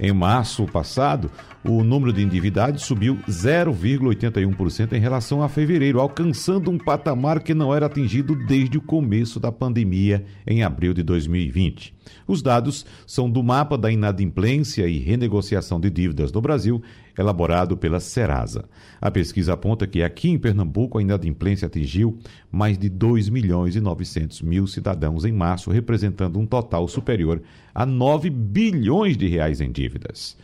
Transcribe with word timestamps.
Em 0.00 0.12
março 0.12 0.66
passado, 0.66 1.30
o 1.66 1.82
número 1.82 2.12
de 2.12 2.22
endividados 2.22 2.82
subiu 2.82 3.16
0,81% 3.26 4.92
em 4.92 5.00
relação 5.00 5.42
a 5.42 5.48
fevereiro, 5.48 5.98
alcançando 5.98 6.70
um 6.70 6.76
patamar 6.76 7.42
que 7.42 7.54
não 7.54 7.74
era 7.74 7.86
atingido 7.86 8.36
desde 8.36 8.76
o 8.76 8.82
começo 8.82 9.40
da 9.40 9.50
pandemia 9.50 10.24
em 10.46 10.62
abril 10.62 10.92
de 10.92 11.02
2020. 11.02 11.94
Os 12.28 12.42
dados 12.42 12.84
são 13.06 13.30
do 13.30 13.42
mapa 13.42 13.78
da 13.78 13.90
inadimplência 13.90 14.86
e 14.86 14.98
renegociação 14.98 15.80
de 15.80 15.88
dívidas 15.88 16.30
no 16.30 16.42
Brasil, 16.42 16.82
elaborado 17.18 17.78
pela 17.78 17.98
Serasa. 17.98 18.66
A 19.00 19.10
pesquisa 19.10 19.54
aponta 19.54 19.86
que 19.86 20.02
aqui 20.02 20.28
em 20.28 20.38
Pernambuco 20.38 20.98
a 20.98 21.02
inadimplência 21.02 21.66
atingiu 21.66 22.18
mais 22.52 22.76
de 22.76 22.90
2 22.90 23.30
milhões 23.30 23.74
e 23.74 23.80
900 23.80 24.42
mil 24.42 24.66
cidadãos 24.66 25.24
em 25.24 25.32
março, 25.32 25.70
representando 25.70 26.38
um 26.38 26.44
total 26.44 26.86
superior 26.88 27.40
a 27.74 27.86
9 27.86 28.28
bilhões 28.28 29.16
de 29.16 29.28
reais 29.28 29.62
em 29.62 29.72
dívidas. 29.72 30.36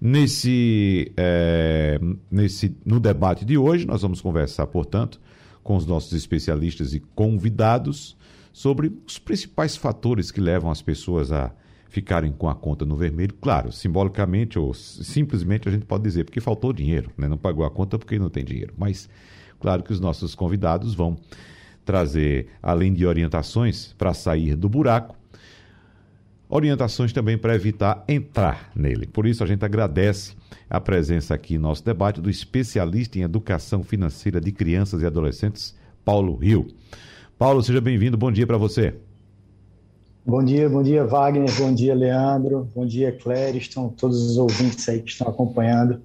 Nesse, 0.00 1.12
é, 1.16 2.00
nesse, 2.30 2.76
no 2.84 3.00
debate 3.00 3.44
de 3.44 3.58
hoje, 3.58 3.86
nós 3.86 4.02
vamos 4.02 4.20
conversar, 4.20 4.66
portanto, 4.68 5.20
com 5.62 5.76
os 5.76 5.84
nossos 5.86 6.12
especialistas 6.12 6.94
e 6.94 7.00
convidados 7.00 8.16
sobre 8.52 8.92
os 9.06 9.18
principais 9.18 9.76
fatores 9.76 10.30
que 10.30 10.40
levam 10.40 10.70
as 10.70 10.80
pessoas 10.80 11.32
a 11.32 11.52
ficarem 11.88 12.30
com 12.30 12.48
a 12.48 12.54
conta 12.54 12.84
no 12.84 12.96
vermelho. 12.96 13.34
Claro, 13.40 13.72
simbolicamente 13.72 14.58
ou 14.58 14.72
simplesmente 14.72 15.68
a 15.68 15.72
gente 15.72 15.84
pode 15.84 16.04
dizer 16.04 16.24
porque 16.24 16.40
faltou 16.40 16.72
dinheiro, 16.72 17.10
né? 17.16 17.26
não 17.26 17.38
pagou 17.38 17.64
a 17.64 17.70
conta 17.70 17.98
porque 17.98 18.18
não 18.18 18.30
tem 18.30 18.44
dinheiro. 18.44 18.74
Mas 18.78 19.08
claro 19.58 19.82
que 19.82 19.92
os 19.92 19.98
nossos 19.98 20.34
convidados 20.34 20.94
vão 20.94 21.16
trazer, 21.84 22.48
além 22.62 22.92
de 22.92 23.06
orientações 23.06 23.94
para 23.96 24.12
sair 24.12 24.54
do 24.54 24.68
buraco, 24.68 25.16
orientações 26.48 27.12
também 27.12 27.36
para 27.36 27.54
evitar 27.54 28.04
entrar 28.08 28.70
nele. 28.74 29.06
Por 29.06 29.26
isso 29.26 29.44
a 29.44 29.46
gente 29.46 29.64
agradece 29.64 30.34
a 30.68 30.80
presença 30.80 31.34
aqui 31.34 31.54
em 31.54 31.58
nosso 31.58 31.84
debate 31.84 32.20
do 32.20 32.30
especialista 32.30 33.18
em 33.18 33.22
educação 33.22 33.82
financeira 33.82 34.40
de 34.40 34.50
crianças 34.52 35.02
e 35.02 35.06
adolescentes, 35.06 35.74
Paulo 36.04 36.36
Rio. 36.36 36.68
Paulo, 37.38 37.62
seja 37.62 37.80
bem-vindo. 37.80 38.16
Bom 38.16 38.32
dia 38.32 38.46
para 38.46 38.56
você. 38.56 38.94
Bom 40.26 40.44
dia, 40.44 40.68
bom 40.68 40.82
dia, 40.82 41.04
Wagner. 41.04 41.50
Bom 41.56 41.74
dia, 41.74 41.94
Leandro. 41.94 42.68
Bom 42.74 42.84
dia, 42.84 43.12
Clériston, 43.12 43.88
todos 43.88 44.30
os 44.30 44.36
ouvintes 44.36 44.86
aí 44.88 45.00
que 45.00 45.10
estão 45.10 45.28
acompanhando. 45.28 46.02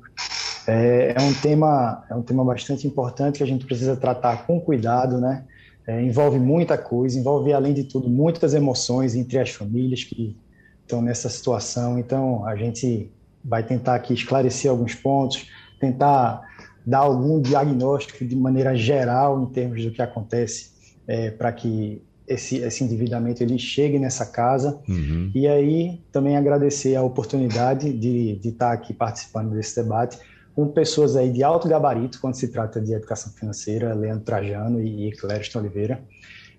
É, 0.66 1.14
é, 1.18 1.22
um 1.22 1.34
tema, 1.34 2.06
é 2.10 2.16
um 2.16 2.22
tema 2.22 2.44
bastante 2.46 2.88
importante 2.88 3.38
que 3.38 3.44
a 3.44 3.48
gente 3.48 3.66
precisa 3.66 3.98
tratar 3.98 4.46
com 4.46 4.62
cuidado, 4.62 5.20
né? 5.20 5.44
É, 5.86 6.02
envolve 6.02 6.40
muita 6.40 6.78
coisa, 6.78 7.20
envolve, 7.20 7.52
além 7.52 7.74
de 7.74 7.84
tudo, 7.84 8.10
muitas 8.10 8.54
emoções 8.54 9.16
entre 9.16 9.38
as 9.38 9.50
famílias 9.50 10.04
que 10.04 10.38
estão 10.82 11.02
nessa 11.02 11.30
situação. 11.30 12.00
Então, 12.00 12.46
a 12.46 12.56
gente 12.56 13.12
vai 13.44 13.64
tentar 13.64 13.96
aqui 13.96 14.14
esclarecer 14.14 14.72
alguns 14.72 14.96
pontos, 14.96 15.50
tentar 15.80 16.42
dar 16.86 17.00
algum 17.00 17.42
diagnóstico 17.42 18.26
de 18.26 18.36
maneira 18.36 18.76
geral 18.76 19.42
em 19.42 19.48
termos 19.48 19.84
do 19.84 19.92
que 19.92 20.02
acontece 20.02 20.72
é, 21.08 21.32
para 21.32 21.52
que 21.52 22.02
esse, 22.28 22.58
esse 22.58 22.84
endividamento 22.84 23.44
ele 23.44 23.58
chegue 23.58 24.00
nessa 24.00 24.26
casa. 24.26 24.80
Uhum. 24.88 25.32
E 25.36 25.48
aí 25.48 26.02
também 26.12 26.38
agradecer 26.38 26.96
a 26.96 27.04
oportunidade 27.04 27.92
de, 27.92 28.38
de 28.38 28.50
estar 28.50 28.72
aqui 28.72 28.94
participando 28.94 29.52
desse 29.52 29.82
debate 29.82 30.18
com 30.56 30.68
pessoas 30.68 31.16
aí 31.16 31.32
de 31.32 31.44
alto 31.44 31.68
gabarito 31.68 32.20
quando 32.22 32.36
se 32.36 32.48
trata 32.50 32.80
de 32.80 32.94
educação 32.94 33.32
financeira, 33.34 33.94
Leandro 33.94 34.24
Trajano 34.24 34.82
e 34.82 35.12
Clériston 35.14 35.60
Oliveira. 35.60 36.02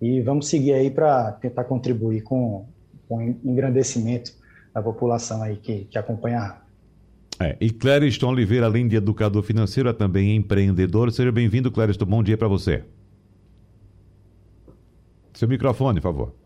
E 0.00 0.20
vamos 0.20 0.48
seguir 0.48 0.72
aí 0.72 0.90
para 0.90 1.32
tentar 1.32 1.64
contribuir 1.64 2.22
com, 2.22 2.66
o 3.08 3.20
engrandecimento 3.20 4.32
da 4.72 4.82
população 4.82 5.42
aí 5.42 5.56
que, 5.56 5.84
que 5.84 5.98
acompanha 5.98 6.56
é, 7.40 7.56
e 7.60 7.70
Clériston 7.70 8.28
Oliveira, 8.28 8.66
além 8.66 8.86
de 8.86 8.94
educador 8.94 9.42
financeiro, 9.42 9.88
é 9.88 9.92
também 9.92 10.36
empreendedor. 10.36 11.10
Seja 11.10 11.32
bem-vindo, 11.32 11.70
Clériston. 11.70 12.04
Bom 12.04 12.22
dia 12.22 12.38
para 12.38 12.46
você. 12.46 12.84
Seu 15.32 15.48
microfone, 15.48 16.00
por 16.00 16.12
favor. 16.12 16.43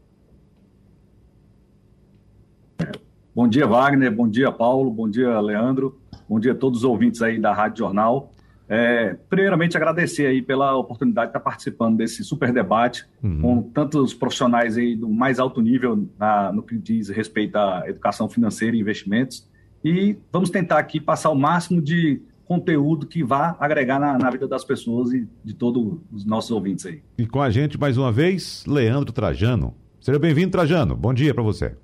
Bom 3.39 3.47
dia, 3.47 3.69
Wagner. 3.69 4.13
Bom 4.13 4.27
dia, 4.27 4.51
Paulo. 4.51 4.91
Bom 4.91 5.09
dia, 5.09 5.39
Leandro. 5.39 5.97
Bom 6.29 6.41
dia 6.41 6.51
a 6.51 6.55
todos 6.57 6.81
os 6.81 6.85
ouvintes 6.85 7.23
aí 7.23 7.39
da 7.39 7.53
Rádio 7.53 7.79
Jornal. 7.85 8.35
É, 8.69 9.17
primeiramente, 9.31 9.77
agradecer 9.77 10.27
aí 10.27 10.43
pela 10.43 10.75
oportunidade 10.75 11.29
de 11.29 11.31
estar 11.31 11.39
participando 11.39 11.97
desse 11.97 12.25
super 12.25 12.53
debate 12.53 13.07
uhum. 13.23 13.41
com 13.41 13.63
tantos 13.63 14.13
profissionais 14.13 14.77
aí 14.77 14.97
do 14.97 15.09
mais 15.09 15.39
alto 15.39 15.61
nível 15.61 16.09
na, 16.19 16.51
no 16.51 16.65
que 16.65 16.77
diz 16.77 17.11
respeito 17.11 17.55
à 17.55 17.85
educação 17.87 18.29
financeira 18.29 18.75
e 18.75 18.81
investimentos. 18.81 19.49
E 19.85 20.17
vamos 20.33 20.51
tentar 20.51 20.79
aqui 20.81 21.01
passar 21.01 21.31
o 21.31 21.37
máximo 21.37 21.81
de 21.81 22.21
conteúdo 22.45 23.07
que 23.07 23.23
vá 23.23 23.57
agregar 23.61 24.01
na, 24.01 24.19
na, 24.19 24.31
vida 24.31 24.49
das 24.49 24.65
pessoas 24.65 25.13
e 25.13 25.29
de 25.45 25.55
todos 25.55 25.97
os 26.13 26.27
nossos 26.27 26.51
ouvintes 26.51 26.87
aí. 26.87 27.03
E 27.17 27.25
com 27.25 27.41
a 27.41 27.51
gente 27.51 27.79
mais 27.79 27.97
uma 27.97 28.11
vez, 28.11 28.65
Leandro 28.67 29.13
Trajano. 29.13 29.77
Seja 30.01 30.19
bem-vindo, 30.19 30.51
Trajano. 30.51 30.97
Bom 30.97 31.15
dia 31.15 31.33
para 31.33 31.45
você. 31.45 31.77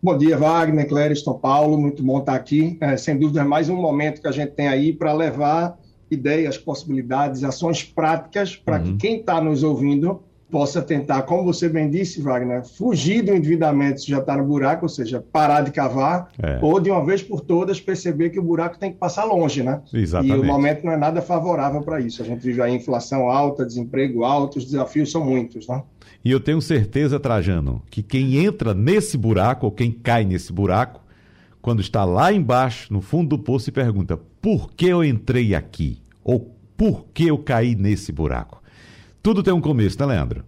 Bom 0.00 0.16
dia, 0.16 0.38
Wagner, 0.38 0.86
Clériston, 0.86 1.34
Paulo. 1.34 1.76
Muito 1.76 2.04
bom 2.04 2.20
estar 2.20 2.36
aqui. 2.36 2.78
É, 2.80 2.96
sem 2.96 3.18
dúvida, 3.18 3.40
é 3.40 3.44
mais 3.44 3.68
um 3.68 3.74
momento 3.74 4.20
que 4.20 4.28
a 4.28 4.32
gente 4.32 4.52
tem 4.52 4.68
aí 4.68 4.92
para 4.92 5.12
levar 5.12 5.76
ideias, 6.08 6.56
possibilidades, 6.56 7.42
ações 7.42 7.82
práticas 7.82 8.54
para 8.54 8.78
uhum. 8.78 8.84
que 8.84 8.96
quem 8.96 9.16
está 9.18 9.40
nos 9.40 9.64
ouvindo 9.64 10.22
possa 10.50 10.80
tentar, 10.80 11.22
como 11.22 11.44
você 11.44 11.68
bem 11.68 11.90
disse, 11.90 12.22
Wagner, 12.22 12.64
fugir 12.64 13.22
do 13.22 13.34
endividamento 13.34 14.00
se 14.00 14.10
já 14.10 14.18
está 14.18 14.36
no 14.36 14.44
buraco, 14.44 14.84
ou 14.84 14.88
seja, 14.88 15.22
parar 15.32 15.62
de 15.62 15.70
cavar, 15.70 16.30
é. 16.42 16.58
ou 16.62 16.80
de 16.80 16.90
uma 16.90 17.04
vez 17.04 17.22
por 17.22 17.40
todas 17.40 17.80
perceber 17.80 18.30
que 18.30 18.38
o 18.38 18.42
buraco 18.42 18.78
tem 18.78 18.90
que 18.90 18.98
passar 18.98 19.24
longe, 19.24 19.62
né? 19.62 19.82
Exatamente. 19.92 20.36
E 20.36 20.40
o 20.40 20.44
momento 20.44 20.84
não 20.84 20.92
é 20.92 20.96
nada 20.96 21.20
favorável 21.20 21.82
para 21.82 22.00
isso. 22.00 22.22
A 22.22 22.24
gente 22.24 22.40
vive 22.40 22.62
aí 22.62 22.74
inflação 22.74 23.28
alta, 23.28 23.64
desemprego 23.64 24.24
alto, 24.24 24.58
os 24.58 24.64
desafios 24.64 25.10
são 25.10 25.24
muitos, 25.24 25.68
né? 25.68 25.82
E 26.24 26.30
eu 26.30 26.40
tenho 26.40 26.60
certeza, 26.60 27.20
Trajano, 27.20 27.82
que 27.90 28.02
quem 28.02 28.38
entra 28.38 28.74
nesse 28.74 29.16
buraco, 29.16 29.66
ou 29.66 29.72
quem 29.72 29.92
cai 29.92 30.24
nesse 30.24 30.52
buraco, 30.52 31.00
quando 31.60 31.80
está 31.80 32.04
lá 32.04 32.32
embaixo, 32.32 32.92
no 32.92 33.00
fundo 33.00 33.36
do 33.36 33.38
poço, 33.38 33.66
se 33.66 33.72
pergunta: 33.72 34.18
por 34.40 34.72
que 34.72 34.86
eu 34.86 35.04
entrei 35.04 35.54
aqui? 35.54 36.00
Ou 36.24 36.54
por 36.76 37.06
que 37.12 37.26
eu 37.26 37.38
caí 37.38 37.74
nesse 37.74 38.12
buraco? 38.12 38.57
Tudo 39.28 39.42
tem 39.42 39.52
um 39.52 39.60
começo, 39.60 39.98
né, 40.00 40.06
Leandro? 40.06 40.42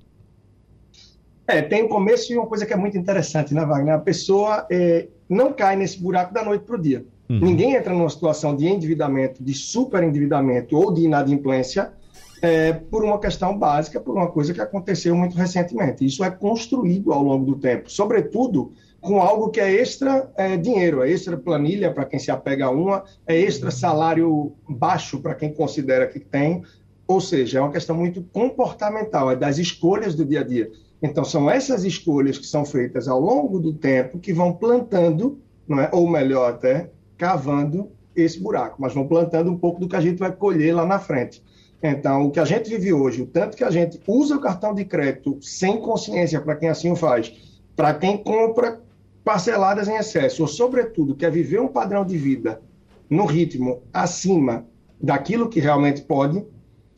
É, 1.47 1.61
tem 1.61 1.85
um 1.85 1.89
começo 1.89 2.33
e 2.33 2.39
uma 2.39 2.47
coisa 2.47 2.65
que 2.65 2.73
é 2.73 2.77
muito 2.77 2.97
interessante, 2.97 3.53
né, 3.53 3.63
Wagner? 3.63 3.93
A 3.93 3.99
pessoa 3.99 4.67
é, 4.71 5.07
não 5.29 5.53
cai 5.53 5.77
nesse 5.77 6.01
buraco 6.01 6.33
da 6.33 6.43
noite 6.43 6.65
para 6.65 6.77
o 6.77 6.81
dia. 6.81 7.05
Uhum. 7.29 7.41
Ninguém 7.41 7.75
entra 7.75 7.93
numa 7.93 8.09
situação 8.09 8.57
de 8.57 8.67
endividamento, 8.67 9.45
de 9.45 9.53
superendividamento 9.53 10.79
ou 10.79 10.95
de 10.95 11.03
inadimplência 11.03 11.93
é, 12.41 12.73
por 12.73 13.05
uma 13.05 13.21
questão 13.21 13.55
básica, 13.55 14.01
por 14.01 14.17
uma 14.17 14.29
coisa 14.29 14.55
que 14.55 14.63
aconteceu 14.63 15.15
muito 15.15 15.37
recentemente. 15.37 16.03
Isso 16.07 16.25
é 16.25 16.31
construído 16.31 17.13
ao 17.13 17.23
longo 17.23 17.45
do 17.45 17.57
tempo, 17.57 17.91
sobretudo 17.91 18.73
com 18.99 19.21
algo 19.21 19.51
que 19.51 19.61
é 19.61 19.71
extra 19.71 20.33
é, 20.39 20.57
dinheiro, 20.57 21.03
é 21.03 21.11
extra 21.11 21.37
planilha 21.37 21.93
para 21.93 22.07
quem 22.07 22.19
se 22.19 22.31
apega 22.31 22.65
a 22.65 22.71
uma, 22.71 23.05
é 23.27 23.37
extra 23.37 23.71
salário 23.71 24.55
baixo 24.67 25.21
para 25.21 25.35
quem 25.35 25.53
considera 25.53 26.07
que 26.07 26.19
tem, 26.19 26.63
ou 27.11 27.21
seja, 27.21 27.59
é 27.59 27.61
uma 27.61 27.73
questão 27.73 27.97
muito 27.97 28.23
comportamental, 28.23 29.33
é 29.33 29.35
das 29.35 29.59
escolhas 29.59 30.15
do 30.15 30.25
dia 30.25 30.43
a 30.43 30.45
dia. 30.45 30.71
Então, 31.03 31.25
são 31.25 31.51
essas 31.51 31.83
escolhas 31.83 32.39
que 32.39 32.47
são 32.47 32.65
feitas 32.65 33.09
ao 33.09 33.19
longo 33.19 33.59
do 33.59 33.73
tempo 33.73 34.21
que 34.21 34.33
vão 34.33 34.53
plantando, 34.53 35.41
não 35.67 35.81
é? 35.81 35.91
ou 35.93 36.09
melhor 36.09 36.49
até, 36.51 36.89
cavando 37.19 37.91
esse 38.15 38.39
buraco, 38.39 38.77
mas 38.81 38.95
vão 38.95 39.09
plantando 39.09 39.51
um 39.51 39.59
pouco 39.59 39.81
do 39.81 39.89
que 39.89 39.97
a 39.97 40.01
gente 40.01 40.19
vai 40.19 40.31
colher 40.31 40.73
lá 40.73 40.87
na 40.87 41.01
frente. 41.01 41.43
Então, 41.83 42.27
o 42.27 42.31
que 42.31 42.39
a 42.39 42.45
gente 42.45 42.71
vive 42.71 42.93
hoje, 42.93 43.23
o 43.23 43.27
tanto 43.27 43.57
que 43.57 43.65
a 43.65 43.73
gente 43.73 44.01
usa 44.07 44.37
o 44.37 44.41
cartão 44.41 44.73
de 44.73 44.85
crédito 44.85 45.37
sem 45.43 45.81
consciência 45.81 46.41
para 46.41 46.55
quem 46.55 46.69
assim 46.69 46.93
o 46.93 46.97
faz, 46.97 47.33
para 47.75 47.93
quem 47.93 48.19
compra 48.19 48.81
parceladas 49.25 49.89
em 49.89 49.97
excesso, 49.97 50.43
ou, 50.43 50.49
sobretudo, 50.49 51.17
quer 51.17 51.33
viver 51.33 51.61
um 51.61 51.67
padrão 51.67 52.05
de 52.05 52.17
vida 52.17 52.63
no 53.09 53.25
ritmo 53.25 53.83
acima 53.93 54.65
daquilo 55.03 55.49
que 55.49 55.59
realmente 55.59 56.03
pode, 56.03 56.45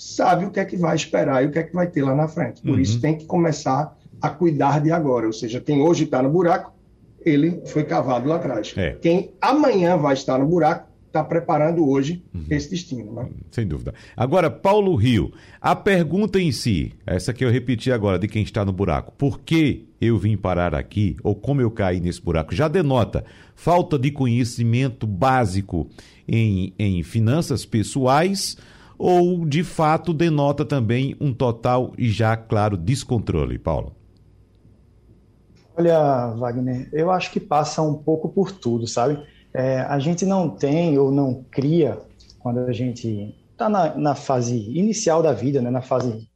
sabe 0.02 0.44
o 0.44 0.50
que 0.50 0.58
é 0.58 0.64
que 0.64 0.76
vai 0.76 0.96
esperar 0.96 1.44
e 1.44 1.46
o 1.46 1.50
que 1.50 1.58
é 1.58 1.62
que 1.62 1.72
vai 1.72 1.86
ter 1.86 2.02
lá 2.02 2.14
na 2.14 2.26
frente. 2.26 2.60
Por 2.60 2.72
uhum. 2.72 2.80
isso 2.80 3.00
tem 3.00 3.16
que 3.16 3.24
começar 3.24 3.96
a 4.20 4.28
cuidar 4.28 4.80
de 4.80 4.90
agora. 4.90 5.26
Ou 5.26 5.32
seja, 5.32 5.60
quem 5.60 5.80
hoje 5.80 6.04
está 6.04 6.20
no 6.20 6.28
buraco, 6.28 6.72
ele 7.24 7.62
foi 7.66 7.84
cavado 7.84 8.28
lá 8.28 8.36
atrás. 8.36 8.74
É. 8.76 8.96
Quem 9.00 9.30
amanhã 9.40 9.96
vai 9.96 10.14
estar 10.14 10.38
no 10.38 10.46
buraco, 10.46 10.90
está 11.06 11.22
preparando 11.22 11.88
hoje 11.88 12.24
uhum. 12.34 12.46
esse 12.50 12.70
destino. 12.70 13.12
Né? 13.12 13.28
Sem 13.50 13.66
dúvida. 13.66 13.94
Agora, 14.16 14.50
Paulo 14.50 14.96
Rio, 14.96 15.32
a 15.60 15.76
pergunta 15.76 16.40
em 16.40 16.50
si, 16.50 16.92
essa 17.06 17.32
que 17.32 17.44
eu 17.44 17.50
repeti 17.50 17.92
agora 17.92 18.18
de 18.18 18.26
quem 18.26 18.42
está 18.42 18.64
no 18.64 18.72
buraco, 18.72 19.12
por 19.16 19.40
que 19.40 19.86
eu 20.00 20.18
vim 20.18 20.36
parar 20.36 20.74
aqui 20.74 21.16
ou 21.22 21.36
como 21.36 21.60
eu 21.60 21.70
caí 21.70 22.00
nesse 22.00 22.20
buraco, 22.20 22.54
já 22.54 22.66
denota 22.66 23.24
falta 23.54 23.96
de 23.96 24.10
conhecimento 24.10 25.06
básico 25.06 25.88
em, 26.26 26.72
em 26.76 27.02
finanças 27.04 27.64
pessoais 27.64 28.56
ou 29.02 29.44
de 29.44 29.64
fato 29.64 30.14
denota 30.14 30.64
também 30.64 31.16
um 31.20 31.34
total 31.34 31.92
e 31.98 32.08
já 32.08 32.36
claro 32.36 32.76
descontrole, 32.76 33.58
Paulo? 33.58 33.96
Olha, 35.76 36.28
Wagner, 36.36 36.88
eu 36.92 37.10
acho 37.10 37.32
que 37.32 37.40
passa 37.40 37.82
um 37.82 37.94
pouco 37.94 38.28
por 38.28 38.52
tudo, 38.52 38.86
sabe? 38.86 39.20
É, 39.52 39.80
a 39.80 39.98
gente 39.98 40.24
não 40.24 40.48
tem 40.48 40.96
ou 40.98 41.10
não 41.10 41.44
cria, 41.50 41.98
quando 42.38 42.60
a 42.60 42.70
gente 42.70 43.34
está 43.50 43.68
na, 43.68 43.92
na, 43.96 44.14
fase 44.14 44.56
inicial 44.70 45.20
da 45.20 45.32
vida, 45.32 45.60
né, 45.60 45.68
na 45.68 45.82
fase 45.82 46.28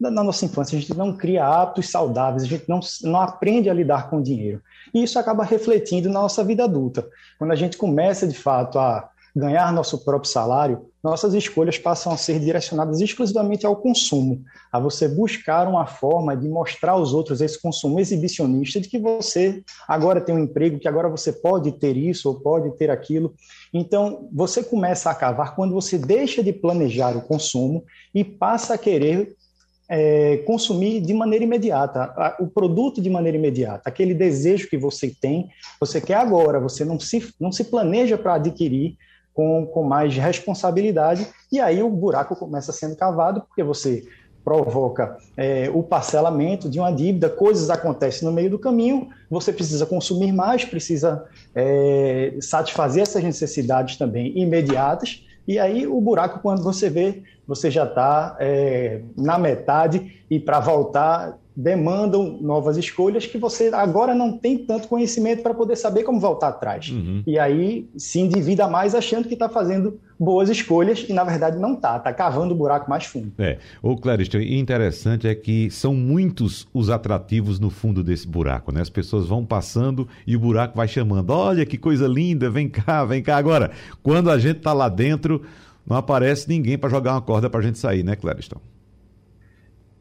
da, 0.00 0.10
na 0.10 0.24
nossa 0.24 0.46
infância, 0.46 0.78
a 0.78 0.80
gente 0.80 0.96
não 0.96 1.14
cria 1.14 1.46
hábitos 1.46 1.90
saudáveis, 1.90 2.44
a 2.44 2.46
gente 2.46 2.66
não, 2.66 2.80
não 3.02 3.20
aprende 3.20 3.68
a 3.68 3.74
lidar 3.74 4.08
com 4.08 4.16
o 4.16 4.22
dinheiro. 4.22 4.62
E 4.94 5.02
isso 5.02 5.18
acaba 5.18 5.44
refletindo 5.44 6.08
na 6.08 6.22
nossa 6.22 6.42
vida 6.42 6.64
adulta. 6.64 7.06
Quando 7.38 7.50
a 7.50 7.56
gente 7.56 7.76
começa, 7.76 8.26
de 8.26 8.38
fato, 8.38 8.78
a 8.78 9.10
ganhar 9.36 9.70
nosso 9.74 10.02
próprio 10.02 10.30
salário, 10.30 10.86
nossas 11.04 11.34
escolhas 11.34 11.76
passam 11.76 12.10
a 12.10 12.16
ser 12.16 12.40
direcionadas 12.40 12.98
exclusivamente 12.98 13.66
ao 13.66 13.76
consumo, 13.76 14.42
a 14.72 14.80
você 14.80 15.06
buscar 15.06 15.68
uma 15.68 15.84
forma 15.84 16.34
de 16.34 16.48
mostrar 16.48 16.92
aos 16.92 17.12
outros 17.12 17.42
esse 17.42 17.60
consumo 17.60 18.00
exibicionista 18.00 18.80
de 18.80 18.88
que 18.88 18.98
você 18.98 19.62
agora 19.86 20.18
tem 20.18 20.34
um 20.34 20.38
emprego, 20.38 20.78
que 20.78 20.88
agora 20.88 21.10
você 21.10 21.30
pode 21.30 21.72
ter 21.72 21.94
isso 21.94 22.26
ou 22.30 22.40
pode 22.40 22.74
ter 22.78 22.90
aquilo. 22.90 23.34
Então, 23.72 24.30
você 24.32 24.64
começa 24.64 25.10
a 25.10 25.14
cavar 25.14 25.54
quando 25.54 25.74
você 25.74 25.98
deixa 25.98 26.42
de 26.42 26.54
planejar 26.54 27.14
o 27.14 27.20
consumo 27.20 27.84
e 28.14 28.24
passa 28.24 28.72
a 28.72 28.78
querer 28.78 29.36
é, 29.86 30.38
consumir 30.38 31.02
de 31.02 31.12
maneira 31.12 31.44
imediata, 31.44 32.34
o 32.40 32.46
produto 32.46 33.02
de 33.02 33.10
maneira 33.10 33.36
imediata, 33.36 33.82
aquele 33.84 34.14
desejo 34.14 34.70
que 34.70 34.78
você 34.78 35.14
tem, 35.20 35.50
você 35.78 36.00
quer 36.00 36.14
agora, 36.14 36.58
você 36.58 36.82
não 36.82 36.98
se, 36.98 37.28
não 37.38 37.52
se 37.52 37.64
planeja 37.64 38.16
para 38.16 38.36
adquirir, 38.36 38.96
com, 39.34 39.66
com 39.66 39.82
mais 39.82 40.16
responsabilidade, 40.16 41.26
e 41.50 41.60
aí 41.60 41.82
o 41.82 41.90
buraco 41.90 42.36
começa 42.36 42.72
sendo 42.72 42.96
cavado, 42.96 43.42
porque 43.42 43.62
você 43.62 44.04
provoca 44.44 45.16
é, 45.36 45.70
o 45.72 45.82
parcelamento 45.82 46.68
de 46.68 46.78
uma 46.78 46.92
dívida, 46.92 47.28
coisas 47.28 47.70
acontecem 47.70 48.28
no 48.28 48.32
meio 48.32 48.50
do 48.50 48.58
caminho, 48.58 49.08
você 49.28 49.52
precisa 49.52 49.86
consumir 49.86 50.32
mais, 50.32 50.64
precisa 50.64 51.24
é, 51.54 52.36
satisfazer 52.40 53.02
essas 53.02 53.24
necessidades 53.24 53.96
também 53.96 54.38
imediatas, 54.38 55.26
e 55.48 55.58
aí 55.58 55.86
o 55.86 56.00
buraco, 56.00 56.40
quando 56.40 56.62
você 56.62 56.88
vê, 56.88 57.22
você 57.46 57.70
já 57.70 57.84
está 57.84 58.36
é, 58.38 59.00
na 59.16 59.38
metade, 59.38 60.24
e 60.30 60.38
para 60.38 60.60
voltar 60.60 61.38
demandam 61.56 62.38
novas 62.40 62.76
escolhas 62.76 63.26
que 63.26 63.38
você 63.38 63.68
agora 63.72 64.14
não 64.14 64.36
tem 64.36 64.58
tanto 64.58 64.88
conhecimento 64.88 65.42
para 65.42 65.54
poder 65.54 65.76
saber 65.76 66.02
como 66.02 66.18
voltar 66.18 66.48
atrás. 66.48 66.90
Uhum. 66.90 67.22
E 67.26 67.38
aí 67.38 67.88
se 67.96 68.18
endivida 68.18 68.66
mais 68.66 68.94
achando 68.94 69.28
que 69.28 69.34
está 69.34 69.48
fazendo 69.48 70.00
boas 70.18 70.48
escolhas 70.48 71.06
e 71.08 71.12
na 71.12 71.22
verdade 71.22 71.58
não 71.58 71.74
está, 71.74 71.96
está 71.96 72.12
cavando 72.12 72.54
o 72.54 72.56
buraco 72.56 72.90
mais 72.90 73.04
fundo. 73.04 73.32
É, 73.38 73.58
o 73.80 73.96
Clarice, 73.96 74.36
interessante 74.36 75.28
é 75.28 75.34
que 75.34 75.70
são 75.70 75.94
muitos 75.94 76.66
os 76.74 76.90
atrativos 76.90 77.60
no 77.60 77.70
fundo 77.70 78.02
desse 78.02 78.26
buraco, 78.26 78.72
né? 78.72 78.80
As 78.80 78.90
pessoas 78.90 79.26
vão 79.26 79.44
passando 79.44 80.08
e 80.26 80.36
o 80.36 80.40
buraco 80.40 80.76
vai 80.76 80.88
chamando, 80.88 81.30
olha 81.30 81.64
que 81.64 81.78
coisa 81.78 82.08
linda, 82.08 82.50
vem 82.50 82.68
cá, 82.68 83.04
vem 83.04 83.22
cá. 83.22 83.36
Agora, 83.36 83.70
quando 84.02 84.28
a 84.28 84.38
gente 84.38 84.58
está 84.58 84.72
lá 84.72 84.88
dentro, 84.88 85.42
não 85.86 85.96
aparece 85.96 86.48
ninguém 86.48 86.76
para 86.76 86.90
jogar 86.90 87.12
uma 87.12 87.22
corda 87.22 87.48
para 87.48 87.60
a 87.60 87.62
gente 87.62 87.78
sair, 87.78 88.02
né, 88.02 88.16
Clariston? 88.16 88.60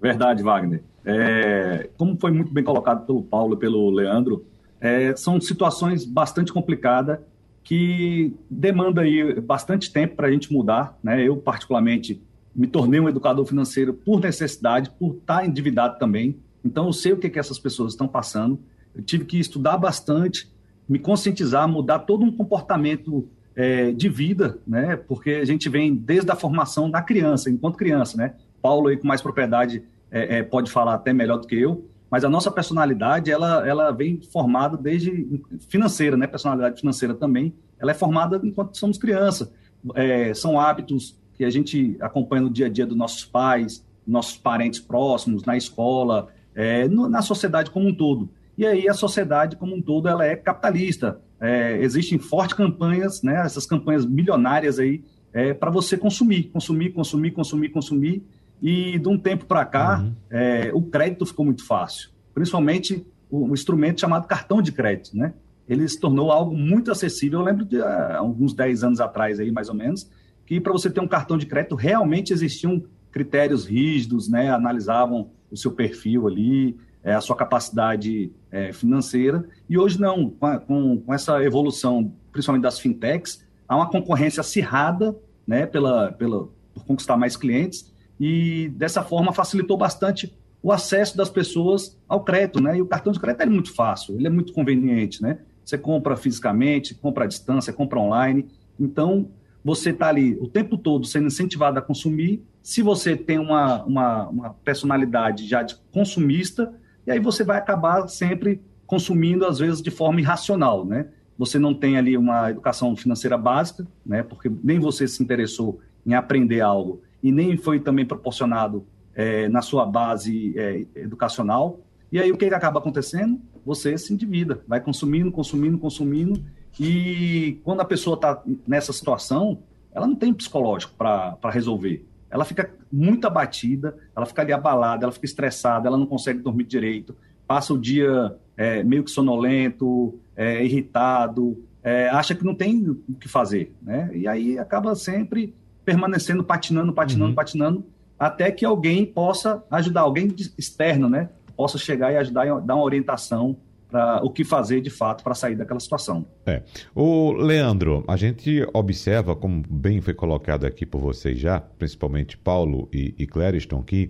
Verdade, 0.01 0.41
Wagner. 0.41 0.83
É, 1.05 1.89
como 1.97 2.17
foi 2.19 2.31
muito 2.31 2.51
bem 2.51 2.63
colocado 2.63 3.05
pelo 3.05 3.23
Paulo 3.23 3.57
pelo 3.57 3.89
Leandro, 3.89 4.45
é, 4.79 5.15
são 5.15 5.39
situações 5.39 6.05
bastante 6.05 6.51
complicadas 6.51 7.19
que 7.63 8.33
demanda 8.50 9.01
aí 9.01 9.39
bastante 9.39 9.91
tempo 9.91 10.15
para 10.15 10.27
a 10.27 10.31
gente 10.31 10.51
mudar. 10.51 10.97
Né? 11.01 11.25
Eu, 11.25 11.38
particularmente, 11.38 12.21
me 12.53 12.67
tornei 12.67 13.00
um 13.00 13.07
educador 13.07 13.45
financeiro 13.45 13.94
por 13.94 14.19
necessidade, 14.19 14.89
por 14.91 15.15
estar 15.15 15.45
endividado 15.45 15.97
também. 15.97 16.38
Então, 16.63 16.88
eu 16.88 16.94
sei 16.94 17.13
o 17.13 17.17
que, 17.17 17.29
que 17.29 17.39
essas 17.39 17.57
pessoas 17.57 17.94
estão 17.94 18.07
passando. 18.07 18.59
Eu 18.94 19.01
tive 19.01 19.25
que 19.25 19.39
estudar 19.39 19.77
bastante, 19.77 20.51
me 20.88 21.00
conscientizar, 21.00 21.67
mudar 21.67 22.00
todo 22.00 22.23
um 22.23 22.31
comportamento 22.31 23.27
é, 23.55 23.91
de 23.91 24.09
vida, 24.09 24.59
né? 24.67 24.95
Porque 24.95 25.31
a 25.31 25.45
gente 25.45 25.69
vem 25.69 25.95
desde 25.95 26.29
a 26.31 26.35
formação 26.35 26.89
da 26.89 27.01
criança, 27.01 27.50
enquanto 27.50 27.77
criança, 27.77 28.17
né? 28.17 28.33
Paulo 28.61 28.88
aí 28.88 28.97
com 28.97 29.07
mais 29.07 29.21
propriedade 29.21 29.83
é, 30.13 30.38
é, 30.38 30.44
pode 30.44 30.71
falar 30.71 30.94
até 30.94 31.12
melhor 31.12 31.39
do 31.39 31.48
que 31.48 31.56
eu, 31.56 31.89
mas 32.10 32.24
a 32.24 32.30
nossa 32.30 32.51
personalidade, 32.51 33.31
ela, 33.31 33.68
ela 33.68 33.89
vem 33.89 34.21
formada 34.31 34.77
desde 34.77 35.42
financeira, 35.68 36.15
né? 36.15 36.27
Personalidade 36.27 36.80
financeira 36.80 37.15
também, 37.15 37.51
ela 37.80 37.89
é 37.89 37.94
formada 37.95 38.39
enquanto 38.44 38.77
somos 38.77 39.00
criança. 39.00 39.51
É, 39.95 40.31
são 40.36 40.60
hábitos 40.60 41.19
que 41.33 41.44
a 41.44 41.50
gente 41.50 41.98
acompanha 42.00 42.44
no 42.44 42.51
dia 42.51 42.68
a 42.68 42.69
dia 42.69 42.86
dos 42.86 42.95
nossos 42.95 43.25
pais, 43.25 43.83
nossos 44.06 44.38
parentes 44.38 44.80
próximos, 44.80 45.44
na 45.44 45.57
escola, 45.57 46.27
é, 46.54 46.88
no, 46.88 47.10
na 47.10 47.24
sociedade 47.24 47.71
como 47.71 47.88
um 47.88 47.95
todo. 47.95 48.30
E 48.56 48.68
aí 48.68 48.88
a 48.88 48.94
sociedade 48.94 49.56
como 49.56 49.75
um 49.75 49.81
todo 49.81 50.07
ela 50.07 50.24
é 50.24 50.36
capitalista. 50.36 51.19
É, 51.42 51.80
existem 51.81 52.19
fortes 52.19 52.56
campanhas, 52.56 53.24
né? 53.24 53.42
Essas 53.44 53.65
campanhas 53.65 54.06
milionárias 54.06 54.77
aí 54.77 55.04
é, 55.33 55.51
para 55.51 55.71
você 55.71 55.98
consumir, 55.98 56.44
consumir, 56.54 56.92
consumir, 56.92 57.31
consumir, 57.31 57.69
consumir 57.69 58.24
e 58.63 58.98
de 58.98 59.10
um 59.10 59.18
tempo 59.18 59.45
para 59.45 59.65
cá, 59.65 60.00
uhum. 60.00 60.13
é, 60.30 60.71
o 60.74 60.81
crédito 60.81 61.25
ficou 61.25 61.44
muito 61.44 61.68
fácil, 61.68 62.10
principalmente 62.33 63.06
o, 63.30 63.54
instrumento 63.54 64.00
chamado 64.00 64.25
cartão 64.25 64.62
de 64.62 64.71
crédito, 64.71 65.18
né? 65.18 65.33
Ele 65.68 65.86
se 65.88 66.00
tornou 66.00 66.31
algo 66.31 66.56
muito 66.56 66.89
acessível. 66.89 67.39
Eu 67.39 67.45
lembro 67.45 67.65
de 67.65 67.81
há 67.81 68.18
alguns 68.18 68.54
10 68.54 68.86
anos 68.86 69.01
atrás, 69.01 69.38
aí, 69.39 69.51
mais 69.51 69.68
ou 69.68 69.75
menos, 69.75 70.10
que 70.45 70.62
para 70.62 70.71
você 70.71 70.89
ter 70.89 71.01
um 71.01 71.07
cartão 71.07 71.38
de 71.38 71.45
crédito 71.45 71.75
realmente 71.75 72.31
existiam 72.31 72.81
critérios 73.12 73.65
rígidos, 73.65 74.30
né? 74.30 74.50
Analisavam 74.50 75.30
o 75.51 75.57
seu 75.57 75.71
perfil 75.71 76.25
ali, 76.25 76.77
é, 77.04 77.13
a 77.13 77.21
sua 77.21 77.36
capacidade 77.36 78.32
é, 78.50 78.72
financeira. 78.72 79.46
E 79.70 79.77
hoje 79.77 80.00
não, 80.00 80.29
com, 80.29 80.60
com, 80.60 80.98
com, 81.01 81.13
essa 81.13 81.43
evolução, 81.43 82.13
principalmente 82.32 82.63
das 82.63 82.79
fintechs, 82.79 83.46
há 83.67 83.75
uma 83.75 83.89
concorrência 83.89 84.39
acirrada, 84.39 85.13
né? 85.46 85.65
Pela, 85.65 86.13
pela, 86.13 86.48
por 86.74 86.86
conquistar 86.86 87.17
mais 87.17 87.36
clientes 87.36 87.92
e 88.25 88.70
dessa 88.70 89.03
forma 89.03 89.34
facilitou 89.34 89.75
bastante 89.75 90.34
o 90.62 90.72
acesso 90.72 91.18
das 91.18 91.30
pessoas 91.30 92.00
ao 92.08 92.24
crédito, 92.24 92.63
né? 92.63 92.77
E 92.77 92.82
o 92.82 92.86
cartão 92.86 93.12
de 93.12 93.20
crédito 93.20 93.42
é 93.42 93.46
muito 93.46 93.75
fácil, 93.75 94.15
ele 94.15 94.27
é 94.27 94.30
muito 94.30 94.53
conveniente, 94.53 95.22
né? 95.22 95.39
Você 95.65 95.77
compra 95.77 96.15
fisicamente, 96.15 96.96
compra 96.96 97.25
à 97.25 97.27
distância, 97.27 97.74
compra 97.74 98.00
online. 98.00 98.48
Então, 98.80 99.27
você 99.62 99.89
está 99.89 100.08
ali 100.08 100.38
o 100.39 100.48
tempo 100.48 100.77
todo 100.77 101.06
sendo 101.06 101.27
incentivado 101.27 101.77
a 101.77 101.82
consumir. 101.82 102.42
Se 102.62 102.82
você 102.82 103.18
tem 103.18 103.39
uma, 103.39 103.84
uma, 103.84 104.30
uma, 104.30 104.50
personalidade 104.51 105.46
já 105.46 105.62
de 105.62 105.75
consumista, 105.92 106.74
e 107.06 107.12
aí 107.12 107.20
você 107.20 107.44
vai 107.44 107.58
acabar 107.58 108.08
sempre 108.08 108.62
consumindo, 108.88 109.46
às 109.46 109.60
vezes, 109.60 109.82
de 109.82 109.92
forma 109.92 110.22
irracional, 110.22 110.86
né? 110.86 111.10
Você 111.38 111.60
não 111.60 111.74
tem 111.74 111.98
ali 111.98 112.15
uma 112.15 112.51
educação 112.51 112.96
financeira 112.96 113.38
básica, 113.38 113.86
né? 114.06 114.24
Porque 114.24 114.50
nem 114.63 114.80
você 114.80 115.10
se 115.10 115.22
interessou 115.22 115.82
em 116.06 116.13
aprender 116.13 116.62
algo 116.62 117.01
e 117.24 117.32
nem 117.32 117.56
foi 117.56 117.80
também 117.80 118.06
proporcionado 118.06 118.86
é, 119.15 119.48
na 119.48 119.62
sua 119.62 119.86
base 119.86 120.53
é, 120.58 120.86
educacional. 120.96 121.80
E 122.12 122.20
aí 122.20 122.32
o 122.32 122.38
que, 122.38 122.48
que 122.48 122.53
acaba 122.53 122.80
acontecendo? 122.80 123.39
Você 123.65 123.98
se 123.98 124.13
endivida, 124.13 124.62
vai 124.68 124.82
consumindo, 124.82 125.32
consumindo, 125.32 125.77
consumindo, 125.80 126.44
e 126.80 127.60
quando 127.63 127.82
a 127.82 127.86
pessoa 127.86 128.15
está 128.15 128.44
nessa 128.68 128.92
situação, 128.92 129.60
ela 129.94 130.08
não 130.08 130.15
tem 130.15 130.34
psicológico 130.34 130.94
para 130.98 131.38
resolver. 131.50 132.06
Ela 132.30 132.44
fica 132.44 132.72
muito 132.92 133.27
abatida, 133.27 133.96
ela 134.15 134.25
fica 134.25 134.42
ali 134.42 134.51
abalada, 134.51 135.06
ela 135.06 135.12
fica 135.12 135.25
estressada, 135.25 135.88
ela 135.88 135.98
não 135.98 136.06
consegue 136.06 136.39
dormir 136.39 136.65
direito, 136.65 137.15
passa 137.48 137.74
o 137.74 137.80
dia 137.80 138.36
é, 138.58 138.84
meio 138.84 139.03
que 139.03 139.12
sonolento, 139.12 140.20
é, 140.36 140.65
irritado, 140.65 141.63
é, 141.84 142.10
acha 142.10 142.34
que 142.34 142.44
não 142.44 142.56
tem 142.56 142.89
o 142.89 143.15
que 143.20 143.27
fazer, 143.27 143.72
né? 143.82 144.10
E 144.13 144.27
aí 144.27 144.58
acaba 144.58 144.96
sempre 144.96 145.53
permanecendo 145.85 146.43
patinando, 146.43 146.93
patinando, 146.93 147.29
uhum. 147.29 147.35
patinando, 147.35 147.85
até 148.17 148.51
que 148.51 148.65
alguém 148.65 149.05
possa 149.05 149.63
ajudar, 149.69 150.01
alguém 150.01 150.33
externo, 150.57 151.09
né? 151.09 151.29
Possa 151.55 151.77
chegar 151.77 152.11
e 152.11 152.17
ajudar 152.17 152.45
e 152.45 152.61
dar 152.61 152.75
uma 152.75 152.83
orientação 152.83 153.57
para 153.93 154.25
o 154.25 154.29
que 154.31 154.43
fazer 154.43 154.81
de 154.81 154.89
fato 154.89 155.23
para 155.23 155.35
sair 155.35 155.55
daquela 155.55 155.79
situação. 155.79 156.25
É. 156.47 156.63
O 156.95 157.31
Leandro, 157.31 158.03
a 158.07 158.15
gente 158.15 158.67
observa, 158.73 159.35
como 159.35 159.63
bem 159.69 160.01
foi 160.01 160.15
colocado 160.15 160.65
aqui 160.65 160.83
por 160.83 160.99
vocês 160.99 161.37
já, 161.37 161.59
principalmente 161.59 162.35
Paulo 162.35 162.89
e, 162.91 163.13
e 163.19 163.27
Clériston, 163.27 163.83
que 163.83 164.09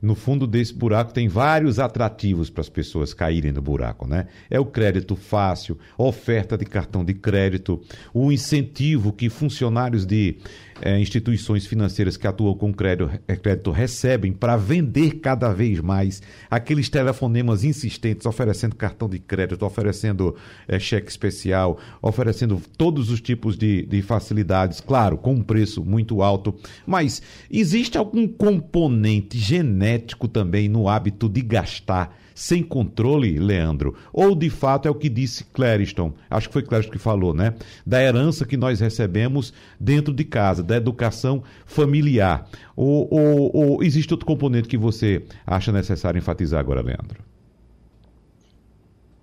no 0.00 0.14
fundo 0.14 0.46
desse 0.46 0.72
buraco 0.72 1.12
tem 1.12 1.26
vários 1.26 1.80
atrativos 1.80 2.50
para 2.50 2.60
as 2.60 2.68
pessoas 2.68 3.12
caírem 3.12 3.50
no 3.50 3.60
buraco, 3.60 4.06
né? 4.06 4.26
É 4.48 4.60
o 4.60 4.64
crédito 4.64 5.16
fácil, 5.16 5.76
oferta 5.98 6.56
de 6.56 6.64
cartão 6.64 7.04
de 7.04 7.14
crédito, 7.14 7.80
o 8.14 8.30
incentivo 8.30 9.12
que 9.12 9.28
funcionários 9.28 10.06
de 10.06 10.38
é, 10.80 10.98
instituições 10.98 11.66
financeiras 11.66 12.16
que 12.16 12.26
atuam 12.26 12.54
com 12.54 12.72
crédito, 12.72 13.10
é, 13.26 13.36
crédito 13.36 13.70
recebem 13.70 14.32
para 14.32 14.56
vender 14.56 15.20
cada 15.20 15.52
vez 15.52 15.80
mais 15.80 16.22
aqueles 16.50 16.88
telefonemas 16.88 17.64
insistentes 17.64 18.26
oferecendo 18.26 18.76
cartão 18.76 19.08
de 19.08 19.18
crédito, 19.18 19.64
oferecendo 19.64 20.36
é, 20.68 20.78
cheque 20.78 21.10
especial, 21.10 21.78
oferecendo 22.00 22.60
todos 22.76 23.10
os 23.10 23.20
tipos 23.20 23.56
de, 23.56 23.86
de 23.86 24.02
facilidades, 24.02 24.80
claro, 24.80 25.16
com 25.16 25.34
um 25.34 25.42
preço 25.42 25.84
muito 25.84 26.22
alto. 26.22 26.54
Mas 26.86 27.22
existe 27.50 27.96
algum 27.96 28.26
componente 28.28 29.38
genético 29.38 30.28
também 30.28 30.68
no 30.68 30.88
hábito 30.88 31.28
de 31.28 31.42
gastar? 31.42 32.25
Sem 32.36 32.62
controle, 32.62 33.38
Leandro? 33.38 33.96
Ou 34.12 34.34
de 34.34 34.50
fato 34.50 34.86
é 34.86 34.90
o 34.90 34.94
que 34.94 35.08
disse 35.08 35.42
Clériston, 35.42 36.12
acho 36.28 36.48
que 36.48 36.52
foi 36.52 36.62
Clériston 36.62 36.92
que 36.92 36.98
falou, 36.98 37.32
né? 37.32 37.54
Da 37.84 38.02
herança 38.02 38.44
que 38.44 38.58
nós 38.58 38.78
recebemos 38.78 39.54
dentro 39.80 40.12
de 40.12 40.22
casa, 40.22 40.62
da 40.62 40.76
educação 40.76 41.42
familiar. 41.64 42.46
Ou, 42.76 43.08
ou, 43.10 43.50
ou 43.56 43.82
existe 43.82 44.12
outro 44.12 44.26
componente 44.26 44.68
que 44.68 44.76
você 44.76 45.22
acha 45.46 45.72
necessário 45.72 46.18
enfatizar 46.18 46.60
agora, 46.60 46.82
Leandro? 46.82 47.24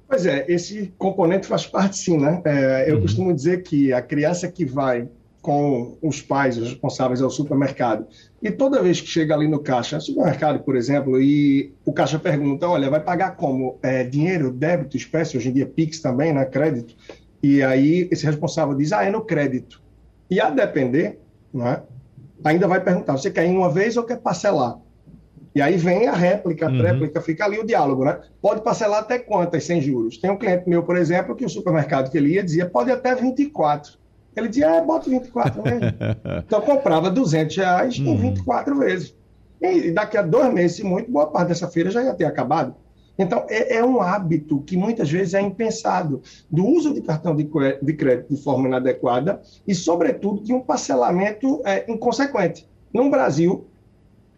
Pois 0.07 0.25
é, 0.25 0.45
esse 0.47 0.91
componente 0.97 1.45
faz 1.45 1.67
parte 1.67 1.97
sim, 1.97 2.17
né? 2.17 2.41
É, 2.45 2.89
eu 2.89 2.95
uhum. 2.95 3.01
costumo 3.03 3.33
dizer 3.33 3.61
que 3.61 3.93
a 3.93 4.01
criança 4.01 4.47
que 4.47 4.65
vai 4.65 5.07
com 5.43 5.97
os 6.01 6.21
pais, 6.21 6.57
os 6.57 6.69
responsáveis 6.69 7.21
ao 7.21 7.29
supermercado. 7.29 8.07
E 8.41 8.49
toda 8.49 8.81
vez 8.81 9.01
que 9.01 9.07
chega 9.07 9.35
ali 9.35 9.45
no 9.45 9.59
caixa, 9.59 9.99
supermercado, 9.99 10.63
por 10.63 10.73
exemplo, 10.77 11.21
e 11.21 11.73
o 11.85 11.91
caixa 11.91 12.17
pergunta, 12.17 12.65
olha, 12.65 12.89
vai 12.89 13.01
pagar 13.01 13.35
como? 13.35 13.77
É, 13.83 14.05
dinheiro, 14.05 14.49
débito, 14.49 14.95
espécie, 14.95 15.35
hoje 15.35 15.49
em 15.49 15.53
dia 15.53 15.65
Pix 15.65 15.99
também, 15.99 16.31
né, 16.31 16.45
crédito. 16.45 16.95
E 17.43 17.61
aí 17.61 18.07
esse 18.09 18.25
responsável 18.25 18.73
diz, 18.73 18.93
ah, 18.93 19.03
é 19.03 19.11
no 19.11 19.19
crédito. 19.19 19.81
E 20.31 20.39
a 20.39 20.49
depender, 20.49 21.19
é? 21.55 21.81
ainda 22.41 22.65
vai 22.65 22.79
perguntar, 22.79 23.11
você 23.11 23.29
quer 23.29 23.45
em 23.45 23.57
uma 23.57 23.69
vez 23.69 23.97
ou 23.97 24.05
quer 24.05 24.21
parcelar? 24.21 24.77
E 25.53 25.61
aí 25.61 25.75
vem 25.75 26.07
a 26.07 26.13
réplica, 26.13 26.67
a 26.67 26.71
uhum. 26.71 26.81
réplica, 26.81 27.19
fica 27.19 27.43
ali 27.43 27.59
o 27.59 27.65
diálogo, 27.65 28.05
né? 28.05 28.17
Pode 28.41 28.61
parcelar 28.61 29.01
até 29.01 29.19
quantas 29.19 29.65
sem 29.65 29.81
juros? 29.81 30.17
Tem 30.17 30.31
um 30.31 30.37
cliente 30.37 30.69
meu, 30.69 30.83
por 30.83 30.95
exemplo, 30.95 31.35
que 31.35 31.43
o 31.43 31.49
supermercado 31.49 32.09
que 32.09 32.17
ele 32.17 32.33
ia 32.33 32.43
dizia, 32.43 32.65
pode 32.65 32.89
até 32.89 33.13
24. 33.13 34.01
Ele 34.35 34.47
dizia, 34.47 34.67
é, 34.67 34.81
bota 34.81 35.09
24 35.09 35.61
vezes. 35.61 35.81
então 36.45 36.61
comprava 36.61 37.09
200 37.09 37.55
reais 37.55 37.97
em 37.97 38.17
24 38.17 38.73
uhum. 38.73 38.79
vezes. 38.79 39.15
E 39.61 39.91
daqui 39.91 40.17
a 40.17 40.21
dois 40.21 40.53
meses, 40.53 40.81
muito, 40.81 41.09
boa 41.09 41.27
parte 41.27 41.49
dessa 41.49 41.67
feira 41.67 41.89
já 41.89 42.03
ia 42.03 42.13
ter 42.13 42.25
acabado. 42.25 42.75
Então, 43.17 43.45
é, 43.47 43.77
é, 43.77 43.85
um 43.85 44.01
hábito 44.01 44.59
que 44.61 44.75
muitas 44.75 45.09
vezes 45.09 45.33
é 45.33 45.41
impensado 45.41 46.21
do 46.49 46.65
uso 46.65 46.93
de 46.93 47.01
cartão 47.01 47.35
de, 47.35 47.47
de 47.81 47.93
crédito 47.93 48.33
de 48.33 48.41
forma 48.41 48.67
inadequada 48.67 49.41
e, 49.67 49.75
sobretudo, 49.75 50.41
de 50.41 50.53
um 50.53 50.59
parcelamento 50.59 51.61
é, 51.63 51.89
inconsequente. 51.91 52.67
No 52.91 53.09
Brasil, 53.09 53.67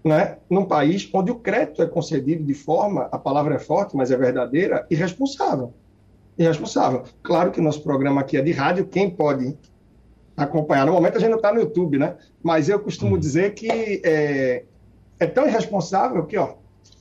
né, 0.04 0.38
num 0.50 0.66
país 0.66 1.10
onde 1.14 1.32
o 1.32 1.36
crédito 1.36 1.82
é 1.82 1.88
concedido 1.88 2.44
de 2.44 2.54
forma, 2.54 3.08
a 3.12 3.18
palavra 3.18 3.56
é 3.56 3.60
forte, 3.60 3.96
mas 3.96 4.12
é 4.12 4.18
verdadeira, 4.18 4.86
irresponsável. 4.90 5.74
Irresponsável. 6.38 7.04
Claro 7.24 7.52
que 7.52 7.62
nosso 7.62 7.82
programa 7.82 8.22
aqui 8.22 8.38
é 8.38 8.42
de 8.42 8.52
rádio, 8.52 8.86
quem 8.86 9.10
pode 9.10 9.58
acompanhar. 10.36 10.86
No 10.86 10.94
momento 10.94 11.18
a 11.18 11.20
gente 11.20 11.30
não 11.30 11.38
está 11.38 11.54
no 11.54 11.60
YouTube, 11.60 11.98
né? 11.98 12.16
Mas 12.44 12.70
eu 12.70 12.80
costumo 12.80 13.14
uhum. 13.14 13.20
dizer 13.20 13.54
que 13.54 14.02
é, 14.04 14.64
é, 15.20 15.26
tão 15.26 15.48
irresponsável 15.48 16.26
que, 16.26 16.38
ó, 16.38 16.56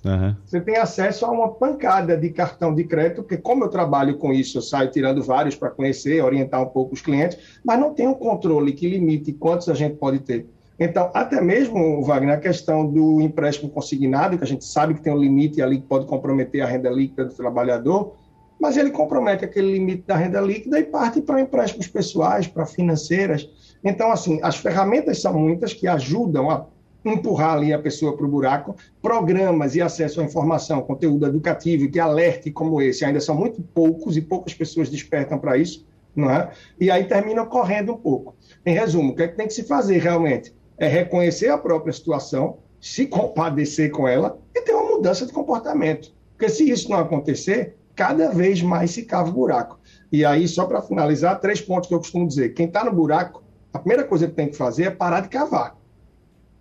uhum. 0.05 0.35
você 0.45 0.61
tem 0.61 0.77
acesso 0.77 1.27
a 1.27 1.31
uma 1.31 1.49
pancada 1.49 2.17
de 2.17 2.31
cartão 2.31 2.75
de 2.75 2.85
crédito, 2.85 3.23
porque 3.23 3.37
como 3.37 3.65
eu 3.65 3.69
trabalho 3.69 4.17
com 4.19 4.33
isso, 4.33 4.59
eu 4.59 4.63
saio 4.63 4.91
tirando 4.91 5.23
vários 5.23 5.57
para 5.57 5.71
conhecer, 5.71 6.23
orientar 6.23 6.63
um 6.63 6.69
pouco 6.69 6.95
os 6.95 7.01
clientes, 7.01 7.39
mas 7.65 7.79
não 7.79 7.93
tem 7.93 8.07
um 8.07 8.15
controle 8.15 8.73
que 8.73 8.89
limite 8.89 9.33
quantos 9.33 9.69
a 9.69 9.75
gente 9.75 9.97
pode 9.97 10.21
ter. 10.21 10.47
Então, 10.79 11.11
até 11.15 11.41
mesmo, 11.41 12.03
Wagner, 12.03 12.35
a 12.35 12.41
questão 12.41 12.85
do 12.85 13.21
empréstimo 13.21 13.71
consignado, 13.71 14.37
que 14.37 14.43
a 14.43 14.47
gente 14.47 14.65
sabe 14.65 14.95
que 14.95 15.01
tem 15.01 15.13
um 15.13 15.19
limite 15.19 15.63
ali 15.63 15.79
que 15.79 15.87
pode 15.87 16.07
comprometer 16.07 16.63
a 16.63 16.67
renda 16.67 16.91
líquida 16.91 17.25
do 17.27 17.35
trabalhador, 17.35 18.17
mas 18.61 18.77
ele 18.77 18.91
compromete 18.91 19.45
aquele 19.45 19.73
limite 19.73 20.05
da 20.07 20.17
renda 20.17 20.41
líquida 20.41 20.79
e 20.79 20.85
parte 20.85 21.21
para 21.21 21.41
empréstimos 21.41 21.87
pessoais, 21.87 22.47
para 22.47 22.67
financeiras. 22.67 23.49
Então, 23.83 24.11
assim, 24.11 24.41
as 24.43 24.57
ferramentas 24.57 25.21
são 25.21 25.35
muitas 25.35 25.73
que 25.73 25.87
ajudam 25.87 26.51
a 26.51 26.67
empurrar 27.05 27.55
ali 27.55 27.73
a 27.73 27.79
pessoa 27.79 28.17
para 28.17 28.25
o 28.25 28.29
buraco. 28.29 28.75
Programas 29.03 29.75
e 29.75 29.83
acesso 29.83 30.21
à 30.21 30.25
informação, 30.25 30.83
conteúdo 30.83 31.27
educativo 31.27 31.91
que 31.91 32.01
alerte 32.01 32.51
como 32.51 32.81
esse 32.81 33.05
ainda 33.05 33.21
são 33.21 33.35
muito 33.35 33.63
poucos 33.63 34.17
e 34.17 34.23
poucas 34.23 34.55
pessoas 34.55 34.89
despertam 34.89 35.39
para 35.39 35.59
isso, 35.59 35.87
não 36.17 36.31
é? 36.31 36.51
E 36.81 36.91
aí 36.91 37.05
terminam 37.05 37.45
correndo 37.47 37.93
um 37.93 37.97
pouco. 37.97 38.35
Em 38.65 38.75
resumo, 38.75 39.13
o 39.13 39.15
que, 39.15 39.25
é 39.25 39.29
que 39.29 39.37
tem 39.37 39.47
que 39.47 39.55
se 39.55 39.65
fazer 39.65 39.99
realmente? 39.99 40.55
É 40.79 40.89
reconhecer 40.89 41.49
a 41.51 41.59
própria 41.59 41.93
situação, 41.93 42.59
se 42.81 43.07
compadecer 43.07 43.91
com 43.91 44.09
ela 44.09 44.39
e 44.55 44.61
ter 44.63 44.73
uma 44.73 44.97
mudança 44.97 45.27
de 45.27 45.33
comportamento. 45.33 46.13
Porque 46.33 46.49
se 46.49 46.69
isso 46.69 46.91
não 46.91 46.99
acontecer, 46.99 47.77
cada 47.95 48.31
vez 48.31 48.63
mais 48.63 48.91
se 48.91 49.05
cava 49.05 49.31
o 49.31 49.33
buraco. 49.33 49.79
E 50.11 50.25
aí, 50.25 50.47
só 50.47 50.67
para 50.67 50.83
finalizar, 50.83 51.41
três 51.41 51.61
pontos 51.61 51.89
que 51.89 51.95
eu 51.95 51.99
costumo 51.99 52.27
dizer. 52.27 52.55
Quem 52.55 52.67
está 52.67 52.85
no 52.85 52.93
buraco, 52.93 53.43
a 53.73 53.79
primeira 53.79 54.05
coisa 54.05 54.27
que 54.27 54.35
tem 54.35 54.49
que 54.49 54.57
fazer 54.57 54.85
é 54.85 54.91
parar 54.91 55.21
de 55.21 55.29
cavar. 55.29 55.77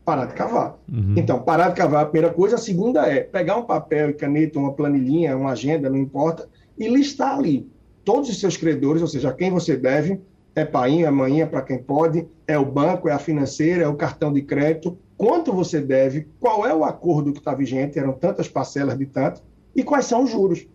Parar 0.03 0.25
de 0.25 0.33
cavar. 0.33 0.77
Uhum. 0.91 1.15
Então, 1.17 1.41
parar 1.41 1.69
de 1.69 1.75
cavar 1.75 2.01
é 2.01 2.03
a 2.03 2.09
primeira 2.09 2.33
coisa. 2.33 2.55
A 2.55 2.59
segunda 2.59 3.07
é 3.07 3.21
pegar 3.21 3.57
um 3.57 3.63
papel 3.63 4.09
e 4.09 4.13
caneta, 4.13 4.59
uma 4.59 4.73
planilhinha, 4.73 5.37
uma 5.37 5.51
agenda, 5.51 5.89
não 5.89 5.97
importa, 5.97 6.47
e 6.77 6.87
listar 6.87 7.37
ali 7.37 7.69
todos 8.03 8.29
os 8.29 8.39
seus 8.39 8.57
credores, 8.57 9.01
ou 9.01 9.07
seja, 9.07 9.31
quem 9.31 9.49
você 9.49 9.77
deve, 9.77 10.19
é 10.55 10.65
pai, 10.65 11.03
é 11.03 11.09
mãe, 11.09 11.45
para 11.47 11.61
quem 11.61 11.77
pode, 11.77 12.27
é 12.47 12.57
o 12.57 12.65
banco, 12.65 13.07
é 13.09 13.11
a 13.11 13.19
financeira, 13.19 13.83
é 13.83 13.87
o 13.87 13.95
cartão 13.95 14.31
de 14.31 14.41
crédito, 14.41 14.97
quanto 15.17 15.53
você 15.53 15.79
deve, 15.79 16.27
qual 16.39 16.65
é 16.67 16.73
o 16.73 16.83
acordo 16.83 17.31
que 17.31 17.39
está 17.39 17.53
vigente, 17.53 17.97
eram 17.97 18.13
tantas 18.13 18.47
parcelas 18.47 18.97
de 18.97 19.05
tanto, 19.05 19.41
e 19.75 19.83
quais 19.83 20.05
são 20.05 20.23
os 20.23 20.29
juros. 20.29 20.67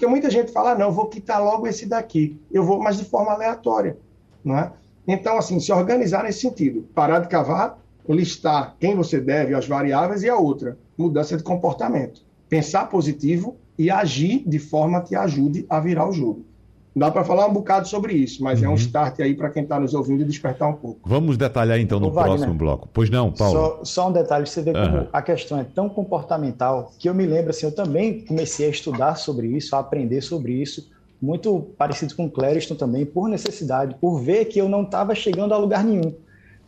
Porque 0.00 0.10
muita 0.10 0.30
gente 0.30 0.50
fala, 0.50 0.70
ah, 0.70 0.74
não, 0.74 0.90
vou 0.90 1.08
quitar 1.08 1.44
logo 1.44 1.66
esse 1.66 1.84
daqui. 1.84 2.40
Eu 2.50 2.64
vou, 2.64 2.80
mas 2.80 2.96
de 2.96 3.04
forma 3.04 3.32
aleatória. 3.32 3.98
Não 4.42 4.56
é? 4.56 4.72
Então, 5.06 5.36
assim, 5.36 5.60
se 5.60 5.70
organizar 5.70 6.24
nesse 6.24 6.40
sentido. 6.40 6.88
Parar 6.94 7.18
de 7.18 7.28
cavar, 7.28 7.78
listar 8.08 8.76
quem 8.80 8.96
você 8.96 9.20
deve, 9.20 9.52
as 9.54 9.68
variáveis, 9.68 10.22
e 10.22 10.28
a 10.30 10.38
outra, 10.38 10.78
mudança 10.96 11.36
de 11.36 11.42
comportamento. 11.42 12.22
Pensar 12.48 12.86
positivo 12.86 13.58
e 13.78 13.90
agir 13.90 14.42
de 14.46 14.58
forma 14.58 15.02
que 15.02 15.14
ajude 15.14 15.66
a 15.68 15.78
virar 15.78 16.08
o 16.08 16.14
jogo. 16.14 16.46
Dá 16.94 17.08
para 17.08 17.22
falar 17.22 17.46
um 17.46 17.52
bocado 17.52 17.86
sobre 17.86 18.14
isso, 18.14 18.42
mas 18.42 18.58
uhum. 18.58 18.64
é 18.64 18.68
um 18.68 18.72
uhum. 18.72 18.76
start 18.76 19.20
aí 19.20 19.34
para 19.34 19.48
quem 19.48 19.62
está 19.62 19.78
nos 19.78 19.94
ouvindo 19.94 20.24
despertar 20.24 20.68
um 20.68 20.74
pouco. 20.74 21.08
Vamos 21.08 21.36
detalhar 21.36 21.78
então 21.78 22.00
no 22.00 22.10
próximo 22.10 22.38
Wagner, 22.38 22.54
bloco. 22.56 22.88
Pois 22.92 23.08
não, 23.08 23.30
Paulo? 23.30 23.54
Só, 23.54 23.84
só 23.84 24.08
um 24.08 24.12
detalhe, 24.12 24.46
você 24.46 24.60
vê 24.60 24.72
como 24.72 24.96
uhum. 24.96 25.06
a 25.12 25.22
questão 25.22 25.58
é 25.60 25.64
tão 25.64 25.88
comportamental 25.88 26.92
que 26.98 27.08
eu 27.08 27.14
me 27.14 27.26
lembro 27.26 27.50
assim, 27.50 27.66
eu 27.66 27.72
também 27.72 28.24
comecei 28.24 28.66
a 28.66 28.70
estudar 28.70 29.14
sobre 29.14 29.46
isso, 29.46 29.76
a 29.76 29.78
aprender 29.78 30.20
sobre 30.20 30.52
isso, 30.52 30.90
muito 31.22 31.66
parecido 31.78 32.16
com 32.16 32.24
o 32.24 32.30
Clériston 32.30 32.74
também, 32.74 33.06
por 33.06 33.28
necessidade, 33.28 33.94
por 34.00 34.20
ver 34.20 34.46
que 34.46 34.58
eu 34.58 34.68
não 34.68 34.82
estava 34.82 35.14
chegando 35.14 35.54
a 35.54 35.58
lugar 35.58 35.84
nenhum. 35.84 36.12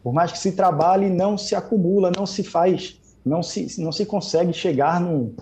Por 0.05 0.13
mais 0.13 0.31
que 0.31 0.39
se 0.39 0.53
trabalhe, 0.53 1.09
não 1.09 1.37
se 1.37 1.55
acumula, 1.55 2.13
não 2.15 2.27
se 2.27 2.43
faz, 2.45 2.97
não 3.25 3.43
se, 3.43 3.81
não 3.81 3.91
se 3.91 4.05
consegue 4.05 4.53
chegar 4.53 5.01
num, 5.01 5.35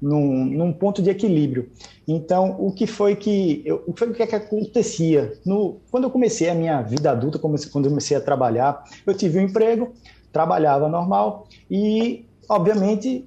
num, 0.00 0.44
num 0.44 0.72
ponto 0.72 1.02
de 1.02 1.10
equilíbrio. 1.10 1.70
Então, 2.06 2.56
o 2.58 2.72
que 2.72 2.86
foi 2.86 3.16
que, 3.16 3.62
eu, 3.64 3.82
o 3.86 3.92
que, 3.92 3.98
foi 3.98 4.14
que, 4.14 4.22
é 4.22 4.36
acontecia? 4.36 5.32
No, 5.44 5.80
quando 5.90 6.04
eu 6.04 6.10
comecei 6.10 6.48
a 6.48 6.54
minha 6.54 6.82
vida 6.82 7.10
adulta, 7.10 7.38
comecei, 7.38 7.70
quando 7.70 7.86
eu 7.86 7.90
comecei 7.90 8.16
a 8.16 8.20
trabalhar, 8.20 8.84
eu 9.06 9.14
tive 9.14 9.38
um 9.38 9.42
emprego, 9.42 9.92
trabalhava 10.32 10.88
normal 10.88 11.48
e, 11.70 12.26
obviamente, 12.48 13.26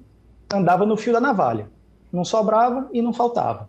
andava 0.52 0.86
no 0.86 0.96
fio 0.96 1.12
da 1.12 1.20
navalha. 1.20 1.68
Não 2.12 2.24
sobrava 2.24 2.88
e 2.92 3.02
não 3.02 3.12
faltava. 3.12 3.68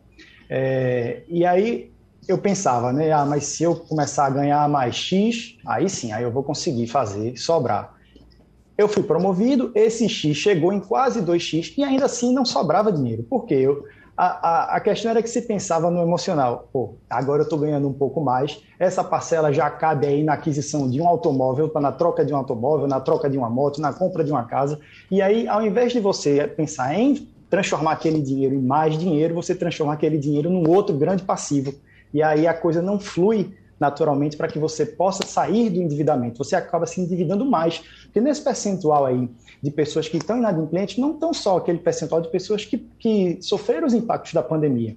É, 0.49 1.23
e 1.27 1.45
aí 1.45 1.91
eu 2.27 2.37
pensava, 2.37 2.93
né? 2.93 3.11
Ah, 3.11 3.25
mas 3.25 3.45
se 3.45 3.63
eu 3.63 3.75
começar 3.75 4.25
a 4.25 4.29
ganhar 4.29 4.67
mais 4.69 4.95
X, 4.95 5.57
aí 5.65 5.89
sim, 5.89 6.11
aí 6.11 6.23
eu 6.23 6.31
vou 6.31 6.43
conseguir 6.43 6.87
fazer 6.87 7.37
sobrar. 7.37 7.95
Eu 8.81 8.87
fui 8.87 9.03
promovido, 9.03 9.71
esse 9.75 10.09
X 10.09 10.35
chegou 10.35 10.73
em 10.73 10.79
quase 10.79 11.21
2X 11.21 11.75
e 11.77 11.83
ainda 11.83 12.05
assim 12.05 12.33
não 12.33 12.43
sobrava 12.43 12.91
dinheiro. 12.91 13.21
Por 13.21 13.45
quê? 13.45 13.53
Eu, 13.53 13.83
a, 14.17 14.25
a, 14.25 14.75
a, 14.77 14.79
questão 14.79 15.11
era 15.11 15.21
que 15.21 15.29
se 15.29 15.43
pensava 15.43 15.91
no 15.91 16.01
emocional. 16.01 16.67
Pô, 16.73 16.95
agora 17.07 17.41
eu 17.41 17.43
estou 17.43 17.59
ganhando 17.59 17.87
um 17.87 17.93
pouco 17.93 18.19
mais, 18.19 18.59
essa 18.79 19.03
parcela 19.03 19.53
já 19.53 19.69
cabe 19.69 20.07
aí 20.07 20.23
na 20.23 20.33
aquisição 20.33 20.89
de 20.89 20.99
um 20.99 21.07
automóvel, 21.07 21.71
na 21.75 21.91
troca 21.91 22.25
de 22.25 22.33
um 22.33 22.37
automóvel, 22.37 22.87
na 22.87 22.99
troca 22.99 23.29
de 23.29 23.37
uma 23.37 23.51
moto, 23.51 23.79
na 23.79 23.93
compra 23.93 24.23
de 24.23 24.31
uma 24.31 24.45
casa. 24.45 24.79
E 25.11 25.21
aí, 25.21 25.47
ao 25.47 25.63
invés 25.63 25.93
de 25.93 25.99
você 25.99 26.47
pensar 26.47 26.97
em 26.97 27.27
transformar 27.51 27.91
aquele 27.91 28.19
dinheiro 28.19 28.55
em 28.55 28.61
mais 28.61 28.97
dinheiro, 28.97 29.35
você 29.35 29.53
transformar 29.53 29.93
aquele 29.93 30.17
dinheiro 30.17 30.49
num 30.49 30.67
outro 30.67 30.97
grande 30.97 31.21
passivo. 31.21 31.71
E 32.11 32.23
aí 32.23 32.47
a 32.47 32.53
coisa 32.55 32.81
não 32.81 32.99
flui 32.99 33.53
naturalmente 33.81 34.37
para 34.37 34.47
que 34.47 34.59
você 34.59 34.85
possa 34.85 35.25
sair 35.25 35.71
do 35.71 35.81
endividamento. 35.81 36.37
Você 36.37 36.55
acaba 36.55 36.85
se 36.85 37.01
endividando 37.01 37.43
mais. 37.43 37.79
Porque 38.03 38.21
nesse 38.21 38.41
percentual 38.41 39.07
aí 39.07 39.27
de 39.61 39.71
pessoas 39.71 40.07
que 40.07 40.17
estão 40.17 40.37
inadimplentes, 40.37 40.99
não 40.99 41.13
tão 41.13 41.33
só 41.33 41.57
aquele 41.57 41.79
percentual 41.79 42.21
de 42.21 42.29
pessoas 42.29 42.63
que, 42.63 42.77
que 42.77 43.39
sofreram 43.41 43.87
os 43.87 43.93
impactos 43.95 44.33
da 44.33 44.43
pandemia. 44.43 44.95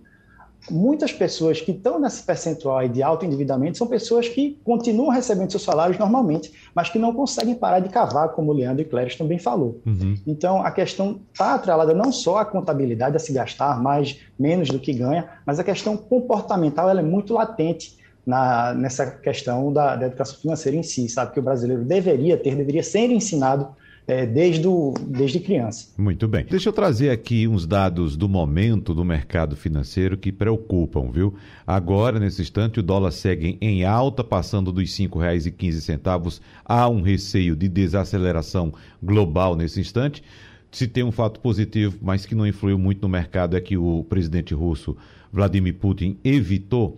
Muitas 0.71 1.13
pessoas 1.13 1.61
que 1.61 1.73
estão 1.73 1.99
nesse 1.99 2.23
percentual 2.23 2.79
aí 2.79 2.89
de 2.89 3.03
alto 3.03 3.25
endividamento 3.25 3.77
são 3.77 3.87
pessoas 3.87 4.29
que 4.29 4.59
continuam 4.65 5.11
recebendo 5.11 5.51
seus 5.51 5.63
salários 5.63 5.99
normalmente, 5.99 6.53
mas 6.75 6.89
que 6.89 6.99
não 6.99 7.13
conseguem 7.13 7.55
parar 7.55 7.81
de 7.81 7.91
cavar, 7.91 8.31
como 8.31 8.51
o 8.51 8.55
Leandro 8.55 8.83
e 8.83 8.85
Cléris 8.85 9.17
também 9.17 9.39
falou. 9.39 9.81
Uhum. 9.85 10.15
Então, 10.27 10.63
a 10.63 10.71
questão 10.71 11.21
está 11.33 11.55
atrelada 11.55 11.93
não 11.93 12.11
só 12.11 12.39
à 12.39 12.45
contabilidade, 12.47 13.17
a 13.17 13.19
se 13.19 13.33
gastar 13.33 13.83
mais, 13.83 14.19
menos 14.39 14.69
do 14.69 14.79
que 14.79 14.93
ganha, 14.95 15.29
mas 15.45 15.59
a 15.59 15.65
questão 15.65 15.99
comportamental 15.99 16.89
ela 16.89 17.01
é 17.01 17.05
muito 17.05 17.35
latente 17.35 18.04
na, 18.27 18.75
nessa 18.75 19.07
questão 19.07 19.73
da, 19.73 19.97
da, 19.97 20.07
educação 20.07 20.39
financeira 20.39 20.77
em 20.77 20.83
si, 20.83 21.09
sabe? 21.09 21.33
Que 21.33 21.41
o 21.41 21.43
brasileiro 21.43 21.85
deveria 21.85 22.37
ter, 22.37 22.55
deveria 22.55 22.83
ser 22.83 23.11
ensinado 23.11 23.69
é, 24.07 24.27
desde, 24.27 24.69
desde 25.07 25.41
criança. 25.41 25.89
Muito 25.97 26.29
bem. 26.29 26.45
Deixa 26.49 26.69
eu 26.69 26.73
trazer 26.73 27.11
aqui 27.11 27.49
uns 27.49 27.67
dados 27.67 28.17
do 28.17 28.29
momento 28.29 28.95
do 28.95 29.05
mercado 29.05 29.57
financeiro 29.57 30.17
que 30.17 30.31
preocupam, 30.31 31.11
viu? 31.11 31.35
Agora, 31.67 32.19
nesse 32.19 32.43
instante, 32.43 32.81
o 32.81 32.83
dólar 32.83 33.13
segue 33.13 33.57
em 33.61 33.85
alta, 33.85 34.23
passando 34.23 34.73
dos 34.73 34.99
R$ 34.99 35.09
5,15. 35.09 36.41
Há 36.65 36.89
um 36.89 37.03
receio 37.03 37.57
de 37.57 37.69
desaceleração 37.69 38.73
global 39.03 39.57
nesse 39.57 39.81
instante. 39.81 40.23
Se 40.71 40.89
tem 40.89 41.05
um 41.05 41.13
fato 41.13 41.41
positivo, 41.41 41.99
mas 42.03 42.27
que 42.27 42.35
não 42.35 42.47
influiu 42.47 42.79
muito 42.79 43.03
no 43.03 43.09
mercado, 43.09 43.57
é 43.57 43.61
que 43.61 43.77
o 43.77 44.05
presidente 44.09 44.53
russo 44.53 44.97
Vladimir 45.33 45.75
Putin 45.75 46.19
evitou 46.23 46.97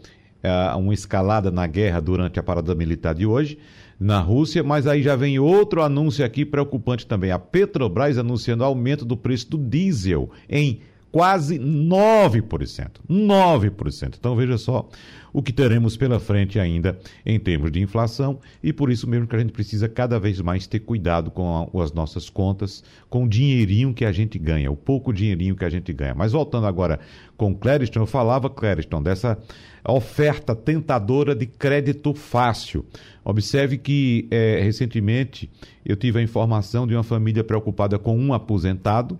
uma 0.76 0.94
escalada 0.94 1.50
na 1.50 1.66
guerra 1.66 2.00
durante 2.00 2.38
a 2.38 2.42
parada 2.42 2.74
militar 2.74 3.14
de 3.14 3.26
hoje 3.26 3.58
na 3.98 4.20
Rússia, 4.20 4.62
mas 4.62 4.86
aí 4.86 5.02
já 5.02 5.16
vem 5.16 5.38
outro 5.38 5.82
anúncio 5.82 6.24
aqui 6.24 6.44
preocupante 6.44 7.06
também. 7.06 7.30
A 7.30 7.38
Petrobras 7.38 8.18
anunciando 8.18 8.62
aumento 8.62 9.04
do 9.04 9.16
preço 9.16 9.50
do 9.50 9.58
diesel 9.58 10.30
em 10.48 10.80
quase 11.16 11.58
9%. 11.58 12.90
9%. 13.08 14.16
Então 14.18 14.36
veja 14.36 14.58
só 14.58 14.86
o 15.32 15.42
que 15.42 15.50
teremos 15.50 15.96
pela 15.96 16.20
frente 16.20 16.60
ainda 16.60 16.98
em 17.24 17.40
termos 17.40 17.72
de 17.72 17.80
inflação 17.80 18.38
e 18.62 18.70
por 18.70 18.90
isso 18.90 19.08
mesmo 19.08 19.26
que 19.26 19.34
a 19.34 19.38
gente 19.38 19.50
precisa 19.50 19.88
cada 19.88 20.20
vez 20.20 20.42
mais 20.42 20.66
ter 20.66 20.80
cuidado 20.80 21.30
com 21.30 21.70
as 21.80 21.90
nossas 21.90 22.28
contas, 22.28 22.84
com 23.08 23.24
o 23.24 23.28
dinheirinho 23.28 23.94
que 23.94 24.04
a 24.04 24.12
gente 24.12 24.38
ganha, 24.38 24.70
o 24.70 24.76
pouco 24.76 25.10
dinheirinho 25.10 25.56
que 25.56 25.64
a 25.64 25.70
gente 25.70 25.90
ganha. 25.90 26.14
Mas 26.14 26.32
voltando 26.32 26.66
agora 26.66 27.00
com 27.34 27.54
Clériston, 27.54 28.00
eu 28.00 28.06
falava, 28.06 28.50
Clériston, 28.50 29.02
dessa 29.02 29.38
oferta 29.88 30.54
tentadora 30.54 31.34
de 31.34 31.46
crédito 31.46 32.12
fácil. 32.12 32.84
Observe 33.24 33.78
que 33.78 34.28
é, 34.30 34.60
recentemente 34.62 35.50
eu 35.82 35.96
tive 35.96 36.18
a 36.18 36.22
informação 36.22 36.86
de 36.86 36.94
uma 36.94 37.02
família 37.02 37.42
preocupada 37.42 37.98
com 37.98 38.18
um 38.18 38.34
aposentado 38.34 39.18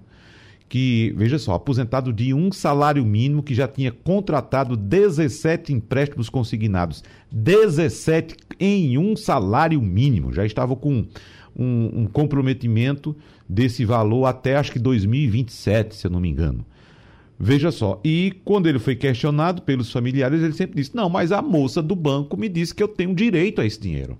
que, 0.69 1.15
veja 1.17 1.39
só, 1.39 1.55
aposentado 1.55 2.13
de 2.13 2.35
um 2.35 2.51
salário 2.51 3.05
mínimo 3.05 3.43
que 3.43 3.55
já 3.55 3.69
tinha 3.69 3.93
contratado 3.93 4.77
17 4.77 5.73
empréstimos 5.73 6.29
consignados. 6.29 7.05
17 7.31 8.37
em 8.59 8.99
um 8.99 9.15
salário 9.15 9.81
mínimo. 9.81 10.33
Já 10.33 10.45
estava 10.45 10.75
com 10.75 11.07
um, 11.57 12.03
um 12.03 12.07
comprometimento 12.07 13.17
desse 13.49 13.85
valor 13.85 14.27
até 14.27 14.57
acho 14.57 14.73
que 14.73 14.79
2027, 14.79 15.95
se 15.95 16.07
eu 16.07 16.11
não 16.11 16.21
me 16.21 16.29
engano. 16.29 16.65
Veja 17.39 17.71
só, 17.71 18.01
e 18.03 18.35
quando 18.45 18.67
ele 18.67 18.79
foi 18.79 18.97
questionado 18.97 19.61
pelos 19.63 19.93
familiares, 19.93 20.43
ele 20.43 20.55
sempre 20.55 20.77
disse: 20.77 20.97
Não, 20.97 21.09
mas 21.09 21.33
a 21.33 21.43
moça 21.43 21.83
do 21.83 21.95
banco 21.95 22.37
me 22.37 22.49
disse 22.49 22.75
que 22.75 22.83
eu 22.83 22.89
tenho 22.89 23.15
direito 23.15 23.61
a 23.61 23.67
esse 23.67 23.79
dinheiro. 23.79 24.19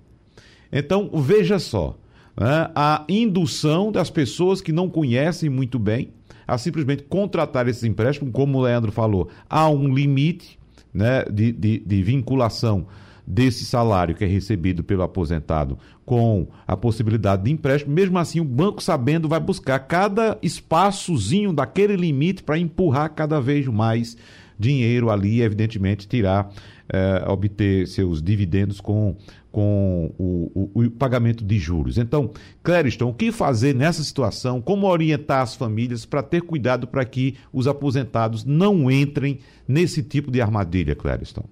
Então, 0.71 1.09
veja 1.15 1.57
só, 1.57 1.97
né, 2.39 2.69
a 2.75 3.03
indução 3.09 3.91
das 3.91 4.11
pessoas 4.11 4.61
que 4.61 4.71
não 4.71 4.87
conhecem 4.87 5.49
muito 5.49 5.79
bem 5.79 6.11
a 6.47 6.57
simplesmente 6.57 7.03
contratar 7.03 7.67
esses 7.67 7.83
empréstimos, 7.83 8.31
como 8.33 8.57
o 8.57 8.61
Leandro 8.61 8.91
falou, 8.91 9.29
há 9.49 9.69
um 9.69 9.93
limite 9.93 10.57
né, 10.93 11.25
de, 11.25 11.51
de, 11.51 11.79
de 11.79 12.03
vinculação 12.03 12.87
desse 13.27 13.65
salário 13.65 14.15
que 14.15 14.23
é 14.23 14.27
recebido 14.27 14.85
pelo 14.85 15.03
aposentado 15.03 15.77
com 16.05 16.47
a 16.65 16.77
possibilidade 16.77 17.43
de 17.43 17.51
empréstimo, 17.51 17.93
mesmo 17.93 18.17
assim 18.17 18.39
o 18.39 18.45
banco 18.45 18.81
sabendo 18.81 19.27
vai 19.27 19.41
buscar 19.41 19.79
cada 19.79 20.37
espaçozinho 20.41 21.51
daquele 21.51 21.97
limite 21.97 22.41
para 22.41 22.57
empurrar 22.57 23.13
cada 23.13 23.41
vez 23.41 23.67
mais 23.67 24.15
dinheiro 24.57 25.09
ali 25.09 25.35
e 25.35 25.41
evidentemente 25.41 26.07
tirar, 26.07 26.51
eh, 26.89 27.23
obter 27.27 27.87
seus 27.87 28.21
dividendos 28.21 28.79
com 28.79 29.15
com 29.57 30.13
o, 30.19 30.69
o, 30.75 30.83
o, 30.83 30.91
pagamento 30.91 31.43
de 31.43 31.57
juros. 31.57 31.97
Então, 31.97 32.29
Clériston, 32.61 33.09
o 33.09 33.13
que 33.13 33.31
fazer 33.31 33.73
nessa 33.73 34.03
situação? 34.03 34.61
Como 34.61 34.85
orientar 34.85 35.41
as 35.41 35.55
famílias 35.55 36.05
para 36.05 36.21
ter 36.21 36.43
cuidado 36.43 36.87
para 36.87 37.03
que 37.03 37.35
os 37.51 37.65
aposentados 37.65 38.43
não 38.45 38.91
entrem 38.91 39.39
nesse 39.67 40.03
tipo 40.03 40.29
de 40.29 40.41
armadilha, 40.41 40.95
Clériston? 40.95 41.43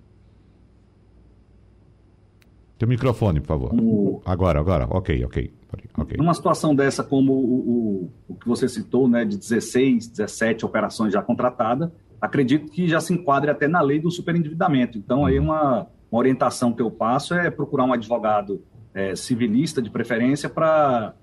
Teu 2.77 2.87
microfone, 2.87 3.39
por 3.39 3.47
favor. 3.47 3.73
O... 3.73 4.21
Agora, 4.23 4.59
agora. 4.59 4.85
Ok, 4.91 5.23
ok. 5.25 5.51
okay. 5.97 6.17
Numa 6.17 6.33
situação 6.35 6.75
dessa, 6.75 7.03
como 7.03 7.33
o, 7.33 8.11
o, 8.27 8.35
que 8.35 8.47
você 8.47 8.69
citou, 8.69 9.07
né, 9.07 9.25
de 9.25 9.35
16, 9.37 10.09
17 10.09 10.63
operações 10.63 11.11
já 11.11 11.23
contratadas, 11.23 11.89
acredito 12.21 12.71
que 12.71 12.87
já 12.87 12.99
se 12.99 13.13
enquadre 13.13 13.51
até 13.51 13.67
na 13.67 13.81
lei 13.81 13.99
do 13.99 14.09
superendividamento. 14.11 14.97
Então, 14.97 15.25
aí 15.25 15.39
uma 15.39 15.87
uma 16.15 16.19
orientação 16.19 16.71
que 16.71 16.81
eu 16.81 16.89
passo 16.89 17.33
é 17.33 17.49
procurar 17.51 17.83
um 17.83 17.93
advogado 17.93 18.63
é, 18.93 19.15
civilista, 19.15 19.81
de 19.81 19.89
preferência, 19.89 20.49
para 20.49 21.13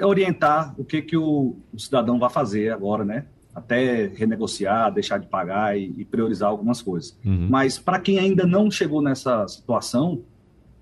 orientar 0.00 0.74
o 0.78 0.84
que, 0.84 1.02
que 1.02 1.16
o, 1.16 1.56
o, 1.72 1.78
cidadão 1.78 2.18
vai 2.18 2.30
fazer 2.30 2.70
agora, 2.70 3.04
né? 3.04 3.26
Até 3.54 4.06
renegociar, 4.06 4.92
deixar 4.92 5.18
de 5.18 5.26
pagar 5.26 5.78
e, 5.78 5.94
e 5.98 6.04
priorizar 6.04 6.48
algumas 6.48 6.80
coisas. 6.80 7.18
Uhum. 7.24 7.48
Mas 7.50 7.78
para 7.78 7.98
quem 8.00 8.18
ainda 8.18 8.46
não 8.46 8.70
chegou 8.70 9.02
nessa 9.02 9.46
situação, 9.46 10.22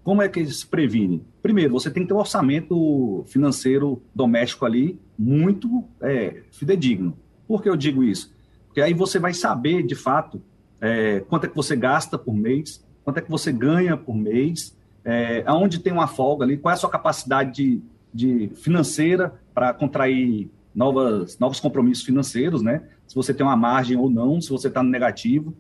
como 0.04 0.22
é 0.22 0.28
que 0.28 0.44
se 0.46 0.66
previne? 0.66 1.24
Primeiro, 1.42 1.72
você 1.72 1.90
tem 1.90 2.04
que 2.04 2.08
ter 2.08 2.14
um 2.14 2.18
orçamento 2.18 3.24
financeiro 3.26 4.00
doméstico 4.14 4.64
ali 4.64 5.00
muito 5.18 5.84
é, 6.00 6.42
fidedigno. 6.52 7.16
Por 7.48 7.60
que 7.60 7.68
eu 7.68 7.76
digo 7.76 8.04
isso? 8.04 8.32
Porque 8.70 8.80
aí 8.80 8.94
você 8.94 9.18
vai 9.18 9.34
saber, 9.34 9.82
de 9.82 9.96
fato, 9.96 10.40
é, 10.80 11.20
quanto 11.28 11.44
é 11.44 11.48
que 11.48 11.56
você 11.56 11.74
gasta 11.74 12.16
por 12.16 12.32
mês, 12.32 12.84
quanto 13.02 13.18
é 13.18 13.20
que 13.20 13.30
você 13.30 13.50
ganha 13.50 13.96
por 13.96 14.14
mês, 14.14 14.76
é, 15.04 15.42
aonde 15.44 15.80
tem 15.80 15.92
uma 15.92 16.06
folga 16.06 16.44
ali, 16.44 16.56
qual 16.56 16.70
é 16.70 16.74
a 16.74 16.78
sua 16.78 16.88
capacidade 16.88 17.52
de, 17.52 17.82
de 18.14 18.54
financeira 18.54 19.34
para 19.52 19.74
contrair 19.74 20.48
novas, 20.72 21.36
novos 21.36 21.58
compromissos 21.58 22.04
financeiros, 22.04 22.62
né? 22.62 22.84
Se 23.08 23.14
você 23.16 23.34
tem 23.34 23.44
uma 23.44 23.56
margem 23.56 23.96
ou 23.96 24.08
não, 24.08 24.40
se 24.40 24.50
você 24.50 24.68
está 24.68 24.84
no 24.84 24.88
negativo. 24.88 25.52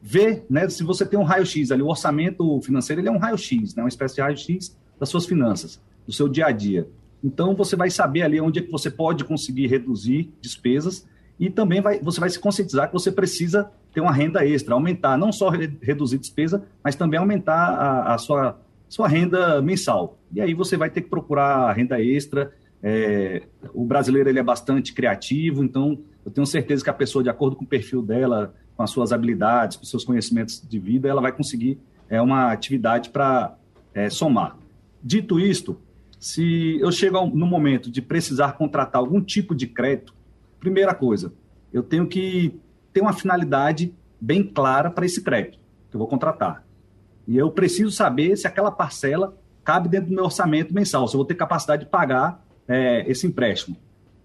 Ver, 0.00 0.46
né, 0.48 0.66
se 0.68 0.82
você 0.82 1.04
tem 1.04 1.18
um 1.18 1.22
raio-x 1.22 1.70
ali, 1.70 1.82
o 1.82 1.88
orçamento 1.88 2.60
financeiro 2.62 3.00
ele 3.00 3.08
é 3.08 3.12
um 3.12 3.18
raio-x, 3.18 3.74
né, 3.74 3.82
uma 3.82 3.88
espécie 3.88 4.14
de 4.14 4.20
raio-x 4.20 4.76
das 4.98 5.08
suas 5.08 5.26
finanças, 5.26 5.80
do 6.06 6.12
seu 6.12 6.28
dia 6.28 6.46
a 6.46 6.50
dia. 6.50 6.88
Então, 7.22 7.54
você 7.54 7.74
vai 7.74 7.90
saber 7.90 8.22
ali 8.22 8.38
onde 8.38 8.58
é 8.58 8.62
que 8.62 8.70
você 8.70 8.90
pode 8.90 9.24
conseguir 9.24 9.66
reduzir 9.66 10.30
despesas 10.42 11.06
e 11.38 11.50
também 11.50 11.80
vai, 11.80 11.98
você 12.00 12.20
vai 12.20 12.30
se 12.30 12.38
conscientizar 12.38 12.86
que 12.88 12.92
você 12.92 13.10
precisa 13.10 13.70
ter 13.92 14.00
uma 14.00 14.12
renda 14.12 14.46
extra, 14.46 14.74
aumentar, 14.74 15.16
não 15.16 15.32
só 15.32 15.48
reduzir 15.48 16.18
despesa, 16.18 16.64
mas 16.82 16.94
também 16.94 17.18
aumentar 17.18 17.54
a, 17.54 18.14
a 18.14 18.18
sua, 18.18 18.58
sua 18.88 19.08
renda 19.08 19.60
mensal. 19.60 20.18
E 20.32 20.40
aí 20.40 20.54
você 20.54 20.76
vai 20.76 20.90
ter 20.90 21.02
que 21.02 21.08
procurar 21.08 21.72
renda 21.72 22.00
extra. 22.00 22.52
É, 22.82 23.42
o 23.72 23.84
brasileiro 23.84 24.28
ele 24.28 24.38
é 24.38 24.42
bastante 24.42 24.92
criativo, 24.92 25.64
então 25.64 25.98
eu 26.24 26.30
tenho 26.30 26.46
certeza 26.46 26.82
que 26.84 26.90
a 26.90 26.94
pessoa, 26.94 27.22
de 27.22 27.30
acordo 27.30 27.56
com 27.56 27.64
o 27.64 27.68
perfil 27.68 28.02
dela, 28.02 28.54
com 28.76 28.82
as 28.82 28.90
suas 28.90 29.12
habilidades, 29.12 29.76
com 29.76 29.84
os 29.84 29.90
seus 29.90 30.04
conhecimentos 30.04 30.62
de 30.66 30.78
vida, 30.78 31.08
ela 31.08 31.20
vai 31.20 31.32
conseguir 31.32 31.78
é, 32.08 32.20
uma 32.20 32.52
atividade 32.52 33.10
para 33.10 33.56
é, 33.92 34.10
somar. 34.10 34.56
Dito 35.02 35.38
isto, 35.38 35.78
se 36.18 36.78
eu 36.80 36.90
chego 36.90 37.26
no 37.26 37.46
momento 37.46 37.90
de 37.90 38.00
precisar 38.00 38.52
contratar 38.52 39.00
algum 39.00 39.20
tipo 39.20 39.54
de 39.54 39.66
crédito, 39.66 40.14
primeira 40.64 40.94
coisa, 40.94 41.32
eu 41.72 41.82
tenho 41.82 42.06
que 42.06 42.58
tem 42.92 43.02
uma 43.02 43.12
finalidade 43.12 43.94
bem 44.20 44.42
clara 44.42 44.90
para 44.90 45.04
esse 45.04 45.22
crédito 45.22 45.58
que 45.90 45.96
eu 45.96 45.98
vou 45.98 46.08
contratar. 46.08 46.64
E 47.26 47.36
eu 47.36 47.50
preciso 47.50 47.90
saber 47.90 48.36
se 48.36 48.46
aquela 48.46 48.70
parcela 48.70 49.36
cabe 49.62 49.88
dentro 49.88 50.08
do 50.08 50.14
meu 50.14 50.24
orçamento 50.24 50.72
mensal, 50.72 51.06
se 51.06 51.14
eu 51.14 51.18
vou 51.18 51.26
ter 51.26 51.34
capacidade 51.34 51.84
de 51.84 51.90
pagar 51.90 52.44
é, 52.66 53.04
esse 53.10 53.26
empréstimo. 53.26 53.76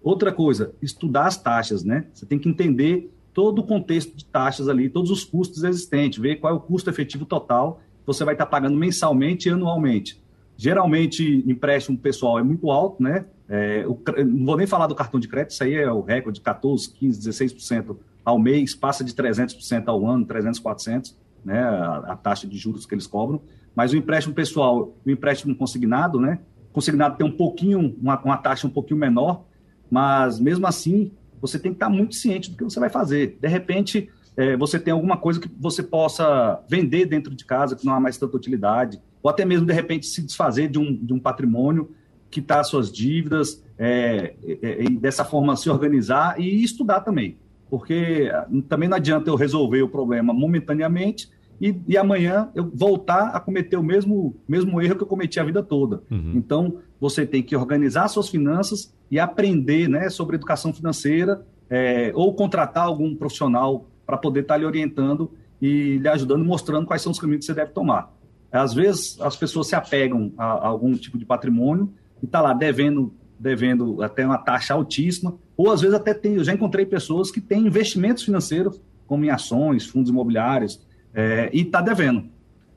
Outra 0.02 0.32
coisa, 0.32 0.72
estudar 0.80 1.26
as 1.26 1.36
taxas, 1.36 1.84
né? 1.84 2.06
Você 2.12 2.24
tem 2.24 2.38
que 2.38 2.48
entender 2.48 3.12
todo 3.34 3.60
o 3.60 3.66
contexto 3.66 4.16
de 4.16 4.24
taxas 4.24 4.68
ali, 4.68 4.88
todos 4.88 5.10
os 5.10 5.24
custos 5.24 5.62
existentes, 5.62 6.18
ver 6.18 6.36
qual 6.36 6.54
é 6.54 6.56
o 6.56 6.60
custo 6.60 6.88
efetivo 6.88 7.26
total 7.26 7.80
que 8.00 8.06
você 8.06 8.24
vai 8.24 8.34
estar 8.34 8.46
pagando 8.46 8.76
mensalmente 8.76 9.48
e 9.48 9.52
anualmente. 9.52 10.22
Geralmente, 10.56 11.44
empréstimo 11.46 11.98
pessoal 11.98 12.38
é 12.38 12.42
muito 12.42 12.70
alto, 12.70 13.02
né? 13.02 13.26
É, 13.52 13.84
o, 13.84 13.98
não 14.24 14.46
vou 14.46 14.56
nem 14.56 14.66
falar 14.66 14.86
do 14.86 14.94
cartão 14.94 15.18
de 15.18 15.26
crédito, 15.26 15.50
isso 15.50 15.64
aí 15.64 15.74
é 15.74 15.90
o 15.90 16.00
recorde, 16.00 16.40
14, 16.40 16.88
15, 16.92 17.28
16% 17.28 17.96
ao 18.24 18.38
mês, 18.38 18.76
passa 18.76 19.02
de 19.02 19.12
300% 19.12 19.88
ao 19.88 20.06
ano, 20.06 20.24
300, 20.24 20.60
400, 20.60 21.18
né, 21.44 21.60
a, 21.60 21.96
a, 22.12 22.16
taxa 22.16 22.46
de 22.46 22.56
juros 22.56 22.86
que 22.86 22.94
eles 22.94 23.08
cobram. 23.08 23.42
Mas 23.74 23.92
o 23.92 23.96
empréstimo 23.96 24.32
pessoal, 24.36 24.94
o 25.04 25.10
empréstimo 25.10 25.52
consignado, 25.56 26.20
né, 26.20 26.38
consignado 26.72 27.16
tem 27.16 27.26
um 27.26 27.32
pouquinho, 27.32 27.96
uma, 28.00 28.20
uma 28.20 28.36
taxa 28.36 28.68
um 28.68 28.70
pouquinho 28.70 29.00
menor, 29.00 29.44
mas 29.90 30.38
mesmo 30.38 30.64
assim, 30.68 31.10
você 31.40 31.58
tem 31.58 31.72
que 31.72 31.76
estar 31.76 31.88
muito 31.88 32.14
ciente 32.14 32.52
do 32.52 32.56
que 32.56 32.62
você 32.62 32.78
vai 32.78 32.88
fazer. 32.88 33.36
De 33.40 33.48
repente, 33.48 34.08
é, 34.36 34.56
você 34.56 34.78
tem 34.78 34.92
alguma 34.92 35.16
coisa 35.16 35.40
que 35.40 35.50
você 35.58 35.82
possa 35.82 36.62
vender 36.68 37.06
dentro 37.06 37.34
de 37.34 37.44
casa, 37.44 37.74
que 37.74 37.84
não 37.84 37.94
há 37.94 37.98
mais 37.98 38.16
tanta 38.16 38.36
utilidade, 38.36 39.00
ou 39.20 39.28
até 39.28 39.44
mesmo, 39.44 39.66
de 39.66 39.72
repente, 39.72 40.06
se 40.06 40.22
desfazer 40.22 40.68
de 40.68 40.78
um, 40.78 40.94
de 40.94 41.12
um 41.12 41.18
patrimônio, 41.18 41.90
quitar 42.30 42.64
suas 42.64 42.90
dívidas, 42.92 43.62
é, 43.78 44.34
é, 44.62 44.84
e 44.84 44.90
dessa 44.90 45.24
forma 45.24 45.56
se 45.56 45.70
organizar 45.70 46.38
e 46.40 46.62
estudar 46.62 47.00
também. 47.00 47.38
Porque 47.68 48.30
também 48.68 48.88
não 48.88 48.96
adianta 48.96 49.30
eu 49.30 49.36
resolver 49.36 49.82
o 49.82 49.88
problema 49.88 50.32
momentaneamente 50.32 51.30
e, 51.60 51.74
e, 51.86 51.96
amanhã 51.96 52.48
eu 52.54 52.70
voltar 52.74 53.28
a 53.28 53.40
cometer 53.40 53.76
o 53.76 53.82
mesmo, 53.82 54.34
mesmo 54.48 54.80
erro 54.80 54.96
que 54.96 55.02
eu 55.02 55.06
cometi 55.06 55.38
a 55.38 55.44
vida 55.44 55.62
toda. 55.62 56.02
Uhum. 56.10 56.32
Então, 56.34 56.78
você 56.98 57.26
tem 57.26 57.42
que 57.42 57.54
organizar 57.54 58.08
suas 58.08 58.28
finanças 58.28 58.94
e 59.10 59.18
aprender 59.18 59.88
né, 59.88 60.08
sobre 60.08 60.36
educação 60.36 60.72
financeira 60.72 61.44
é, 61.68 62.12
ou 62.14 62.34
contratar 62.34 62.84
algum 62.84 63.14
profissional 63.14 63.86
para 64.06 64.16
poder 64.16 64.40
estar 64.40 64.56
lhe 64.56 64.64
orientando 64.64 65.30
e 65.60 65.98
lhe 65.98 66.08
ajudando, 66.08 66.44
mostrando 66.44 66.86
quais 66.86 67.02
são 67.02 67.12
os 67.12 67.18
caminhos 67.18 67.40
que 67.40 67.52
você 67.52 67.54
deve 67.54 67.72
tomar. 67.72 68.10
Às 68.50 68.74
vezes, 68.74 69.20
as 69.20 69.36
pessoas 69.36 69.68
se 69.68 69.74
apegam 69.74 70.32
a, 70.36 70.44
a 70.44 70.66
algum 70.66 70.94
tipo 70.94 71.18
de 71.18 71.24
patrimônio 71.24 71.92
e 72.22 72.26
está 72.26 72.40
lá 72.40 72.52
devendo, 72.52 73.12
devendo 73.38 74.02
até 74.02 74.24
uma 74.24 74.38
taxa 74.38 74.74
altíssima, 74.74 75.34
ou 75.56 75.70
às 75.70 75.80
vezes 75.80 75.94
até 75.96 76.14
tem, 76.14 76.34
eu 76.34 76.44
já 76.44 76.52
encontrei 76.52 76.86
pessoas 76.86 77.30
que 77.30 77.40
têm 77.40 77.66
investimentos 77.66 78.22
financeiros, 78.22 78.80
como 79.06 79.24
em 79.24 79.30
ações, 79.30 79.86
fundos 79.86 80.10
imobiliários, 80.10 80.80
é, 81.12 81.50
e 81.52 81.62
está 81.62 81.80
devendo. 81.80 82.28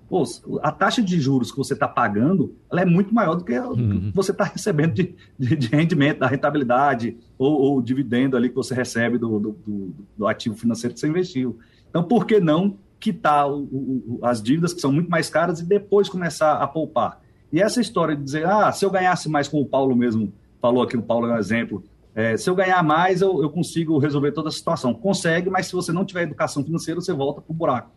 Pô, 0.09 0.23
a 0.61 0.71
taxa 0.71 1.01
de 1.01 1.19
juros 1.19 1.51
que 1.51 1.57
você 1.57 1.73
está 1.73 1.87
pagando 1.87 2.55
ela 2.71 2.81
é 2.81 2.85
muito 2.85 3.13
maior 3.13 3.35
do 3.35 3.43
que 3.43 3.57
uhum. 3.57 4.11
você 4.13 4.31
está 4.31 4.43
recebendo 4.43 4.93
de, 4.93 5.15
de, 5.39 5.55
de, 5.55 5.67
rendimento, 5.67 6.19
da 6.19 6.27
rentabilidade 6.27 7.17
ou, 7.35 7.51
ou, 7.51 7.81
dividendo 7.81 8.37
ali 8.37 8.49
que 8.49 8.55
você 8.55 8.75
recebe 8.75 9.17
do, 9.17 9.39
do, 9.39 9.51
do, 9.65 9.95
do, 10.17 10.27
ativo 10.27 10.55
financeiro 10.55 10.93
que 10.93 10.99
você 10.99 11.07
investiu. 11.07 11.57
Então, 11.89 12.03
por 12.03 12.27
que 12.27 12.39
não 12.39 12.77
quitar 12.99 13.49
o, 13.49 13.63
o, 13.63 14.19
as 14.21 14.41
dívidas 14.41 14.71
que 14.71 14.81
são 14.81 14.91
muito 14.91 15.09
mais 15.09 15.31
caras 15.31 15.61
e 15.61 15.65
depois 15.65 16.07
começar 16.09 16.57
a 16.57 16.67
poupar? 16.67 17.19
E 17.53 17.61
essa 17.61 17.79
história 17.79 18.15
de 18.15 18.23
dizer, 18.23 18.47
ah, 18.47 18.71
se 18.71 18.83
eu 18.83 18.89
ganhasse 18.89 19.29
mais, 19.29 19.47
como 19.47 19.61
o 19.61 19.65
Paulo 19.67 19.95
mesmo 19.95 20.33
falou 20.59 20.81
aqui, 20.81 20.97
o 20.97 21.03
Paulo 21.03 21.27
é 21.27 21.33
um 21.33 21.37
exemplo, 21.37 21.83
é, 22.15 22.35
se 22.35 22.49
eu 22.49 22.55
ganhar 22.55 22.81
mais, 22.83 23.21
eu, 23.21 23.43
eu 23.43 23.49
consigo 23.49 23.99
resolver 23.99 24.31
toda 24.31 24.49
a 24.49 24.51
situação. 24.51 24.91
Consegue, 24.91 25.51
mas 25.51 25.67
se 25.67 25.73
você 25.73 25.91
não 25.91 26.03
tiver 26.03 26.23
educação 26.23 26.63
financeira, 26.63 26.99
você 26.99 27.13
volta 27.13 27.41
para 27.41 27.51
o 27.51 27.55
buraco. 27.55 27.91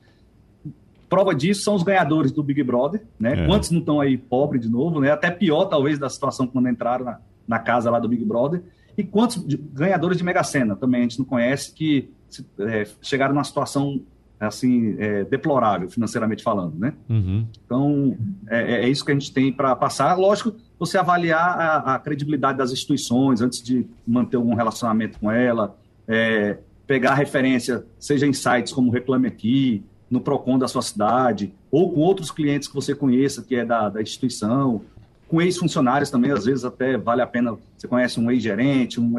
Prova 1.09 1.35
disso 1.35 1.63
são 1.63 1.75
os 1.75 1.83
ganhadores 1.83 2.33
do 2.33 2.43
Big 2.43 2.63
Brother, 2.63 3.03
né? 3.19 3.45
É. 3.45 3.47
Quantos 3.47 3.71
não 3.71 3.81
estão 3.81 4.01
aí 4.01 4.19
pobre 4.19 4.59
de 4.59 4.69
novo, 4.69 5.01
né? 5.01 5.11
Até 5.11 5.31
pior, 5.31 5.65
talvez, 5.67 5.99
da 5.99 6.11
situação 6.11 6.47
quando 6.47 6.69
entraram 6.69 7.07
na, 7.07 7.21
na 7.49 7.59
casa 7.59 7.91
lá 7.91 7.99
do 7.99 8.09
Big 8.09 8.25
Brother. 8.25 8.63
E 8.97 9.05
quantos 9.05 9.43
de, 9.47 9.57
ganhadores 9.57 10.19
de 10.19 10.25
Mega 10.25 10.43
Sena 10.43 10.77
também 10.77 11.01
a 11.01 11.03
gente 11.05 11.19
não 11.19 11.25
conhece 11.25 11.73
que 11.73 12.11
é, 12.59 12.87
chegaram 13.01 13.33
numa 13.33 13.45
situação 13.45 14.03
assim 14.39 14.97
é, 14.99 15.25
deplorável 15.25 15.89
financeiramente 15.89 16.43
falando, 16.43 16.79
né? 16.79 16.93
Uhum. 17.09 17.47
Então 17.65 18.17
é, 18.49 18.75
é, 18.75 18.85
é, 18.85 18.89
isso 18.89 19.05
que 19.05 19.11
a 19.11 19.15
gente 19.15 19.33
tem 19.33 19.53
para 19.53 19.75
passar. 19.75 20.15
Lógico, 20.15 20.55
você 20.79 20.99
avaliar 20.99 21.59
a, 21.59 21.95
a, 21.95 21.99
credibilidade 21.99 22.59
das 22.59 22.71
instituições 22.71 23.41
antes 23.41 23.63
de 23.63 23.87
manter 24.07 24.37
algum 24.37 24.55
relacionamento 24.55 25.19
com 25.19 25.31
ela, 25.31 25.77
é, 26.07 26.59
pegar 26.87 27.15
referência, 27.15 27.85
seja 27.99 28.27
em 28.27 28.33
sites 28.33 28.73
como 28.73 28.91
Reclame 28.91 29.27
Aqui, 29.27 29.83
no 30.11 30.21
PROCON 30.21 30.59
da 30.59 30.69
sua 30.69 30.83
cidade, 30.83 31.53
ou 31.71 31.93
com 31.93 32.01
outros 32.01 32.31
clientes 32.31 32.69
que 32.69 32.75
você 32.75 32.95
conheça, 32.95 33.43
que 33.43 33.57
é 33.57 33.65
da, 33.65 33.89
da 33.89 34.01
instituição, 34.01 34.83
com 35.29 35.43
ex-funcionários 35.43 36.11
também, 36.11 36.31
às 36.31 36.45
vezes 36.45 36.65
até 36.65 36.97
vale 36.97 37.21
a 37.21 37.27
pena, 37.27 37.57
você 37.77 37.89
conhece 37.89 38.21
um 38.21 38.31
ex-gerente, 38.31 39.01
um 39.01 39.19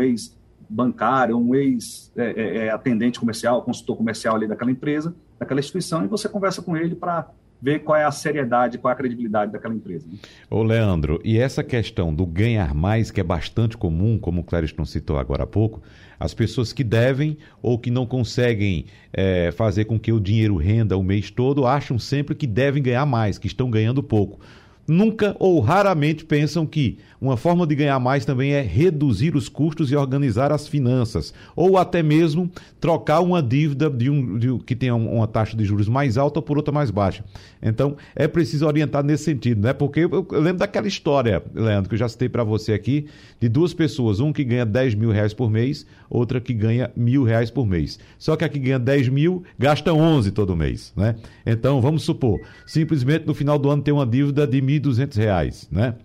ex-bancário, 0.67 1.37
um 1.37 1.55
ex-atendente 1.55 3.17
é, 3.17 3.17
é, 3.17 3.19
comercial, 3.19 3.61
consultor 3.61 3.97
comercial 3.97 4.35
ali 4.35 4.47
daquela 4.47 4.71
empresa, 4.71 5.15
daquela 5.39 5.59
instituição, 5.59 6.03
e 6.03 6.07
você 6.07 6.27
conversa 6.27 6.61
com 6.61 6.75
ele 6.75 6.95
para 6.95 7.29
ver 7.59 7.79
qual 7.79 7.97
é 7.97 8.05
a 8.05 8.11
seriedade, 8.11 8.77
qual 8.77 8.91
é 8.91 8.93
a 8.93 8.97
credibilidade 8.97 9.51
daquela 9.51 9.73
empresa. 9.73 10.05
Né? 10.07 10.19
Ô 10.47 10.61
Leandro, 10.61 11.19
e 11.23 11.39
essa 11.39 11.63
questão 11.63 12.13
do 12.13 12.23
ganhar 12.23 12.75
mais, 12.75 13.09
que 13.09 13.19
é 13.19 13.23
bastante 13.23 13.75
comum, 13.75 14.19
como 14.19 14.41
o 14.41 14.43
Clariston 14.43 14.85
citou 14.85 15.17
agora 15.17 15.43
há 15.43 15.47
pouco, 15.47 15.81
as 16.19 16.35
pessoas 16.35 16.71
que 16.71 16.83
devem 16.83 17.37
ou 17.61 17.79
que 17.79 17.89
não 17.89 18.05
conseguem 18.05 18.85
é, 19.11 19.51
fazer 19.51 19.85
com 19.85 19.99
que 19.99 20.11
o 20.11 20.19
dinheiro 20.19 20.55
renda 20.55 20.97
o 20.97 21.03
mês 21.03 21.31
todo 21.31 21.65
acham 21.65 21.97
sempre 21.97 22.35
que 22.35 22.45
devem 22.45 22.83
ganhar 22.83 23.05
mais, 23.07 23.39
que 23.39 23.47
estão 23.47 23.71
ganhando 23.71 24.03
pouco 24.03 24.39
nunca 24.87 25.35
ou 25.37 25.59
raramente 25.59 26.23
pensam 26.23 26.65
que 26.65 26.97
uma 27.19 27.35
forma 27.35 27.65
de 27.65 27.75
ganhar 27.75 27.99
mais 27.99 28.25
também 28.25 28.53
é 28.53 28.61
reduzir 28.61 29.35
os 29.35 29.49
custos 29.49 29.91
e 29.91 29.95
organizar 29.95 30.51
as 30.51 30.67
finanças, 30.67 31.33
ou 31.55 31.77
até 31.77 32.03
mesmo 32.03 32.49
trocar 32.79 33.21
uma 33.21 33.41
dívida 33.41 33.89
de 33.89 34.09
um, 34.09 34.37
de, 34.37 34.57
que 34.59 34.75
tenha 34.75 34.95
uma 34.95 35.27
taxa 35.27 35.57
de 35.57 35.65
juros 35.65 35.89
mais 35.89 36.17
alta 36.17 36.41
por 36.41 36.57
outra 36.57 36.71
mais 36.71 36.91
baixa. 36.91 37.23
Então, 37.61 37.97
é 38.15 38.27
preciso 38.27 38.67
orientar 38.67 39.03
nesse 39.03 39.23
sentido, 39.23 39.61
né? 39.61 39.73
Porque 39.73 40.01
eu, 40.01 40.27
eu 40.31 40.39
lembro 40.39 40.59
daquela 40.59 40.87
história, 40.87 41.43
Leandro, 41.53 41.89
que 41.89 41.95
eu 41.95 41.99
já 41.99 42.07
citei 42.07 42.29
para 42.29 42.43
você 42.43 42.71
aqui, 42.71 43.07
de 43.39 43.49
duas 43.49 43.73
pessoas, 43.73 44.19
um 44.19 44.31
que 44.31 44.43
ganha 44.43 44.65
10 44.65 44.93
mil 44.93 45.11
reais 45.11 45.33
por 45.33 45.49
mês, 45.49 45.85
outra 46.09 46.39
que 46.39 46.53
ganha 46.53 46.91
mil 46.95 47.23
reais 47.23 47.49
por 47.49 47.65
mês. 47.65 47.99
Só 48.19 48.35
que 48.35 48.45
a 48.45 48.49
que 48.49 48.59
ganha 48.59 48.79
10 48.79 49.09
mil 49.09 49.43
gasta 49.57 49.91
11 49.91 50.31
todo 50.31 50.55
mês, 50.55 50.93
né? 50.95 51.15
Então, 51.45 51.81
vamos 51.81 52.03
supor, 52.03 52.39
simplesmente 52.65 53.25
no 53.25 53.33
final 53.33 53.57
do 53.57 53.69
ano 53.69 53.81
tem 53.81 53.93
uma 53.93 54.05
dívida 54.05 54.45
de 54.45 54.57
R$ 54.57 54.61
1.200, 54.79 55.67
né? 55.71 55.95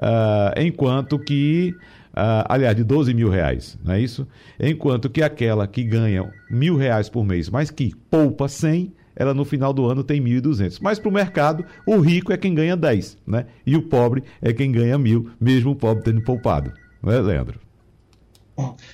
Uh, 0.00 0.60
enquanto 0.60 1.18
que, 1.18 1.74
uh, 2.10 2.44
aliás, 2.48 2.76
de 2.76 2.82
12 2.82 3.14
mil 3.14 3.28
reais, 3.28 3.78
não 3.84 3.94
é 3.94 4.00
isso? 4.00 4.26
Enquanto 4.58 5.08
que 5.08 5.22
aquela 5.22 5.66
que 5.66 5.84
ganha 5.84 6.30
mil 6.50 6.76
reais 6.76 7.08
por 7.08 7.24
mês, 7.24 7.48
mas 7.48 7.70
que 7.70 7.94
poupa 8.10 8.48
100, 8.48 8.92
ela 9.16 9.32
no 9.32 9.44
final 9.44 9.72
do 9.72 9.86
ano 9.86 10.02
tem 10.02 10.20
1.200. 10.20 10.78
Mas 10.82 10.98
para 10.98 11.08
o 11.08 11.12
mercado, 11.12 11.64
o 11.86 11.98
rico 11.98 12.32
é 12.32 12.36
quem 12.36 12.54
ganha 12.54 12.76
10, 12.76 13.18
né? 13.26 13.46
E 13.64 13.76
o 13.76 13.82
pobre 13.82 14.24
é 14.42 14.52
quem 14.52 14.72
ganha 14.72 14.98
mil, 14.98 15.30
mesmo 15.40 15.70
o 15.70 15.76
pobre 15.76 16.02
tendo 16.02 16.22
poupado. 16.22 16.72
Não 17.02 17.12
é, 17.12 17.20
Leandro? 17.20 17.60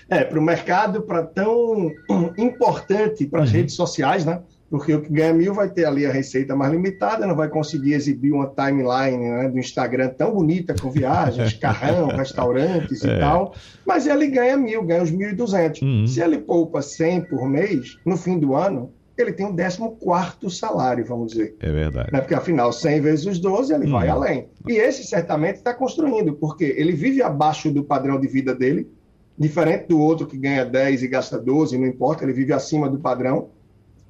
É, 0.09 0.25
para 0.25 0.39
o 0.39 0.43
mercado, 0.43 1.03
para 1.03 1.23
tão 1.23 1.93
importante 2.37 3.27
para 3.27 3.43
as 3.43 3.51
uhum. 3.51 3.57
redes 3.57 3.75
sociais, 3.75 4.25
né? 4.25 4.41
Porque 4.71 4.95
o 4.95 5.03
que 5.03 5.13
ganha 5.13 5.35
mil 5.35 5.53
vai 5.53 5.69
ter 5.69 5.85
ali 5.85 6.07
a 6.07 6.13
receita 6.13 6.55
mais 6.55 6.71
limitada, 6.71 7.27
não 7.27 7.35
vai 7.35 7.49
conseguir 7.49 7.95
exibir 7.95 8.33
uma 8.33 8.47
timeline 8.47 9.19
né, 9.19 9.49
do 9.49 9.59
Instagram 9.59 10.11
tão 10.11 10.33
bonita 10.33 10.75
com 10.81 10.91
viagens, 10.91 11.55
carrão, 11.59 12.07
restaurantes 12.07 13.05
é. 13.05 13.17
e 13.17 13.19
tal, 13.19 13.53
mas 13.85 14.07
ele 14.07 14.29
ganha 14.29 14.57
mil, 14.57 14.85
ganha 14.85 15.03
os 15.03 15.11
mil 15.11 15.31
e 15.31 15.35
duzentos. 15.35 15.83
Uhum. 15.83 16.07
Se 16.07 16.23
ele 16.23 16.39
poupa 16.39 16.81
100 16.81 17.23
por 17.23 17.49
mês, 17.49 17.99
no 18.07 18.17
fim 18.17 18.39
do 18.39 18.55
ano, 18.55 18.93
ele 19.19 19.33
tem 19.33 19.45
um 19.45 19.55
décimo 19.55 19.97
quarto 19.97 20.49
salário, 20.49 21.05
vamos 21.05 21.33
dizer. 21.33 21.57
É 21.61 21.71
verdade. 21.71 22.11
Né? 22.13 22.21
Porque, 22.21 22.35
afinal, 22.35 22.73
100 22.73 23.01
vezes 23.01 23.27
os 23.27 23.39
12, 23.41 23.75
ele 23.75 23.87
uhum. 23.87 23.93
vai 23.93 24.09
além. 24.09 24.49
E 24.69 24.75
esse, 24.75 25.05
certamente, 25.05 25.57
está 25.57 25.75
construindo, 25.75 26.33
porque 26.35 26.65
ele 26.65 26.93
vive 26.93 27.23
abaixo 27.23 27.71
do 27.71 27.83
padrão 27.83 28.21
de 28.21 28.29
vida 28.29 28.55
dele, 28.55 28.89
diferente 29.37 29.89
do 29.89 29.99
outro 29.99 30.27
que 30.27 30.39
ganha 30.39 30.65
10 30.65 31.03
e 31.03 31.09
gasta 31.09 31.39
12, 31.39 31.77
não 31.77 31.87
importa, 31.87 32.25
ele 32.25 32.33
vive 32.33 32.53
acima 32.53 32.89
do 32.89 32.99
padrão, 32.99 33.49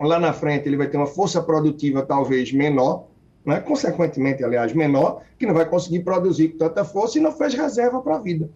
lá 0.08 0.18
na 0.18 0.32
frente 0.32 0.68
ele 0.68 0.76
vai 0.76 0.88
ter 0.88 0.96
uma 0.96 1.06
força 1.06 1.42
produtiva 1.42 2.02
talvez 2.02 2.52
menor, 2.52 3.06
né? 3.44 3.60
consequentemente, 3.60 4.42
aliás, 4.42 4.72
menor, 4.72 5.22
que 5.38 5.46
não 5.46 5.54
vai 5.54 5.66
conseguir 5.66 6.00
produzir 6.00 6.48
com 6.48 6.58
tanta 6.58 6.84
força 6.84 7.18
e 7.18 7.20
não 7.20 7.32
fez 7.32 7.54
reserva 7.54 8.00
para 8.00 8.16
a 8.16 8.18
vida. 8.18 8.50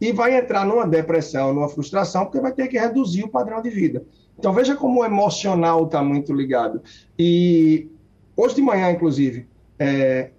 E 0.00 0.12
vai 0.12 0.36
entrar 0.36 0.64
numa 0.64 0.86
depressão, 0.86 1.52
numa 1.52 1.68
frustração, 1.68 2.24
porque 2.24 2.40
vai 2.40 2.52
ter 2.52 2.68
que 2.68 2.78
reduzir 2.78 3.22
o 3.22 3.28
padrão 3.28 3.60
de 3.60 3.70
vida. 3.70 4.04
Então 4.38 4.52
veja 4.52 4.74
como 4.74 5.00
o 5.00 5.04
emocional 5.04 5.84
está 5.84 6.02
muito 6.02 6.32
ligado. 6.32 6.82
E 7.18 7.88
hoje 8.34 8.54
de 8.54 8.62
manhã, 8.62 8.90
inclusive, 8.90 9.46
é, 9.78 10.30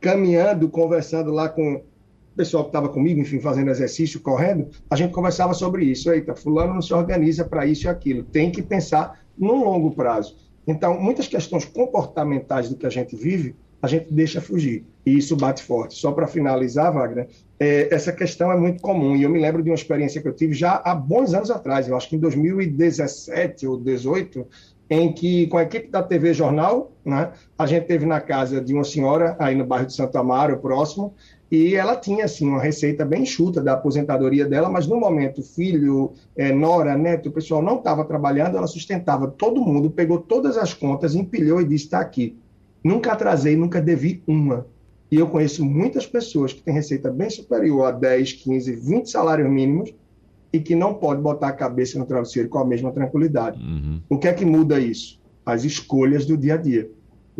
caminhando, 0.00 0.68
conversando 0.68 1.30
lá 1.30 1.48
com 1.48 1.74
o 1.74 1.82
pessoal 2.34 2.64
que 2.64 2.70
estava 2.70 2.88
comigo, 2.88 3.20
enfim, 3.20 3.38
fazendo 3.38 3.70
exercício, 3.70 4.20
correndo, 4.20 4.68
a 4.88 4.96
gente 4.96 5.12
conversava 5.12 5.52
sobre 5.52 5.84
isso. 5.84 6.10
Eita, 6.10 6.34
fulano 6.34 6.72
não 6.72 6.80
se 6.80 6.94
organiza 6.94 7.44
para 7.44 7.66
isso 7.66 7.86
e 7.86 7.88
aquilo. 7.88 8.22
Tem 8.22 8.50
que 8.50 8.62
pensar 8.62 9.19
no 9.40 9.64
longo 9.64 9.90
prazo. 9.92 10.36
Então, 10.66 11.00
muitas 11.00 11.26
questões 11.26 11.64
comportamentais 11.64 12.68
do 12.68 12.76
que 12.76 12.86
a 12.86 12.90
gente 12.90 13.16
vive, 13.16 13.56
a 13.82 13.88
gente 13.88 14.12
deixa 14.12 14.40
fugir. 14.40 14.84
E 15.04 15.16
isso 15.16 15.34
bate 15.34 15.62
forte. 15.62 15.94
Só 15.94 16.12
para 16.12 16.26
finalizar, 16.26 16.92
Wagner, 16.92 17.26
é, 17.58 17.92
essa 17.92 18.12
questão 18.12 18.52
é 18.52 18.56
muito 18.56 18.82
comum. 18.82 19.16
E 19.16 19.22
eu 19.22 19.30
me 19.30 19.40
lembro 19.40 19.62
de 19.62 19.70
uma 19.70 19.74
experiência 19.74 20.20
que 20.20 20.28
eu 20.28 20.34
tive 20.34 20.52
já 20.52 20.80
há 20.84 20.94
bons 20.94 21.32
anos 21.32 21.50
atrás, 21.50 21.88
eu 21.88 21.96
acho 21.96 22.08
que 22.08 22.16
em 22.16 22.20
2017 22.20 23.66
ou 23.66 23.76
2018, 23.76 24.46
em 24.90 25.12
que, 25.12 25.46
com 25.46 25.56
a 25.56 25.62
equipe 25.62 25.88
da 25.88 26.02
TV 26.02 26.34
Jornal, 26.34 26.92
né, 27.04 27.30
a 27.56 27.64
gente 27.64 27.86
teve 27.86 28.04
na 28.04 28.20
casa 28.20 28.60
de 28.60 28.74
uma 28.74 28.82
senhora, 28.82 29.36
aí 29.38 29.54
no 29.54 29.64
bairro 29.64 29.86
de 29.86 29.94
Santo 29.94 30.18
Amaro, 30.18 30.58
próximo, 30.58 31.14
E 31.50 31.74
ela 31.74 31.96
tinha, 31.96 32.26
assim, 32.26 32.48
uma 32.48 32.62
receita 32.62 33.04
bem 33.04 33.26
chuta 33.26 33.60
da 33.60 33.72
aposentadoria 33.72 34.46
dela, 34.46 34.68
mas 34.68 34.86
no 34.86 34.96
momento, 34.96 35.42
filho, 35.42 36.12
é, 36.36 36.52
nora, 36.52 36.96
neto, 36.96 37.28
o 37.28 37.32
pessoal 37.32 37.60
não 37.60 37.78
estava 37.78 38.04
trabalhando, 38.04 38.56
ela 38.56 38.68
sustentava 38.68 39.26
todo 39.26 39.60
mundo, 39.60 39.90
pegou 39.90 40.18
todas 40.18 40.56
as 40.56 40.72
contas, 40.72 41.16
empilhou 41.16 41.60
e 41.60 41.64
disse: 41.64 41.86
está 41.86 41.98
aqui. 41.98 42.38
Nunca 42.84 43.12
atrasei, 43.12 43.56
nunca 43.56 43.80
devi 43.80 44.22
uma. 44.28 44.66
E 45.10 45.16
eu 45.16 45.26
conheço 45.26 45.64
muitas 45.64 46.06
pessoas 46.06 46.52
que 46.52 46.62
têm 46.62 46.72
receita 46.72 47.10
bem 47.10 47.28
superior 47.28 47.86
a 47.86 47.90
10, 47.90 48.32
15, 48.34 48.76
20 48.76 49.10
salários 49.10 49.50
mínimos 49.50 49.92
e 50.52 50.60
que 50.60 50.76
não 50.76 50.94
pode 50.94 51.20
botar 51.20 51.48
a 51.48 51.52
cabeça 51.52 51.98
no 51.98 52.06
travesseiro 52.06 52.48
com 52.48 52.58
a 52.58 52.64
mesma 52.64 52.92
tranquilidade. 52.92 53.60
Uhum. 53.60 54.00
O 54.08 54.18
que 54.18 54.28
é 54.28 54.32
que 54.32 54.44
muda 54.44 54.78
isso? 54.78 55.20
As 55.44 55.64
escolhas 55.64 56.24
do 56.26 56.36
dia 56.36 56.54
a 56.54 56.56
dia, 56.56 56.88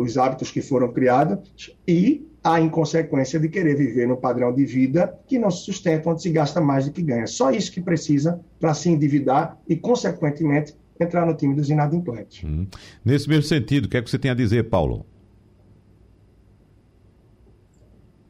os 0.03 0.17
hábitos 0.17 0.51
que 0.51 0.63
foram 0.63 0.93
criados 0.93 1.75
e 1.87 2.27
a 2.43 2.59
inconsequência 2.61 3.39
de 3.39 3.49
querer 3.49 3.77
viver 3.77 4.09
no 4.09 4.17
padrão 4.17 4.53
de 4.53 4.65
vida 4.65 5.15
que 5.27 5.39
não 5.39 5.51
se 5.51 5.65
sustenta, 5.65 6.09
onde 6.09 6.23
se 6.23 6.31
gasta 6.31 6.61
mais 6.61 6.87
do 6.87 6.93
que 6.93 7.03
ganha. 7.03 7.27
Só 7.27 7.51
isso 7.51 7.71
que 7.71 7.81
precisa 7.81 8.41
para 8.59 8.73
se 8.73 8.89
endividar 8.89 9.59
e, 9.69 9.77
consequentemente, 9.77 10.75
entrar 10.99 11.27
no 11.27 11.35
time 11.35 11.55
dos 11.55 11.69
inadimplentes. 11.69 12.43
Hum. 12.45 12.67
Nesse 13.05 13.29
mesmo 13.29 13.45
sentido, 13.45 13.87
o 13.87 13.89
que 13.89 13.97
é 13.97 14.03
que 14.03 14.11
você 14.11 14.19
tem 14.19 14.31
a 14.31 14.35
dizer, 14.35 14.69
Paulo? 14.71 15.05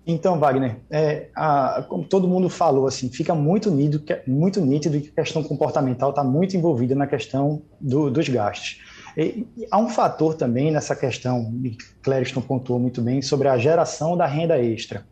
Então, 0.07 0.41
Wagner, 0.41 0.77
é, 0.91 1.29
a, 1.37 1.85
como 1.89 2.05
todo 2.05 2.27
mundo 2.27 2.49
falou, 2.49 2.87
assim, 2.87 3.09
fica 3.09 3.35
muito 3.35 3.71
nítido, 3.71 4.03
muito 4.27 4.61
nítido 4.61 5.01
que 5.01 5.09
a 5.09 5.23
questão 5.23 5.43
comportamental 5.43 6.11
está 6.11 6.25
muito 6.25 6.57
envolvida 6.57 6.95
na 6.95 7.07
questão 7.07 7.63
do, 7.81 8.11
dos 8.11 8.29
gastos. 8.29 8.81
E, 9.17 9.47
há 9.71 9.79
um 9.79 9.89
fator 9.89 10.35
também 10.35 10.71
nessa 10.71 10.95
questão, 10.95 11.53
e 11.65 11.77
Clériston 12.03 12.41
pontuou 12.41 12.79
muito 12.79 13.01
bem, 13.01 13.23
sobre 13.23 13.49
a 13.49 13.59
geração 13.59 14.17
da 14.17 14.27
renda 14.27 14.59
extra. 14.59 15.05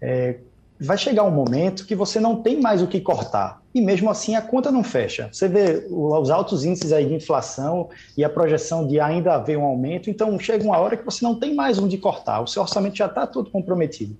É, 0.00 0.38
vai 0.80 0.98
chegar 0.98 1.24
um 1.24 1.30
momento 1.30 1.86
que 1.86 1.94
você 1.94 2.18
não 2.20 2.42
tem 2.42 2.60
mais 2.60 2.82
o 2.82 2.86
que 2.86 3.00
cortar. 3.00 3.62
E 3.74 3.80
mesmo 3.80 4.10
assim 4.10 4.36
a 4.36 4.42
conta 4.42 4.70
não 4.70 4.84
fecha. 4.84 5.28
Você 5.32 5.48
vê 5.48 5.86
os 5.90 6.30
altos 6.30 6.64
índices 6.64 6.92
aí 6.92 7.06
de 7.06 7.14
inflação 7.14 7.88
e 8.16 8.24
a 8.24 8.28
projeção 8.28 8.86
de 8.86 9.00
ainda 9.00 9.34
haver 9.34 9.58
um 9.58 9.64
aumento, 9.64 10.08
então 10.08 10.38
chega 10.38 10.64
uma 10.64 10.78
hora 10.78 10.96
que 10.96 11.04
você 11.04 11.24
não 11.24 11.38
tem 11.38 11.54
mais 11.54 11.78
onde 11.78 11.98
cortar, 11.98 12.40
o 12.40 12.46
seu 12.46 12.62
orçamento 12.62 12.96
já 12.96 13.06
está 13.06 13.26
todo 13.26 13.50
comprometido. 13.50 14.16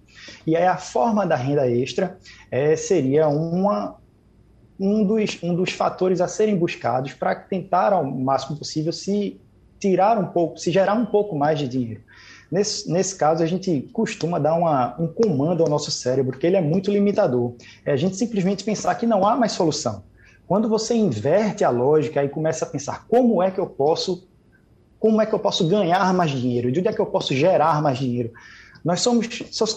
E 0.46 0.56
aí 0.56 0.66
a 0.66 0.76
forma 0.76 1.26
da 1.26 1.36
renda 1.36 1.68
extra 1.70 2.18
é, 2.50 2.74
seria 2.74 3.28
uma, 3.28 3.96
um 4.78 5.04
dos, 5.04 5.38
um 5.42 5.54
dos 5.54 5.70
fatores 5.70 6.20
a 6.20 6.28
serem 6.28 6.56
buscados 6.56 7.12
para 7.12 7.34
tentar, 7.34 7.92
ao 7.92 8.04
máximo 8.04 8.56
possível, 8.56 8.92
se 8.92 9.40
tirar 9.78 10.18
um 10.18 10.26
pouco, 10.26 10.58
se 10.58 10.70
gerar 10.70 10.94
um 10.94 11.06
pouco 11.06 11.36
mais 11.36 11.58
de 11.58 11.68
dinheiro. 11.68 12.00
Nesse, 12.50 12.90
nesse 12.90 13.16
caso, 13.16 13.42
a 13.42 13.46
gente 13.46 13.88
costuma 13.92 14.38
dar 14.38 14.54
uma, 14.54 14.94
um 14.98 15.08
comando 15.08 15.62
ao 15.62 15.68
nosso 15.68 15.90
cérebro, 15.90 16.32
porque 16.32 16.46
ele 16.46 16.56
é 16.56 16.60
muito 16.60 16.90
limitador. 16.90 17.54
É 17.84 17.92
a 17.92 17.96
gente 17.96 18.16
simplesmente 18.16 18.64
pensar 18.64 18.94
que 18.94 19.06
não 19.06 19.26
há 19.26 19.36
mais 19.36 19.52
solução. 19.52 20.04
Quando 20.46 20.68
você 20.68 20.94
inverte 20.94 21.64
a 21.64 21.70
lógica 21.70 22.22
e 22.22 22.28
começa 22.28 22.64
a 22.64 22.68
pensar 22.68 23.06
como 23.08 23.42
é 23.42 23.50
que 23.50 23.58
eu 23.58 23.66
posso, 23.66 24.28
como 25.00 25.20
é 25.20 25.26
que 25.26 25.34
eu 25.34 25.38
posso 25.38 25.66
ganhar 25.66 26.12
mais 26.12 26.30
dinheiro, 26.30 26.70
de 26.70 26.80
onde 26.80 26.88
é 26.88 26.92
que 26.92 27.00
eu 27.00 27.06
posso 27.06 27.34
gerar 27.34 27.82
mais 27.82 27.98
dinheiro, 27.98 28.30
nós 28.84 29.00
somos, 29.00 29.26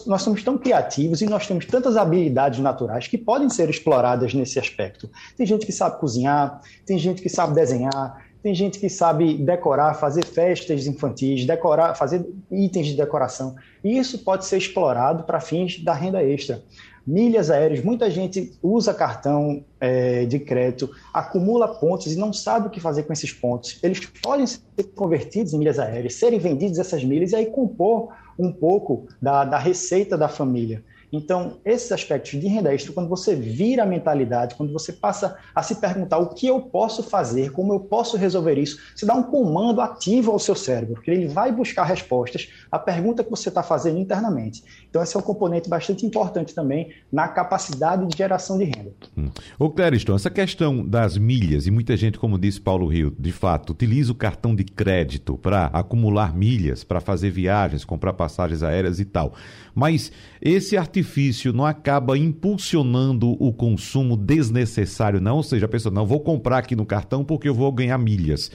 nós 0.06 0.22
somos 0.22 0.44
tão 0.44 0.58
criativos 0.58 1.22
e 1.22 1.26
nós 1.26 1.48
temos 1.48 1.66
tantas 1.66 1.96
habilidades 1.96 2.60
naturais 2.60 3.08
que 3.08 3.18
podem 3.18 3.50
ser 3.50 3.70
exploradas 3.70 4.34
nesse 4.34 4.60
aspecto. 4.60 5.10
Tem 5.38 5.46
gente 5.46 5.66
que 5.66 5.72
sabe 5.72 5.98
cozinhar, 6.00 6.60
tem 6.86 7.00
gente 7.00 7.22
que 7.22 7.30
sabe 7.30 7.56
desenhar, 7.56 8.28
tem 8.44 8.54
gente 8.54 8.80
que 8.80 8.90
sabe 8.90 9.36
decorar, 9.36 9.94
fazer 9.94 10.26
festas 10.26 10.88
infantis, 10.88 11.46
decorar, 11.46 11.96
fazer 11.96 12.26
itens 12.52 12.88
de 12.88 12.98
decoração. 12.98 13.56
E 13.84 13.98
isso 13.98 14.20
pode 14.20 14.46
ser 14.46 14.58
explorado 14.58 15.24
para 15.24 15.40
fins 15.40 15.82
da 15.84 15.94
renda 15.94 16.22
extra. 16.22 16.62
Milhas 17.06 17.50
aéreas, 17.50 17.82
muita 17.82 18.12
gente 18.12 18.52
usa 18.62 18.94
cartão 18.94 19.64
é, 19.80 20.26
de 20.26 20.40
crédito, 20.40 20.90
acumula 21.14 21.80
pontos 21.80 22.12
e 22.12 22.18
não 22.18 22.34
sabe 22.34 22.68
o 22.68 22.70
que 22.70 22.82
fazer 22.82 23.04
com 23.04 23.14
esses 23.14 23.32
pontos. 23.32 23.80
Eles 23.82 24.06
podem 24.22 24.46
ser 24.46 24.60
convertidos 24.94 25.54
em 25.54 25.58
milhas 25.58 25.80
aéreas, 25.80 26.16
serem 26.16 26.38
vendidos 26.38 26.78
essas 26.78 27.06
milhas 27.06 27.32
e 27.32 27.38
aí 27.38 27.46
compor 27.46 28.10
um 28.38 28.52
pouco 28.52 29.08
da, 29.22 29.44
da 29.46 29.58
receita 29.58 30.18
da 30.18 30.28
família. 30.28 30.84
Então, 31.12 31.60
esses 31.64 31.92
aspectos 31.92 32.32
de 32.32 32.48
renda 32.48 32.74
extra, 32.74 32.94
quando 32.94 33.08
você 33.08 33.36
vira 33.36 33.84
a 33.84 33.86
mentalidade, 33.86 34.56
quando 34.56 34.74
você 34.74 34.92
passa 34.92 35.38
a 35.56 35.64
se 35.64 35.76
perguntar 35.76 36.18
o 36.18 36.34
que 36.34 36.48
eu 36.48 36.62
posso 36.62 37.02
fazer, 37.02 37.52
como 37.52 37.74
eu 37.74 37.80
posso 37.80 38.18
resolver 38.18 38.58
isso, 38.58 38.80
você 38.96 39.06
dá 39.06 39.16
um 39.16 39.24
comando 39.24 39.80
ativo 39.80 40.32
ao 40.32 40.40
seu 40.40 40.56
cérebro, 40.56 40.96
porque 40.96 41.12
ele 41.12 41.28
vai 41.28 41.52
buscar 41.52 41.84
respostas 41.84 42.50
à 42.72 42.78
pergunta 42.78 43.24
que 43.24 43.30
você 43.30 43.50
está 43.50 43.64
fazendo 43.64 44.00
internamente. 44.00 44.64
Então, 44.90 45.02
esse 45.02 45.16
é 45.16 45.20
um 45.20 45.24
componente 45.24 45.70
bastante 45.70 46.06
importante 46.06 46.54
também 46.54 46.92
na 47.12 47.28
capacidade 47.28 48.06
de 48.06 48.18
geração 48.18 48.58
de 48.58 48.66
renda. 48.66 48.92
Hum. 49.18 49.30
Ô, 49.58 49.70
Clériston, 49.70 50.16
essa 50.16 50.30
questão 50.30 50.86
das 50.86 51.18
milhas, 51.18 51.68
e 51.68 51.72
muita 51.72 51.96
gente, 51.96 52.20
como 52.20 52.38
disse 52.38 52.60
Paulo 52.60 52.88
Rio, 52.88 53.16
de 53.18 53.32
fato, 53.32 53.72
utiliza 53.72 54.12
o 54.12 54.16
cartão 54.16 54.56
de 54.56 54.64
crédito 54.64 55.38
para 55.38 55.68
acumular 55.68 56.36
milhas, 56.36 56.84
para 56.84 57.00
fazer 57.00 57.30
viagens, 57.30 57.86
comprar 57.86 58.14
passagens 58.14 58.64
aéreas 58.64 59.00
e 59.00 59.06
tal. 59.06 59.34
Mas 59.78 60.12
esse 60.42 60.76
artifício 60.76 61.54
não 61.54 61.64
acaba 61.64 62.18
impulsionando 62.18 63.38
o 63.40 63.54
consumo 63.54 64.18
desnecessário, 64.18 65.22
não? 65.22 65.38
Ou 65.38 65.44
seja, 65.44 65.68
a 65.68 65.70
pessoa, 65.70 65.94
não, 65.94 66.04
vou 66.04 66.20
comprar 66.20 66.58
aqui 66.58 66.76
no 66.76 66.84
cartão 66.84 67.24
porque 67.24 67.48
eu 67.48 67.54
vou 67.54 67.72
ganhar 67.72 67.96
milhas. 68.00 68.52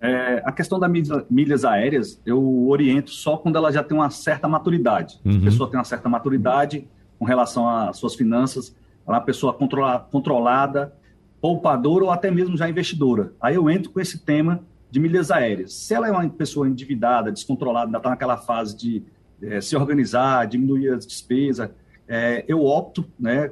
É, 0.00 0.42
a 0.42 0.50
questão 0.50 0.80
das 0.80 0.90
milhas, 0.90 1.24
milhas, 1.28 1.64
aéreas, 1.66 2.18
eu 2.24 2.66
oriento 2.66 3.10
só 3.10 3.36
quando 3.36 3.56
ela 3.56 3.70
já 3.70 3.82
tem 3.82 3.94
uma 3.94 4.08
certa 4.08 4.48
maturidade. 4.48 5.20
Uhum. 5.22 5.36
A 5.36 5.40
pessoa 5.42 5.68
tem 5.68 5.78
uma 5.78 5.84
certa 5.84 6.08
maturidade 6.08 6.88
com 7.18 7.26
relação 7.26 7.68
às 7.68 7.98
suas 7.98 8.14
finanças, 8.14 8.74
ela 9.06 9.18
é 9.18 9.20
uma 9.20 9.26
pessoa 9.26 9.52
controla, 9.52 9.98
controlada, 10.10 10.94
poupadora 11.42 12.04
ou 12.04 12.10
até 12.10 12.30
mesmo 12.30 12.56
já 12.56 12.70
investidora. 12.70 13.34
Aí 13.38 13.54
eu 13.54 13.68
entro 13.68 13.90
com 13.90 14.00
esse 14.00 14.18
tema 14.18 14.62
de 14.90 14.98
milhas 14.98 15.30
aéreas. 15.30 15.72
Se 15.74 15.94
ela 15.94 16.08
é 16.08 16.10
uma 16.10 16.28
pessoa 16.28 16.68
endividada, 16.68 17.30
descontrolada, 17.30 17.86
ainda 17.86 17.98
está 17.98 18.10
naquela 18.10 18.36
fase 18.36 18.76
de 18.76 19.02
é, 19.42 19.60
se 19.60 19.76
organizar, 19.76 20.46
diminuir 20.46 20.90
as 20.90 21.06
despesas, 21.06 21.70
é, 22.08 22.44
eu 22.48 22.64
opto, 22.64 23.04
né, 23.18 23.50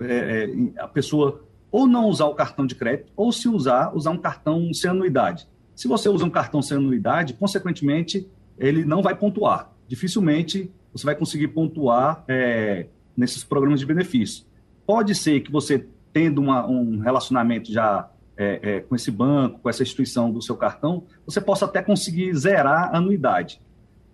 é, 0.00 0.48
a 0.78 0.88
pessoa 0.88 1.44
ou 1.70 1.86
não 1.86 2.06
usar 2.06 2.26
o 2.26 2.34
cartão 2.34 2.66
de 2.66 2.74
crédito, 2.74 3.12
ou 3.16 3.30
se 3.30 3.48
usar, 3.48 3.94
usar 3.94 4.10
um 4.10 4.18
cartão 4.18 4.74
sem 4.74 4.90
anuidade. 4.90 5.46
Se 5.76 5.86
você 5.86 6.08
usa 6.08 6.24
um 6.24 6.30
cartão 6.30 6.60
sem 6.60 6.76
anuidade, 6.76 7.34
consequentemente, 7.34 8.28
ele 8.58 8.84
não 8.84 9.00
vai 9.00 9.14
pontuar. 9.14 9.70
Dificilmente 9.86 10.70
você 10.92 11.06
vai 11.06 11.14
conseguir 11.14 11.48
pontuar 11.48 12.24
nesses 13.16 13.44
programas 13.44 13.78
de 13.78 13.86
benefício. 13.86 14.44
Pode 14.84 15.14
ser 15.14 15.40
que 15.40 15.52
você, 15.52 15.86
tendo 16.12 16.40
uma, 16.40 16.66
um 16.66 16.98
relacionamento 16.98 17.72
já 17.72 18.10
é, 18.40 18.60
é, 18.62 18.80
com 18.80 18.96
esse 18.96 19.10
banco, 19.10 19.58
com 19.58 19.68
essa 19.68 19.82
instituição 19.82 20.32
do 20.32 20.40
seu 20.40 20.56
cartão, 20.56 21.04
você 21.26 21.42
possa 21.42 21.66
até 21.66 21.82
conseguir 21.82 22.34
zerar 22.34 22.88
a 22.90 22.96
anuidade. 22.96 23.60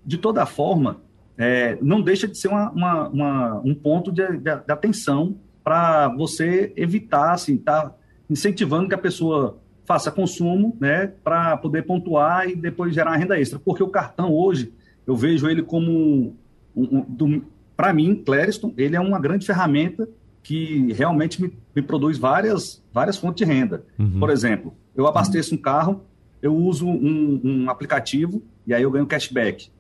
De 0.05 0.19
toda 0.19 0.45
forma, 0.45 1.01
é, 1.39 1.79
não 1.81 2.03
deixa 2.03 2.27
de 2.27 2.37
ser 2.37 2.49
uma, 2.49 2.71
uma, 2.73 3.09
uma, 3.09 3.61
um 3.65 3.73
ponto 3.73 4.11
de, 4.11 4.27
de, 4.27 4.57
de 4.57 4.73
atenção 4.73 5.37
para 5.63 6.09
você 6.09 6.73
evitar, 6.77 7.35
assim, 7.35 7.57
tá 7.57 7.95
incentivando 8.29 8.89
que 8.89 8.97
a 8.97 8.99
pessoa 8.99 9.61
faça 9.85 10.11
consumo, 10.11 10.77
né, 10.81 11.07
para 11.23 11.57
poder 11.59 11.83
pontuar 11.83 12.49
e 12.49 12.57
depois 12.57 12.93
gerar 12.93 13.17
renda 13.17 13.39
extra. 13.39 13.61
Porque 13.61 13.83
o 13.83 13.89
cartão 13.89 14.35
hoje, 14.35 14.73
eu 15.07 15.15
vejo 15.15 15.49
ele 15.49 15.63
como, 15.63 16.35
um, 16.75 16.99
um, 16.99 17.43
para 17.77 17.93
mim, 17.93 18.17
Clériston, 18.27 18.75
ele 18.77 18.97
é 18.97 19.01
uma 19.01 19.21
grande 19.21 19.47
ferramenta 19.47 20.09
que 20.43 20.93
realmente 20.95 21.41
me, 21.41 21.53
me 21.77 21.83
produz 21.83 22.17
várias, 22.17 22.83
várias 22.91 23.19
fontes 23.19 23.47
de 23.47 23.53
renda. 23.53 23.85
Uhum. 23.99 24.19
Por 24.19 24.31
exemplo, 24.31 24.75
eu 24.97 25.07
abasteço 25.07 25.55
um 25.55 25.59
carro, 25.59 26.07
eu 26.41 26.57
uso 26.57 26.89
um, 26.89 27.41
um 27.45 27.71
aplicativo 27.71 28.43
e 28.67 28.73
aí 28.73 28.83
eu 28.83 28.91
ganho 28.91 29.07
cashback. 29.07 29.71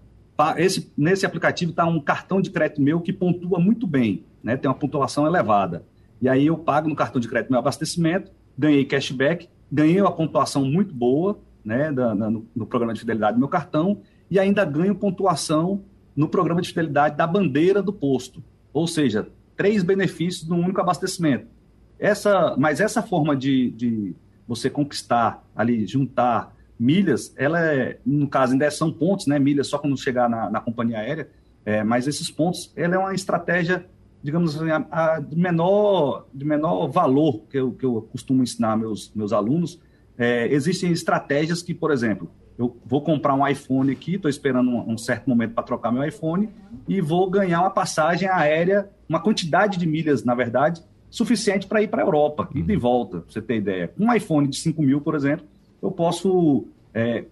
Esse, 0.58 0.92
nesse 0.94 1.24
aplicativo 1.24 1.70
está 1.70 1.86
um 1.86 1.98
cartão 1.98 2.42
de 2.42 2.50
crédito 2.50 2.82
meu 2.82 3.00
que 3.00 3.14
pontua 3.14 3.58
muito 3.58 3.86
bem, 3.86 4.24
né? 4.42 4.58
tem 4.58 4.68
uma 4.68 4.76
pontuação 4.76 5.26
elevada. 5.26 5.86
E 6.20 6.28
aí 6.28 6.46
eu 6.46 6.58
pago 6.58 6.86
no 6.86 6.94
cartão 6.94 7.18
de 7.18 7.28
crédito 7.28 7.50
meu 7.50 7.58
abastecimento, 7.58 8.30
ganhei 8.58 8.84
cashback, 8.84 9.48
ganhei 9.72 9.98
uma 9.98 10.12
pontuação 10.12 10.66
muito 10.66 10.94
boa 10.94 11.38
né, 11.64 11.90
da, 11.90 12.14
da, 12.14 12.30
no, 12.30 12.46
no, 12.54 12.66
programa 12.66 12.92
de 12.92 13.00
fidelidade 13.00 13.36
do 13.36 13.40
meu 13.40 13.48
cartão 13.48 14.02
e 14.30 14.38
ainda 14.38 14.64
ganho 14.66 14.94
pontuação 14.94 15.82
no 16.14 16.28
programa 16.28 16.60
de 16.60 16.68
fidelidade 16.68 17.16
da 17.16 17.26
bandeira 17.26 17.82
do 17.82 17.92
posto. 17.92 18.44
Ou 18.72 18.86
seja, 18.86 19.26
três 19.56 19.82
benefícios 19.82 20.46
num 20.46 20.62
único 20.62 20.80
abastecimento. 20.80 21.55
Essa, 21.98 22.54
mas 22.58 22.80
essa 22.80 23.02
forma 23.02 23.34
de, 23.34 23.70
de 23.70 24.14
você 24.46 24.68
conquistar 24.68 25.42
ali, 25.54 25.86
juntar 25.86 26.54
milhas, 26.78 27.32
ela 27.36 27.60
é, 27.60 27.98
no 28.04 28.28
caso, 28.28 28.52
ainda 28.52 28.70
são 28.70 28.92
pontos, 28.92 29.26
né? 29.26 29.38
Milhas 29.38 29.66
só 29.66 29.78
quando 29.78 29.96
chegar 29.96 30.28
na, 30.28 30.50
na 30.50 30.60
companhia 30.60 30.98
aérea, 30.98 31.28
é, 31.64 31.82
mas 31.82 32.06
esses 32.06 32.30
pontos, 32.30 32.72
ela 32.76 32.94
é 32.94 32.98
uma 32.98 33.14
estratégia, 33.14 33.86
digamos 34.22 34.56
assim, 34.56 34.70
a, 34.70 34.86
a, 34.90 35.20
de, 35.20 35.36
menor, 35.36 36.26
de 36.32 36.44
menor 36.44 36.86
valor 36.88 37.42
que 37.50 37.58
eu, 37.58 37.72
que 37.72 37.84
eu 37.84 38.02
costumo 38.12 38.42
ensinar 38.42 38.76
meus, 38.76 39.10
meus 39.14 39.32
alunos. 39.32 39.80
É, 40.18 40.46
existem 40.52 40.92
estratégias 40.92 41.62
que, 41.62 41.74
por 41.74 41.90
exemplo, 41.90 42.30
eu 42.58 42.76
vou 42.84 43.02
comprar 43.02 43.34
um 43.34 43.46
iPhone 43.46 43.90
aqui, 43.90 44.14
estou 44.14 44.30
esperando 44.30 44.70
um, 44.70 44.92
um, 44.92 44.98
certo 44.98 45.28
momento 45.28 45.54
para 45.54 45.64
trocar 45.64 45.92
meu 45.92 46.04
iPhone 46.04 46.48
e 46.88 47.00
vou 47.00 47.28
ganhar 47.28 47.60
uma 47.60 47.70
passagem 47.70 48.28
aérea, 48.28 48.88
uma 49.08 49.20
quantidade 49.20 49.78
de 49.78 49.86
milhas, 49.86 50.24
na 50.24 50.34
verdade, 50.34 50.82
suficiente 51.16 51.66
para 51.66 51.82
ir 51.82 51.88
para 51.88 52.02
a 52.02 52.04
Europa, 52.04 52.48
e 52.54 52.62
de 52.62 52.76
volta, 52.76 53.20
para 53.20 53.32
você 53.32 53.40
ter 53.40 53.56
ideia. 53.56 53.88
Com 53.88 54.04
um 54.04 54.12
iPhone 54.12 54.46
de 54.48 54.56
5 54.56 54.82
mil, 54.82 55.00
por 55.00 55.14
exemplo, 55.14 55.46
eu 55.82 55.90
posso 55.90 56.66
é, 56.92 57.24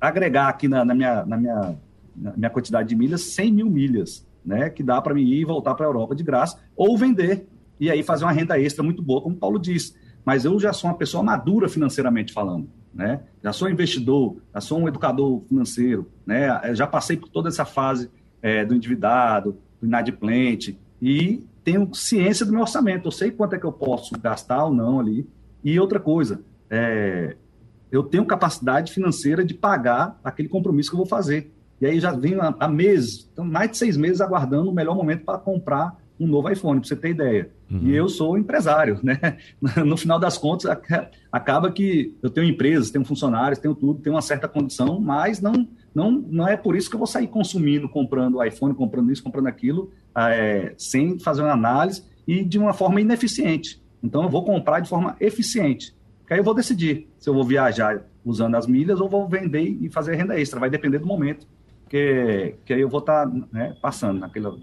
agregar 0.00 0.48
aqui 0.48 0.68
na, 0.68 0.84
na, 0.84 0.94
minha, 0.94 1.24
na, 1.24 1.36
minha, 1.36 1.74
na 2.14 2.32
minha 2.36 2.50
quantidade 2.50 2.88
de 2.88 2.94
milhas 2.94 3.22
100 3.22 3.52
mil 3.52 3.70
milhas, 3.70 4.26
né, 4.44 4.68
que 4.68 4.82
dá 4.82 5.00
para 5.00 5.14
mim 5.14 5.22
ir 5.22 5.40
e 5.40 5.44
voltar 5.44 5.74
para 5.74 5.86
a 5.86 5.88
Europa 5.88 6.14
de 6.14 6.22
graça, 6.22 6.58
ou 6.76 6.98
vender, 6.98 7.46
e 7.78 7.90
aí 7.90 8.02
fazer 8.02 8.24
uma 8.24 8.32
renda 8.32 8.60
extra 8.60 8.82
muito 8.82 9.02
boa, 9.02 9.22
como 9.22 9.34
o 9.34 9.38
Paulo 9.38 9.58
disse. 9.58 9.94
Mas 10.22 10.44
eu 10.44 10.60
já 10.60 10.72
sou 10.72 10.90
uma 10.90 10.96
pessoa 10.96 11.22
madura 11.22 11.66
financeiramente 11.66 12.32
falando 12.32 12.68
né? 12.92 13.20
Já 13.42 13.52
sou 13.52 13.70
investidor, 13.70 14.36
já 14.52 14.60
sou 14.60 14.80
um 14.80 14.88
educador 14.88 15.42
financeiro, 15.48 16.10
né? 16.26 16.74
Já 16.74 16.86
passei 16.86 17.16
por 17.16 17.28
toda 17.28 17.48
essa 17.48 17.64
fase 17.64 18.10
é, 18.42 18.64
do 18.64 18.74
endividado, 18.74 19.56
do 19.80 19.86
inadimplente 19.86 20.78
e 21.00 21.42
tenho 21.64 21.92
ciência 21.94 22.44
do 22.44 22.52
meu 22.52 22.62
orçamento. 22.62 23.08
Eu 23.08 23.12
sei 23.12 23.30
quanto 23.30 23.54
é 23.54 23.58
que 23.58 23.66
eu 23.66 23.72
posso 23.72 24.18
gastar 24.18 24.64
ou 24.64 24.74
não 24.74 25.00
ali. 25.00 25.28
E 25.62 25.78
outra 25.78 26.00
coisa, 26.00 26.40
é, 26.68 27.36
eu 27.90 28.02
tenho 28.02 28.24
capacidade 28.24 28.92
financeira 28.92 29.44
de 29.44 29.54
pagar 29.54 30.18
aquele 30.24 30.48
compromisso 30.48 30.90
que 30.90 30.94
eu 30.94 30.98
vou 30.98 31.06
fazer. 31.06 31.52
E 31.80 31.86
aí 31.86 31.98
já 31.98 32.12
venho 32.12 32.40
há, 32.40 32.54
há 32.60 32.68
meses, 32.68 33.28
então 33.32 33.44
mais 33.44 33.70
de 33.70 33.78
seis 33.78 33.96
meses 33.96 34.20
aguardando 34.20 34.70
o 34.70 34.74
melhor 34.74 34.94
momento 34.94 35.24
para 35.24 35.38
comprar 35.38 35.98
um 36.18 36.26
novo 36.26 36.50
iPhone, 36.50 36.80
para 36.80 36.88
você 36.88 36.94
ter 36.94 37.10
ideia. 37.10 37.50
Uhum. 37.70 37.80
E 37.84 37.96
eu 37.96 38.06
sou 38.06 38.36
empresário, 38.36 39.00
né? 39.02 39.38
No 39.86 39.96
final 39.96 40.20
das 40.20 40.36
contas, 40.36 40.70
acaba 41.32 41.72
que 41.72 42.14
eu 42.22 42.28
tenho 42.28 42.46
empresas, 42.46 42.90
tenho 42.90 43.04
funcionários, 43.04 43.58
tenho 43.58 43.74
tudo, 43.74 44.00
tenho 44.00 44.14
uma 44.14 44.20
certa 44.20 44.46
condição, 44.46 45.00
mas 45.00 45.40
não, 45.40 45.66
não, 45.94 46.10
não 46.10 46.48
é 46.48 46.56
por 46.56 46.76
isso 46.76 46.88
que 46.88 46.94
eu 46.94 46.98
vou 46.98 47.06
sair 47.06 47.26
consumindo, 47.26 47.88
comprando 47.88 48.42
iPhone, 48.44 48.74
comprando 48.74 49.10
isso, 49.10 49.22
comprando 49.22 49.48
aquilo, 49.48 49.90
é, 50.16 50.74
sem 50.78 51.18
fazer 51.18 51.42
uma 51.42 51.52
análise 51.52 52.04
e 52.26 52.44
de 52.44 52.58
uma 52.58 52.72
forma 52.72 53.00
ineficiente. 53.00 53.80
Então, 54.02 54.22
eu 54.22 54.28
vou 54.28 54.44
comprar 54.44 54.80
de 54.80 54.88
forma 54.88 55.16
eficiente. 55.20 55.94
Que 56.26 56.34
aí 56.34 56.40
eu 56.40 56.44
vou 56.44 56.54
decidir 56.54 57.08
se 57.18 57.28
eu 57.28 57.34
vou 57.34 57.44
viajar 57.44 58.02
usando 58.24 58.54
as 58.54 58.66
milhas 58.66 59.00
ou 59.00 59.08
vou 59.08 59.28
vender 59.28 59.78
e 59.80 59.88
fazer 59.88 60.14
renda 60.14 60.38
extra. 60.38 60.60
Vai 60.60 60.70
depender 60.70 60.98
do 60.98 61.06
momento 61.06 61.46
que, 61.88 62.54
que 62.64 62.72
aí 62.72 62.80
eu 62.80 62.88
vou 62.88 63.00
estar 63.00 63.26
tá, 63.26 63.34
né, 63.52 63.76
passando 63.82 64.20
naquela 64.20 64.56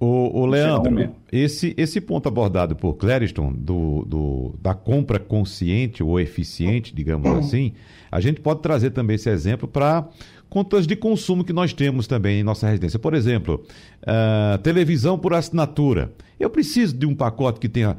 o, 0.00 0.40
o 0.40 0.46
Leandro, 0.46 1.14
esse, 1.30 1.74
esse 1.76 2.00
ponto 2.00 2.26
abordado 2.26 2.74
por 2.74 2.94
Clériston, 2.94 3.52
do, 3.52 4.02
do, 4.06 4.54
da 4.58 4.72
compra 4.72 5.18
consciente 5.18 6.02
ou 6.02 6.18
eficiente, 6.18 6.94
digamos 6.94 7.28
assim, 7.36 7.74
a 8.10 8.18
gente 8.18 8.40
pode 8.40 8.62
trazer 8.62 8.92
também 8.92 9.16
esse 9.16 9.28
exemplo 9.28 9.68
para 9.68 10.08
contas 10.50 10.86
de 10.86 10.96
consumo 10.96 11.44
que 11.44 11.52
nós 11.52 11.72
temos 11.72 12.08
também 12.08 12.40
em 12.40 12.42
nossa 12.42 12.68
residência. 12.68 12.98
Por 12.98 13.14
exemplo, 13.14 13.64
uh, 14.02 14.58
televisão 14.58 15.16
por 15.16 15.32
assinatura. 15.32 16.12
Eu 16.38 16.50
preciso 16.50 16.96
de 16.96 17.06
um 17.06 17.14
pacote 17.14 17.60
que 17.60 17.68
tenha 17.68 17.96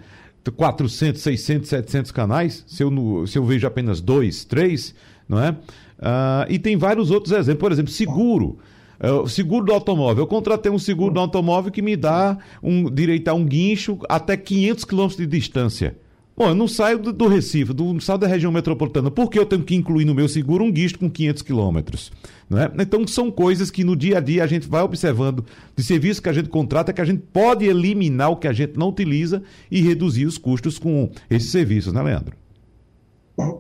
400, 0.55 1.21
600, 1.21 1.69
700 1.69 2.11
canais, 2.11 2.63
se 2.67 2.83
eu, 2.83 3.25
se 3.25 3.37
eu 3.37 3.45
vejo 3.45 3.65
apenas 3.65 4.01
dois, 4.01 4.43
três, 4.43 4.93
não 5.29 5.39
é? 5.39 5.51
Uh, 5.51 6.45
e 6.49 6.59
tem 6.59 6.75
vários 6.75 7.09
outros 7.09 7.33
exemplos. 7.33 7.61
Por 7.61 7.71
exemplo, 7.71 7.91
seguro. 7.91 8.59
Uh, 8.99 9.27
seguro 9.29 9.65
do 9.65 9.71
automóvel. 9.71 10.23
Eu 10.23 10.27
contratei 10.27 10.71
um 10.71 10.77
seguro 10.77 11.13
do 11.13 11.19
automóvel 11.19 11.71
que 11.71 11.81
me 11.81 11.95
dá 11.95 12.37
um 12.61 12.89
direito 12.89 13.29
a 13.29 13.33
um 13.33 13.45
guincho 13.45 13.97
até 14.09 14.35
500 14.35 14.83
quilômetros 14.83 15.17
de 15.17 15.25
distância. 15.25 15.95
Bom, 16.41 16.49
eu 16.49 16.55
não 16.55 16.67
saio 16.67 16.97
do, 16.97 17.13
do 17.13 17.27
Recife, 17.27 17.71
do, 17.71 17.93
não 17.93 17.99
saio 17.99 18.17
da 18.17 18.25
região 18.25 18.51
metropolitana. 18.51 19.11
Por 19.11 19.29
que 19.29 19.37
eu 19.37 19.45
tenho 19.45 19.61
que 19.61 19.75
incluir 19.75 20.05
no 20.05 20.15
meu 20.15 20.27
seguro 20.27 20.63
um 20.63 20.71
guincho 20.71 20.97
com 20.97 21.07
500 21.07 21.43
quilômetros? 21.43 22.11
Né? 22.49 22.67
Então, 22.79 23.05
são 23.05 23.29
coisas 23.29 23.69
que 23.69 23.83
no 23.83 23.95
dia 23.95 24.17
a 24.17 24.19
dia 24.19 24.43
a 24.43 24.47
gente 24.47 24.67
vai 24.67 24.81
observando 24.81 25.45
de 25.75 25.83
serviço 25.83 26.19
que 26.19 26.29
a 26.29 26.33
gente 26.33 26.49
contrata, 26.49 26.91
que 26.91 26.99
a 26.99 27.05
gente 27.05 27.21
pode 27.31 27.65
eliminar 27.65 28.31
o 28.31 28.37
que 28.37 28.47
a 28.47 28.53
gente 28.53 28.75
não 28.75 28.89
utiliza 28.89 29.43
e 29.69 29.81
reduzir 29.81 30.25
os 30.25 30.39
custos 30.39 30.79
com 30.79 31.11
esses 31.29 31.51
serviços, 31.51 31.93
né, 31.93 32.01
Leandro? 32.01 32.35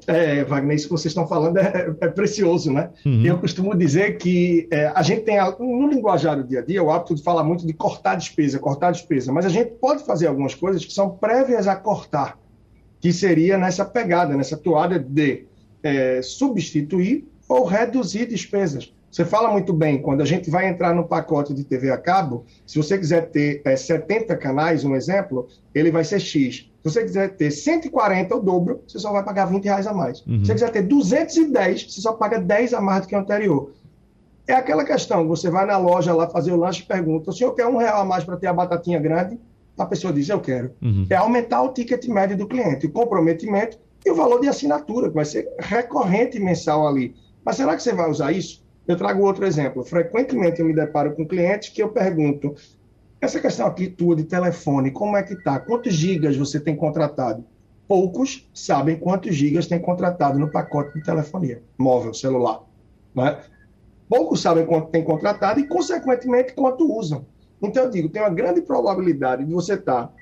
É, 0.07 0.43
Wagner, 0.43 0.75
isso 0.75 0.85
que 0.85 0.91
vocês 0.91 1.11
estão 1.11 1.27
falando 1.27 1.57
é, 1.57 1.95
é 2.01 2.07
precioso, 2.07 2.73
né? 2.73 2.89
Uhum. 3.05 3.23
Eu 3.23 3.37
costumo 3.37 3.75
dizer 3.75 4.17
que 4.17 4.67
é, 4.71 4.87
a 4.87 5.03
gente 5.03 5.21
tem, 5.21 5.37
no 5.59 5.87
linguajar 5.87 6.35
do 6.35 6.43
dia 6.43 6.59
a 6.59 6.65
dia, 6.65 6.83
o 6.83 6.91
hábito 6.91 7.13
de 7.13 7.21
falar 7.21 7.43
muito 7.43 7.65
de 7.65 7.73
cortar 7.73 8.15
despesa, 8.15 8.57
cortar 8.57 8.91
despesa, 8.91 9.31
mas 9.31 9.45
a 9.45 9.49
gente 9.49 9.71
pode 9.73 10.03
fazer 10.03 10.25
algumas 10.25 10.55
coisas 10.55 10.83
que 10.83 10.91
são 10.91 11.11
prévias 11.11 11.67
a 11.67 11.75
cortar, 11.75 12.40
que 13.01 13.11
seria 13.11 13.57
nessa 13.57 13.83
pegada, 13.83 14.37
nessa 14.37 14.55
toada 14.55 14.99
de 14.99 15.45
é, 15.83 16.21
substituir 16.21 17.27
ou 17.49 17.65
reduzir 17.65 18.27
despesas. 18.27 18.93
Você 19.11 19.25
fala 19.25 19.51
muito 19.51 19.73
bem, 19.73 20.01
quando 20.01 20.21
a 20.21 20.25
gente 20.25 20.49
vai 20.49 20.69
entrar 20.69 20.95
no 20.95 21.03
pacote 21.03 21.53
de 21.53 21.65
TV 21.65 21.91
a 21.91 21.97
cabo, 21.97 22.45
se 22.65 22.77
você 22.77 22.97
quiser 22.97 23.29
ter 23.29 23.61
é, 23.65 23.75
70 23.75 24.37
canais, 24.37 24.85
um 24.85 24.95
exemplo, 24.95 25.49
ele 25.75 25.91
vai 25.91 26.05
ser 26.05 26.19
X. 26.19 26.69
Se 26.81 26.89
você 26.89 27.03
quiser 27.03 27.35
ter 27.35 27.51
140, 27.51 28.33
o 28.33 28.39
dobro, 28.39 28.81
você 28.87 28.97
só 28.99 29.11
vai 29.11 29.23
pagar 29.23 29.45
20 29.45 29.65
reais 29.65 29.85
a 29.85 29.93
mais. 29.93 30.25
Uhum. 30.25 30.39
Se 30.39 30.45
você 30.45 30.53
quiser 30.53 30.71
ter 30.71 30.83
210, 30.83 31.91
você 31.91 32.01
só 32.01 32.13
paga 32.13 32.39
10 32.39 32.73
a 32.73 32.79
mais 32.79 33.01
do 33.01 33.07
que 33.07 33.15
o 33.15 33.19
anterior. 33.19 33.73
É 34.47 34.53
aquela 34.53 34.85
questão, 34.85 35.27
você 35.27 35.49
vai 35.49 35.65
na 35.65 35.77
loja 35.77 36.13
lá 36.13 36.29
fazer 36.29 36.53
o 36.53 36.57
lanche 36.57 36.83
e 36.83 36.85
pergunta, 36.85 37.31
o 37.31 37.33
senhor 37.33 37.53
quer 37.53 37.67
um 37.67 37.77
real 37.77 38.01
a 38.01 38.05
mais 38.05 38.23
para 38.23 38.37
ter 38.37 38.47
a 38.47 38.53
batatinha 38.53 38.99
grande? 38.99 39.37
A 39.77 39.85
pessoa 39.85 40.13
diz, 40.13 40.29
eu 40.29 40.39
quero. 40.39 40.71
Uhum. 40.81 41.07
É 41.09 41.15
aumentar 41.15 41.61
o 41.61 41.73
ticket 41.73 42.05
médio 42.07 42.37
do 42.37 42.47
cliente, 42.47 42.85
o 42.85 42.91
comprometimento 42.91 43.77
e 44.05 44.11
o 44.11 44.15
valor 44.15 44.39
de 44.39 44.47
assinatura, 44.47 45.09
que 45.09 45.15
vai 45.15 45.25
ser 45.25 45.47
recorrente 45.59 46.39
mensal 46.39 46.87
ali. 46.87 47.15
Mas 47.43 47.55
será 47.55 47.75
que 47.75 47.83
você 47.83 47.93
vai 47.93 48.09
usar 48.09 48.31
isso? 48.31 48.63
Eu 48.87 48.95
trago 48.95 49.23
outro 49.23 49.45
exemplo. 49.45 49.83
Frequentemente 49.83 50.59
eu 50.59 50.65
me 50.65 50.73
deparo 50.73 51.15
com 51.15 51.25
clientes 51.25 51.69
que 51.69 51.81
eu 51.81 51.89
pergunto, 51.89 52.55
essa 53.19 53.39
questão 53.39 53.67
aqui 53.67 53.87
tua 53.87 54.15
de 54.15 54.23
telefone, 54.23 54.91
como 54.91 55.15
é 55.15 55.23
que 55.23 55.35
tá? 55.35 55.59
Quantos 55.59 55.93
gigas 55.93 56.35
você 56.35 56.59
tem 56.59 56.75
contratado? 56.75 57.45
Poucos 57.87 58.49
sabem 58.53 58.97
quantos 58.97 59.35
gigas 59.35 59.67
tem 59.67 59.79
contratado 59.79 60.39
no 60.39 60.49
pacote 60.49 60.97
de 60.97 61.03
telefonia 61.03 61.61
móvel, 61.77 62.13
celular. 62.13 62.63
Né? 63.13 63.39
Poucos 64.09 64.41
sabem 64.41 64.65
quanto 64.65 64.89
tem 64.89 65.03
contratado 65.03 65.59
e, 65.59 65.67
consequentemente, 65.67 66.53
quanto 66.53 66.91
usam. 66.97 67.25
Então, 67.61 67.83
eu 67.83 67.89
digo, 67.89 68.09
tem 68.09 68.21
uma 68.21 68.29
grande 68.29 68.61
probabilidade 68.61 69.45
de 69.45 69.53
você 69.53 69.75
estar 69.75 70.07
tá 70.07 70.13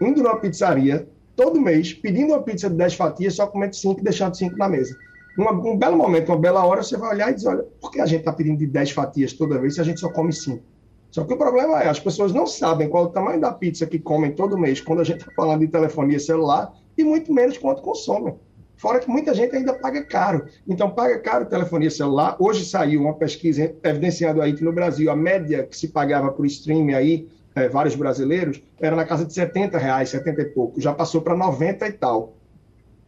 indo 0.00 0.22
numa 0.22 0.38
pizzaria 0.38 1.08
todo 1.34 1.60
mês, 1.60 1.92
pedindo 1.92 2.32
uma 2.32 2.42
pizza 2.42 2.70
de 2.70 2.76
10 2.76 2.94
fatias, 2.94 3.34
só 3.34 3.46
comendo 3.46 3.74
5 3.74 4.00
e 4.00 4.04
deixando 4.04 4.36
5 4.36 4.56
na 4.56 4.68
mesa. 4.68 4.96
Uma, 5.36 5.52
um 5.52 5.76
belo 5.76 5.96
momento, 5.96 6.30
uma 6.30 6.38
bela 6.38 6.64
hora, 6.64 6.82
você 6.82 6.96
vai 6.96 7.14
olhar 7.14 7.30
e 7.30 7.34
dizer, 7.34 7.48
olha, 7.48 7.64
por 7.80 7.90
que 7.90 8.00
a 8.00 8.06
gente 8.06 8.20
está 8.20 8.32
pedindo 8.32 8.58
de 8.58 8.66
10 8.66 8.92
fatias 8.92 9.32
toda 9.34 9.58
vez 9.58 9.74
se 9.74 9.80
a 9.80 9.84
gente 9.84 10.00
só 10.00 10.08
come 10.10 10.32
5? 10.32 10.62
Só 11.10 11.24
que 11.24 11.32
o 11.32 11.36
problema 11.36 11.82
é, 11.82 11.88
as 11.88 12.00
pessoas 12.00 12.32
não 12.32 12.46
sabem 12.46 12.88
qual 12.88 13.04
é 13.04 13.06
o 13.06 13.10
tamanho 13.10 13.40
da 13.40 13.52
pizza 13.52 13.86
que 13.86 13.98
comem 13.98 14.32
todo 14.32 14.58
mês 14.58 14.80
quando 14.80 15.00
a 15.00 15.04
gente 15.04 15.20
está 15.20 15.32
falando 15.32 15.60
de 15.60 15.68
telefonia 15.68 16.18
celular 16.18 16.74
e 16.96 17.04
muito 17.04 17.32
menos 17.32 17.58
quanto 17.58 17.82
consomem. 17.82 18.34
Fora 18.76 19.00
que 19.00 19.08
muita 19.08 19.34
gente 19.34 19.56
ainda 19.56 19.72
paga 19.72 20.04
caro. 20.04 20.46
Então, 20.68 20.90
paga 20.90 21.18
caro 21.18 21.46
telefonia 21.46 21.90
celular. 21.90 22.36
Hoje 22.38 22.64
saiu 22.64 23.00
uma 23.00 23.14
pesquisa 23.14 23.74
evidenciando 23.82 24.42
aí 24.42 24.52
que 24.52 24.62
no 24.62 24.72
Brasil 24.72 25.10
a 25.10 25.16
média 25.16 25.64
que 25.64 25.76
se 25.76 25.88
pagava 25.88 26.30
por 26.30 26.44
streaming 26.44 26.92
aí, 26.92 27.28
é, 27.54 27.68
vários 27.68 27.94
brasileiros, 27.94 28.62
era 28.78 28.94
na 28.94 29.06
casa 29.06 29.24
de 29.24 29.32
70 29.32 29.78
reais, 29.78 30.10
70 30.10 30.42
e 30.42 30.44
pouco. 30.46 30.80
Já 30.80 30.92
passou 30.92 31.22
para 31.22 31.34
90 31.34 31.88
e 31.88 31.92
tal. 31.92 32.34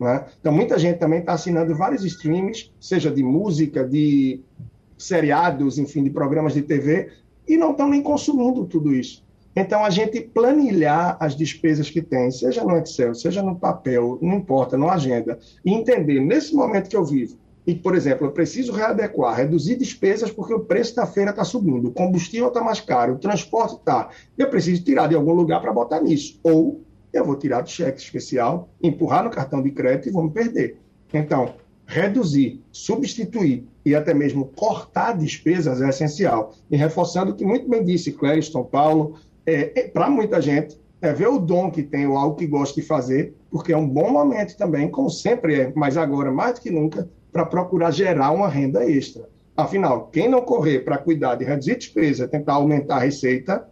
Né? 0.01 0.25
Então, 0.41 0.53
muita 0.53 0.79
gente 0.79 0.99
também 0.99 1.21
está 1.21 1.35
assinando 1.35 1.75
vários 1.75 2.03
streams, 2.05 2.73
seja 2.81 3.11
de 3.11 3.23
música, 3.23 3.87
de 3.87 4.41
seriados, 4.97 5.79
enfim, 5.79 6.03
de 6.03 6.11
programas 6.11 6.55
de 6.55 6.63
TV, 6.63 7.11
e 7.47 7.57
não 7.59 7.73
estão 7.73 7.89
nem 7.89 8.03
consumindo 8.03 8.65
tudo 8.65 8.95
isso. 8.95 9.23
Então, 9.55 9.85
a 9.85 9.91
gente 9.91 10.21
planilhar 10.21 11.17
as 11.19 11.37
despesas 11.37 11.91
que 11.91 12.01
tem, 12.01 12.31
seja 12.31 12.63
no 12.63 12.77
Excel, 12.77 13.15
seja 13.15 13.43
no 13.43 13.57
papel, 13.57 14.19
não 14.23 14.37
importa, 14.37 14.79
na 14.79 14.93
agenda, 14.93 15.39
e 15.65 15.73
entender, 15.73 16.21
nesse 16.21 16.55
momento 16.55 16.89
que 16.89 16.97
eu 16.97 17.05
vivo, 17.05 17.37
e, 17.69 17.75
por 17.75 17.95
exemplo, 17.95 18.27
eu 18.27 18.33
preciso 18.33 18.73
readequar, 18.73 19.37
reduzir 19.37 19.77
despesas 19.77 20.31
porque 20.31 20.55
o 20.55 20.61
preço 20.61 20.97
da 20.97 21.05
feira 21.07 21.33
está 21.33 21.45
subindo, 21.45 21.89
o 21.89 21.93
combustível 21.93 22.49
está 22.49 22.63
mais 22.63 22.81
caro, 22.81 23.13
o 23.13 23.19
transporte 23.19 23.75
está. 23.75 24.09
Eu 24.39 24.49
preciso 24.49 24.83
tirar 24.83 25.07
de 25.07 25.15
algum 25.15 25.35
lugar 25.35 25.61
para 25.61 25.71
botar 25.71 26.01
nisso. 26.01 26.41
Ou 26.43 26.81
eu 27.13 27.23
vou 27.27 27.37
tirar 27.37 27.61
do 27.61 27.69
cheque 27.69 28.01
especial, 28.01 28.71
empurrar 28.83 29.23
no 29.23 29.29
cartão 29.29 29.61
de 29.61 29.71
crédito 29.71 30.09
e 30.09 30.13
vou 30.13 30.23
me 30.23 30.31
perder. 30.31 30.81
Então, 31.13 31.57
reduzir, 31.85 32.63
substituir 32.73 33.67
e 33.85 33.95
até 33.95 34.15
mesmo 34.15 34.47
cortar 34.57 35.13
despesas 35.13 35.83
é 35.83 35.91
essencial. 35.91 36.55
E 36.71 36.77
reforçando 36.77 37.33
o 37.33 37.35
que 37.35 37.45
muito 37.45 37.69
bem 37.69 37.85
disse 37.85 38.13
Clériston 38.13 38.65
Paulo, 38.65 39.19
é, 39.49 39.73
é 39.75 39.89
para 39.89 40.11
muita 40.11 40.43
gente, 40.43 40.79
é 41.01 41.13
ver 41.13 41.29
o 41.29 41.39
dom 41.39 41.71
que 41.71 41.83
tem 41.83 42.07
ou 42.07 42.19
algo 42.19 42.37
que 42.37 42.47
gosta 42.47 42.79
de 42.79 42.87
fazer, 42.87 43.35
porque 43.51 43.73
é 43.73 43.77
um 43.77 43.89
bom 43.89 44.11
momento 44.11 44.57
também, 44.57 44.91
como 44.91 45.09
sempre 45.09 45.61
é, 45.61 45.73
mas 45.75 45.97
agora 45.97 46.31
mais 46.31 46.55
do 46.55 46.61
que 46.61 46.71
nunca, 46.71 47.09
para 47.33 47.47
procurar 47.47 47.91
gerar 47.91 48.31
uma 48.33 48.49
renda 48.49 48.85
extra. 48.85 49.29
Afinal, 49.57 50.09
quem 50.13 50.29
não 50.29 50.43
correr 50.43 50.81
para 50.81 50.99
cuidar 50.99 51.35
de 51.37 51.45
reduzir 51.45 51.77
despesa, 51.77 52.29
tentar 52.29 52.55
aumentar 52.55 52.97
a 52.97 53.01
receita, 53.01 53.67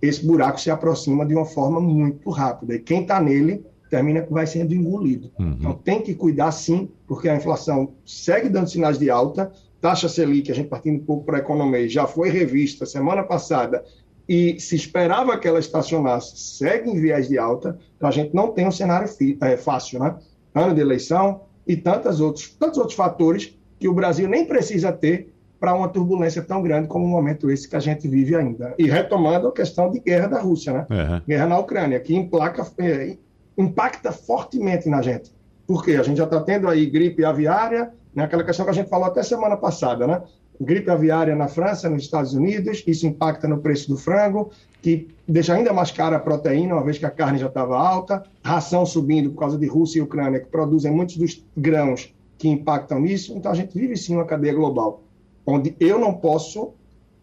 esse 0.00 0.24
buraco 0.24 0.60
se 0.60 0.70
aproxima 0.70 1.24
de 1.24 1.34
uma 1.34 1.44
forma 1.44 1.80
muito 1.80 2.30
rápida. 2.30 2.74
E 2.74 2.78
quem 2.78 3.02
está 3.02 3.20
nele 3.20 3.64
termina 3.90 4.20
que 4.20 4.32
vai 4.32 4.46
sendo 4.46 4.74
engolido. 4.74 5.30
Uhum. 5.38 5.56
Então 5.58 5.72
tem 5.72 6.02
que 6.02 6.14
cuidar 6.14 6.52
sim, 6.52 6.88
porque 7.06 7.28
a 7.28 7.34
inflação 7.34 7.94
segue 8.04 8.48
dando 8.48 8.68
sinais 8.68 8.98
de 8.98 9.10
alta, 9.10 9.50
taxa 9.80 10.08
Selic, 10.08 10.52
a 10.52 10.54
gente 10.54 10.68
partindo 10.68 11.00
um 11.00 11.04
pouco 11.04 11.24
para 11.24 11.38
a 11.38 11.40
economia, 11.40 11.88
já 11.88 12.06
foi 12.06 12.28
revista 12.28 12.84
semana 12.84 13.22
passada 13.22 13.82
e 14.28 14.60
se 14.60 14.76
esperava 14.76 15.38
que 15.38 15.48
ela 15.48 15.58
estacionasse, 15.58 16.36
segue 16.36 16.90
em 16.90 17.00
viés 17.00 17.28
de 17.28 17.38
alta, 17.38 17.78
então 17.96 18.08
a 18.08 18.12
gente 18.12 18.34
não 18.34 18.48
tem 18.48 18.66
um 18.66 18.70
cenário 18.70 19.08
é, 19.40 19.56
fácil, 19.56 20.00
né? 20.00 20.16
Ano 20.54 20.74
de 20.74 20.80
eleição 20.80 21.42
e 21.66 21.76
tantos 21.76 22.20
outros, 22.20 22.48
tantos 22.48 22.78
outros 22.78 22.96
fatores 22.96 23.56
que 23.78 23.88
o 23.88 23.94
Brasil 23.94 24.28
nem 24.28 24.44
precisa 24.44 24.92
ter 24.92 25.32
para 25.58 25.74
uma 25.74 25.88
turbulência 25.88 26.42
tão 26.42 26.62
grande 26.62 26.88
como 26.88 27.04
o 27.04 27.08
momento 27.08 27.50
esse 27.50 27.68
que 27.68 27.74
a 27.74 27.80
gente 27.80 28.06
vive 28.06 28.36
ainda. 28.36 28.74
E 28.78 28.86
retomando 28.86 29.48
a 29.48 29.52
questão 29.52 29.90
de 29.90 29.98
guerra 29.98 30.28
da 30.28 30.40
Rússia, 30.40 30.72
né? 30.72 30.86
Uhum. 30.90 31.22
Guerra 31.26 31.46
na 31.46 31.58
Ucrânia, 31.58 31.98
que 31.98 32.14
implaca, 32.14 32.66
é, 32.78 33.16
impacta 33.56 34.12
fortemente 34.12 34.88
na 34.88 35.02
gente. 35.02 35.32
Porque 35.66 35.92
a 35.92 36.02
gente 36.02 36.18
já 36.18 36.24
está 36.24 36.40
tendo 36.40 36.68
aí 36.68 36.86
gripe 36.86 37.24
aviária, 37.24 37.92
né? 38.14 38.24
aquela 38.24 38.44
questão 38.44 38.64
que 38.64 38.70
a 38.70 38.74
gente 38.74 38.88
falou 38.88 39.06
até 39.06 39.22
semana 39.22 39.56
passada, 39.56 40.06
né? 40.06 40.22
Gripe 40.60 40.90
aviária 40.90 41.36
na 41.36 41.48
França, 41.48 41.88
nos 41.88 42.02
Estados 42.02 42.34
Unidos, 42.34 42.82
isso 42.86 43.06
impacta 43.06 43.46
no 43.46 43.58
preço 43.58 43.88
do 43.88 43.96
frango, 43.96 44.50
que 44.82 45.08
deixa 45.26 45.54
ainda 45.54 45.72
mais 45.72 45.90
cara 45.90 46.16
a 46.16 46.20
proteína, 46.20 46.74
uma 46.74 46.84
vez 46.84 46.98
que 46.98 47.06
a 47.06 47.10
carne 47.10 47.38
já 47.38 47.46
estava 47.46 47.78
alta, 47.78 48.24
ração 48.42 48.84
subindo 48.84 49.30
por 49.30 49.40
causa 49.40 49.58
de 49.58 49.66
Rússia 49.66 49.98
e 49.98 50.02
Ucrânia, 50.02 50.40
que 50.40 50.46
produzem 50.46 50.92
muitos 50.92 51.16
dos 51.16 51.44
grãos 51.56 52.14
que 52.36 52.48
impactam 52.48 53.00
nisso. 53.00 53.32
Então 53.36 53.52
a 53.52 53.54
gente 53.54 53.78
vive 53.78 53.96
sim 53.96 54.14
uma 54.14 54.24
cadeia 54.24 54.54
global 54.54 55.02
onde 55.50 55.74
eu 55.80 55.98
não 55.98 56.12
posso 56.12 56.74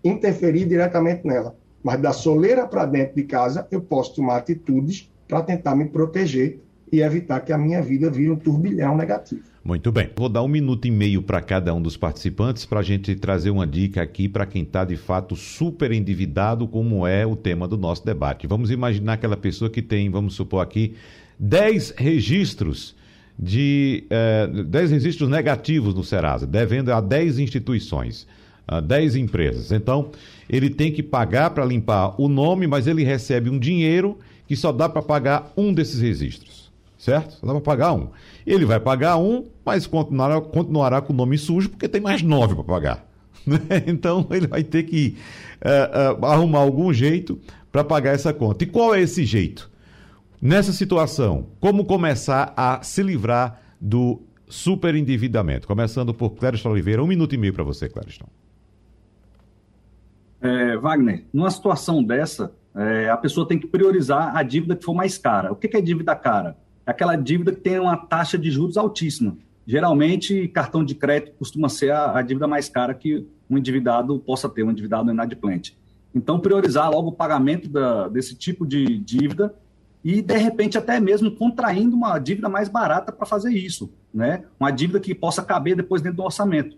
interferir 0.03 0.65
diretamente 0.65 1.27
nela. 1.27 1.55
Mas 1.83 2.01
da 2.01 2.11
soleira 2.11 2.65
para 2.65 2.87
dentro 2.87 3.15
de 3.15 3.23
casa, 3.23 3.67
eu 3.69 3.79
posso 3.79 4.15
tomar 4.15 4.37
atitudes 4.37 5.11
para 5.27 5.43
tentar 5.43 5.75
me 5.75 5.85
proteger 5.85 6.59
e 6.91 7.01
evitar 7.01 7.41
que 7.41 7.53
a 7.53 7.57
minha 7.57 7.83
vida 7.83 8.09
vire 8.09 8.31
um 8.31 8.35
turbilhão 8.35 8.97
negativo. 8.97 9.43
Muito 9.65 9.91
bem. 9.91 10.11
Vou 10.15 10.29
dar 10.29 10.43
um 10.43 10.47
minuto 10.47 10.85
e 10.85 10.91
meio 10.91 11.23
para 11.23 11.41
cada 11.41 11.73
um 11.73 11.81
dos 11.81 11.97
participantes 11.97 12.65
para 12.65 12.81
a 12.81 12.83
gente 12.83 13.15
trazer 13.15 13.49
uma 13.49 13.65
dica 13.65 13.99
aqui 13.99 14.29
para 14.29 14.45
quem 14.45 14.61
está 14.61 14.85
de 14.85 14.95
fato 14.95 15.35
super 15.35 15.91
endividado, 15.91 16.67
como 16.67 17.07
é 17.07 17.25
o 17.25 17.35
tema 17.35 17.67
do 17.67 17.75
nosso 17.75 18.05
debate. 18.05 18.45
Vamos 18.45 18.69
imaginar 18.69 19.13
aquela 19.13 19.35
pessoa 19.35 19.67
que 19.67 19.81
tem, 19.81 20.07
vamos 20.07 20.35
supor 20.35 20.61
aqui, 20.61 20.93
10 21.39 21.95
registros 21.97 22.95
de 23.39 24.03
eh, 24.07 24.45
10 24.67 24.91
registros 24.91 25.27
negativos 25.27 25.95
no 25.95 26.03
Serasa, 26.03 26.45
devendo 26.45 26.93
a 26.93 27.01
10 27.01 27.39
instituições, 27.39 28.27
a 28.67 28.79
10 28.79 29.15
empresas. 29.15 29.71
Então, 29.71 30.11
ele 30.47 30.69
tem 30.69 30.91
que 30.91 31.01
pagar 31.01 31.49
para 31.49 31.65
limpar 31.65 32.13
o 32.21 32.27
nome, 32.27 32.67
mas 32.67 32.85
ele 32.85 33.03
recebe 33.03 33.49
um 33.49 33.57
dinheiro 33.57 34.19
que 34.47 34.55
só 34.55 34.71
dá 34.71 34.87
para 34.87 35.01
pagar 35.01 35.51
um 35.57 35.73
desses 35.73 36.01
registros, 36.01 36.71
certo? 36.99 37.39
Só 37.39 37.47
dá 37.47 37.53
para 37.53 37.61
pagar 37.61 37.93
um. 37.93 38.09
Ele 38.45 38.63
vai 38.63 38.79
pagar 38.79 39.17
um, 39.17 39.43
mas 39.65 39.87
continuará, 39.87 40.39
continuará 40.39 41.01
com 41.01 41.11
o 41.11 41.15
nome 41.15 41.37
sujo, 41.37 41.69
porque 41.69 41.89
tem 41.89 41.99
mais 41.99 42.21
nove 42.21 42.55
para 42.55 42.63
pagar. 42.63 43.05
Né? 43.45 43.59
Então, 43.85 44.25
ele 44.31 44.47
vai 44.47 44.63
ter 44.63 44.81
que 44.83 45.17
uh, 45.61 46.19
uh, 46.19 46.25
arrumar 46.25 46.61
algum 46.61 46.91
jeito 46.91 47.39
para 47.71 47.83
pagar 47.83 48.15
essa 48.15 48.33
conta. 48.33 48.63
E 48.63 48.67
qual 48.67 48.95
é 48.95 48.99
esse 48.99 49.23
jeito? 49.23 49.69
Nessa 50.41 50.73
situação, 50.73 51.47
como 51.59 51.85
começar 51.85 52.53
a 52.57 52.81
se 52.81 53.03
livrar 53.03 53.61
do 53.79 54.19
superendividamento? 54.47 55.67
Começando 55.67 56.11
por 56.11 56.31
Clériston 56.31 56.71
Oliveira, 56.71 57.03
um 57.03 57.07
minuto 57.07 57.35
e 57.35 57.37
meio 57.37 57.53
para 57.53 57.63
você, 57.63 57.87
Clériston. 57.87 58.25
É, 60.41 60.77
Wagner, 60.77 61.25
numa 61.31 61.51
situação 61.51 62.03
dessa, 62.03 62.51
é, 62.75 63.09
a 63.09 63.17
pessoa 63.17 63.47
tem 63.47 63.57
que 63.57 63.67
priorizar 63.67 64.35
a 64.35 64.43
dívida 64.43 64.75
que 64.75 64.83
for 64.83 64.93
mais 64.93 65.17
cara. 65.17 65.51
O 65.51 65.55
que, 65.55 65.67
que 65.67 65.77
é 65.77 65.81
dívida 65.81 66.15
cara? 66.15 66.57
É 66.85 66.91
aquela 66.91 67.15
dívida 67.15 67.51
que 67.51 67.61
tem 67.61 67.79
uma 67.79 67.97
taxa 67.97 68.37
de 68.37 68.51
juros 68.51 68.77
altíssima. 68.77 69.37
Geralmente, 69.65 70.47
cartão 70.49 70.85
de 70.85 70.93
crédito 70.93 71.35
costuma 71.37 71.69
ser 71.69 71.91
a, 71.91 72.17
a 72.17 72.21
dívida 72.21 72.47
mais 72.47 72.69
cara 72.69 72.93
que 72.93 73.27
um 73.49 73.57
endividado 73.57 74.19
possa 74.19 74.47
ter, 74.47 74.63
um 74.63 74.71
endividado 74.71 75.09
inadimplente. 75.11 75.77
Então, 76.13 76.39
priorizar 76.39 76.89
logo 76.89 77.09
o 77.09 77.13
pagamento 77.13 77.67
da, 77.67 78.07
desse 78.07 78.35
tipo 78.35 78.65
de 78.65 78.97
dívida 78.99 79.53
e, 80.03 80.21
de 80.21 80.37
repente, 80.37 80.77
até 80.77 80.99
mesmo 80.99 81.31
contraindo 81.31 81.95
uma 81.95 82.19
dívida 82.19 82.47
mais 82.47 82.69
barata 82.69 83.11
para 83.11 83.25
fazer 83.25 83.51
isso, 83.51 83.91
né? 84.13 84.43
Uma 84.59 84.69
dívida 84.69 84.99
que 84.99 85.15
possa 85.15 85.41
caber 85.43 85.75
depois 85.75 86.01
dentro 86.01 86.17
do 86.17 86.23
orçamento. 86.23 86.77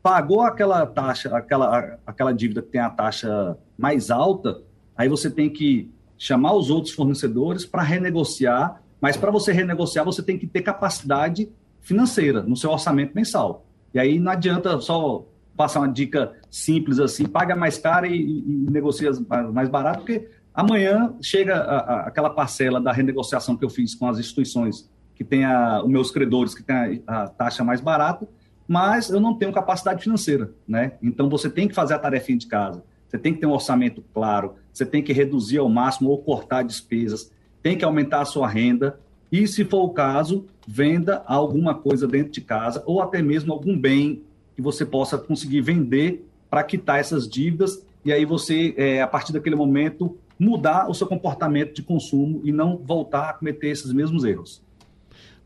Pagou 0.00 0.40
aquela 0.42 0.86
taxa, 0.86 1.36
aquela, 1.36 1.98
aquela 2.06 2.32
dívida 2.32 2.62
que 2.62 2.68
tem 2.68 2.80
a 2.80 2.90
taxa 2.90 3.58
mais 3.76 4.10
alta, 4.10 4.62
aí 4.96 5.08
você 5.08 5.28
tem 5.28 5.50
que 5.50 5.90
chamar 6.16 6.54
os 6.54 6.70
outros 6.70 6.94
fornecedores 6.94 7.66
para 7.66 7.82
renegociar, 7.82 8.80
mas 9.00 9.16
para 9.16 9.32
você 9.32 9.52
renegociar, 9.52 10.04
você 10.04 10.22
tem 10.22 10.38
que 10.38 10.46
ter 10.46 10.62
capacidade 10.62 11.48
financeira 11.82 12.42
no 12.42 12.56
seu 12.56 12.70
orçamento 12.70 13.14
mensal. 13.14 13.66
E 13.92 14.00
aí 14.00 14.18
não 14.18 14.32
adianta 14.32 14.80
só 14.80 15.26
passar 15.54 15.80
uma 15.80 15.92
dica 15.92 16.32
simples 16.50 16.98
assim, 16.98 17.26
paga 17.26 17.54
mais 17.54 17.76
caro 17.76 18.06
e, 18.06 18.40
e, 18.40 18.70
negocia 18.70 19.10
mais 19.52 19.68
barato, 19.68 19.98
porque 19.98 20.26
Amanhã 20.54 21.14
chega 21.20 21.56
a, 21.56 21.78
a, 21.78 22.00
aquela 22.08 22.28
parcela 22.28 22.80
da 22.80 22.92
renegociação 22.92 23.56
que 23.56 23.64
eu 23.64 23.70
fiz 23.70 23.94
com 23.94 24.06
as 24.06 24.18
instituições 24.18 24.90
que 25.14 25.24
tem 25.24 25.44
a, 25.44 25.82
os 25.82 25.90
meus 25.90 26.10
credores 26.10 26.54
que 26.54 26.62
tem 26.62 27.02
a, 27.06 27.22
a, 27.22 27.28
taxa 27.28 27.64
mais 27.64 27.80
barata, 27.80 28.28
mas 28.68 29.08
eu 29.08 29.20
não 29.20 29.34
tenho 29.34 29.52
capacidade 29.52 30.02
financeira, 30.02 30.52
né? 30.68 30.92
Então 31.02 31.28
você 31.28 31.48
tem 31.48 31.68
que 31.68 31.74
fazer 31.74 31.94
a 31.94 31.98
tarefinha 31.98 32.38
de 32.38 32.46
casa, 32.46 32.84
você 33.08 33.18
tem 33.18 33.32
que 33.32 33.40
ter 33.40 33.46
um 33.46 33.52
orçamento 33.52 34.04
claro, 34.12 34.54
você 34.72 34.84
tem 34.84 35.02
que 35.02 35.12
reduzir 35.12 35.58
ao 35.58 35.68
máximo 35.68 36.10
ou 36.10 36.18
cortar 36.18 36.62
despesas, 36.62 37.30
tem 37.62 37.76
que 37.76 37.84
aumentar 37.84 38.20
a 38.20 38.24
sua 38.26 38.48
renda 38.48 38.98
e, 39.32 39.48
se 39.48 39.64
for 39.64 39.84
o 39.84 39.90
caso, 39.90 40.44
venda 40.68 41.24
alguma 41.26 41.74
coisa 41.74 42.06
dentro 42.06 42.30
de 42.30 42.42
casa 42.42 42.82
ou 42.84 43.00
até 43.00 43.22
mesmo 43.22 43.50
algum 43.50 43.76
bem 43.76 44.22
que 44.54 44.60
você 44.60 44.84
possa 44.84 45.16
conseguir 45.16 45.62
vender 45.62 46.28
para 46.50 46.62
quitar 46.62 47.00
essas 47.00 47.26
dívidas 47.26 47.82
e 48.04 48.12
aí 48.12 48.26
você, 48.26 48.74
é, 48.76 49.00
a 49.00 49.06
partir 49.06 49.32
daquele 49.32 49.56
momento, 49.56 50.18
mudar 50.38 50.90
o 50.90 50.94
seu 50.94 51.06
comportamento 51.06 51.72
de 51.72 51.82
consumo 51.82 52.42
e 52.44 52.52
não 52.52 52.76
voltar 52.76 53.30
a 53.30 53.32
cometer 53.32 53.68
esses 53.68 53.92
mesmos 53.92 54.24
erros. 54.24 54.60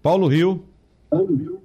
Paulo 0.02 0.26
Rio. 0.26 0.64
Paulo 1.08 1.36
Rio. 1.36 1.62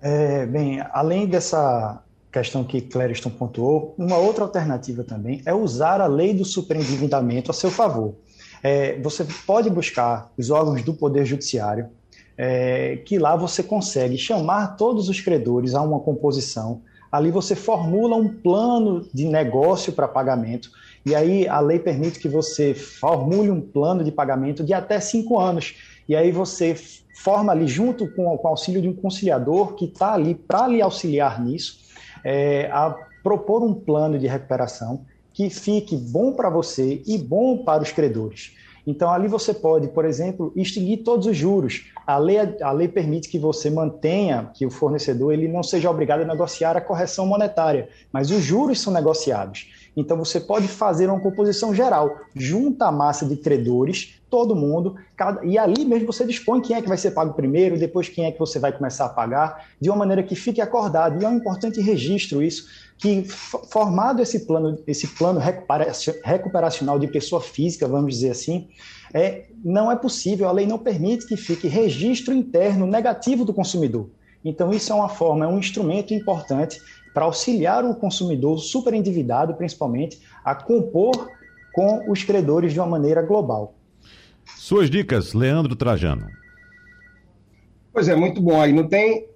É, 0.00 0.46
bem, 0.46 0.80
além 0.92 1.26
dessa 1.26 2.02
questão 2.30 2.62
que 2.62 2.80
Clériston 2.80 3.30
pontuou, 3.30 3.94
uma 3.98 4.16
outra 4.16 4.44
alternativa 4.44 5.02
também 5.02 5.42
é 5.44 5.52
usar 5.52 6.00
a 6.00 6.06
lei 6.06 6.32
do 6.32 6.44
superendividamento 6.44 7.50
a 7.50 7.54
seu 7.54 7.70
favor. 7.70 8.14
É, 8.62 8.98
você 9.00 9.26
pode 9.46 9.70
buscar 9.70 10.30
os 10.36 10.50
órgãos 10.50 10.82
do 10.82 10.94
Poder 10.94 11.24
Judiciário, 11.24 11.88
é, 12.36 12.96
que 13.04 13.18
lá 13.18 13.36
você 13.36 13.62
consegue 13.62 14.16
chamar 14.16 14.76
todos 14.76 15.08
os 15.08 15.20
credores 15.20 15.74
a 15.74 15.82
uma 15.82 16.00
composição. 16.00 16.82
Ali 17.10 17.30
você 17.30 17.56
formula 17.56 18.16
um 18.16 18.28
plano 18.28 19.06
de 19.12 19.26
negócio 19.26 19.92
para 19.92 20.06
pagamento 20.06 20.70
e 21.04 21.14
aí 21.14 21.48
a 21.48 21.60
lei 21.60 21.78
permite 21.78 22.18
que 22.18 22.28
você 22.28 22.74
formule 22.74 23.50
um 23.50 23.60
plano 23.60 24.04
de 24.04 24.12
pagamento 24.12 24.62
de 24.62 24.72
até 24.74 25.00
cinco 25.00 25.38
anos. 25.38 25.74
E 26.08 26.14
aí 26.14 26.30
você 26.30 26.76
forma 27.22 27.52
ali, 27.52 27.66
junto 27.66 28.06
com, 28.14 28.36
com 28.36 28.48
o 28.48 28.50
auxílio 28.50 28.82
de 28.82 28.88
um 28.88 28.94
conciliador 28.94 29.74
que 29.74 29.86
está 29.86 30.14
ali 30.14 30.34
para 30.34 30.68
lhe 30.68 30.82
auxiliar 30.82 31.42
nisso, 31.42 31.78
é, 32.24 32.70
a 32.70 32.94
propor 33.22 33.62
um 33.62 33.74
plano 33.74 34.18
de 34.18 34.26
recuperação 34.26 35.04
que 35.40 35.48
fique 35.48 35.96
bom 35.96 36.34
para 36.34 36.50
você 36.50 37.00
e 37.06 37.16
bom 37.16 37.64
para 37.64 37.82
os 37.82 37.90
credores. 37.90 38.54
Então, 38.86 39.10
ali 39.10 39.26
você 39.26 39.54
pode, 39.54 39.88
por 39.88 40.04
exemplo, 40.04 40.52
extinguir 40.54 40.98
todos 40.98 41.26
os 41.26 41.34
juros. 41.34 41.86
A 42.06 42.18
lei, 42.18 42.36
a 42.60 42.70
lei 42.72 42.88
permite 42.88 43.26
que 43.26 43.38
você 43.38 43.70
mantenha 43.70 44.50
que 44.52 44.66
o 44.66 44.70
fornecedor 44.70 45.32
ele 45.32 45.48
não 45.48 45.62
seja 45.62 45.90
obrigado 45.90 46.20
a 46.20 46.26
negociar 46.26 46.76
a 46.76 46.80
correção 46.80 47.24
monetária, 47.24 47.88
mas 48.12 48.30
os 48.30 48.42
juros 48.42 48.82
são 48.82 48.92
negociados. 48.92 49.72
Então 49.96 50.18
você 50.18 50.38
pode 50.38 50.68
fazer 50.68 51.08
uma 51.08 51.20
composição 51.20 51.74
geral, 51.74 52.14
junta 52.34 52.86
a 52.86 52.92
massa 52.92 53.24
de 53.24 53.36
credores, 53.36 54.19
todo 54.30 54.54
mundo, 54.54 54.94
cada, 55.16 55.44
e 55.44 55.58
ali 55.58 55.84
mesmo 55.84 56.10
você 56.10 56.24
dispõe 56.24 56.60
quem 56.60 56.76
é 56.76 56.80
que 56.80 56.88
vai 56.88 56.96
ser 56.96 57.10
pago 57.10 57.34
primeiro, 57.34 57.76
depois 57.76 58.08
quem 58.08 58.24
é 58.24 58.32
que 58.32 58.38
você 58.38 58.58
vai 58.58 58.72
começar 58.72 59.06
a 59.06 59.08
pagar, 59.08 59.66
de 59.80 59.90
uma 59.90 59.96
maneira 59.96 60.22
que 60.22 60.34
fique 60.34 60.60
acordado. 60.60 61.20
E 61.20 61.24
é 61.24 61.28
um 61.28 61.36
importante 61.36 61.80
registro 61.80 62.42
isso, 62.42 62.66
que 62.96 63.24
formado 63.24 64.22
esse 64.22 64.46
plano, 64.46 64.78
esse 64.86 65.08
plano 65.08 65.40
recuperacional 66.22 66.98
de 66.98 67.08
pessoa 67.08 67.40
física, 67.40 67.88
vamos 67.88 68.14
dizer 68.14 68.30
assim, 68.30 68.68
é, 69.12 69.46
não 69.64 69.90
é 69.90 69.96
possível, 69.96 70.48
a 70.48 70.52
lei 70.52 70.66
não 70.66 70.78
permite 70.78 71.26
que 71.26 71.36
fique 71.36 71.66
registro 71.66 72.32
interno 72.32 72.86
negativo 72.86 73.44
do 73.44 73.52
consumidor. 73.52 74.08
Então, 74.44 74.72
isso 74.72 74.92
é 74.92 74.94
uma 74.94 75.08
forma, 75.08 75.44
é 75.44 75.48
um 75.48 75.58
instrumento 75.58 76.14
importante 76.14 76.80
para 77.12 77.24
auxiliar 77.24 77.84
o 77.84 77.94
consumidor 77.94 78.58
super 78.58 78.94
endividado, 78.94 79.54
principalmente, 79.54 80.20
a 80.44 80.54
compor 80.54 81.28
com 81.72 82.10
os 82.10 82.22
credores 82.22 82.72
de 82.72 82.80
uma 82.80 82.86
maneira 82.86 83.22
global. 83.22 83.74
Suas 84.56 84.90
dicas, 84.90 85.32
Leandro 85.34 85.74
Trajano. 85.74 86.26
Pois 87.92 88.08
é, 88.08 88.14
muito 88.14 88.40
bom 88.40 88.60
aí. 88.60 88.72
Não 88.72 88.86
tem 88.86 89.26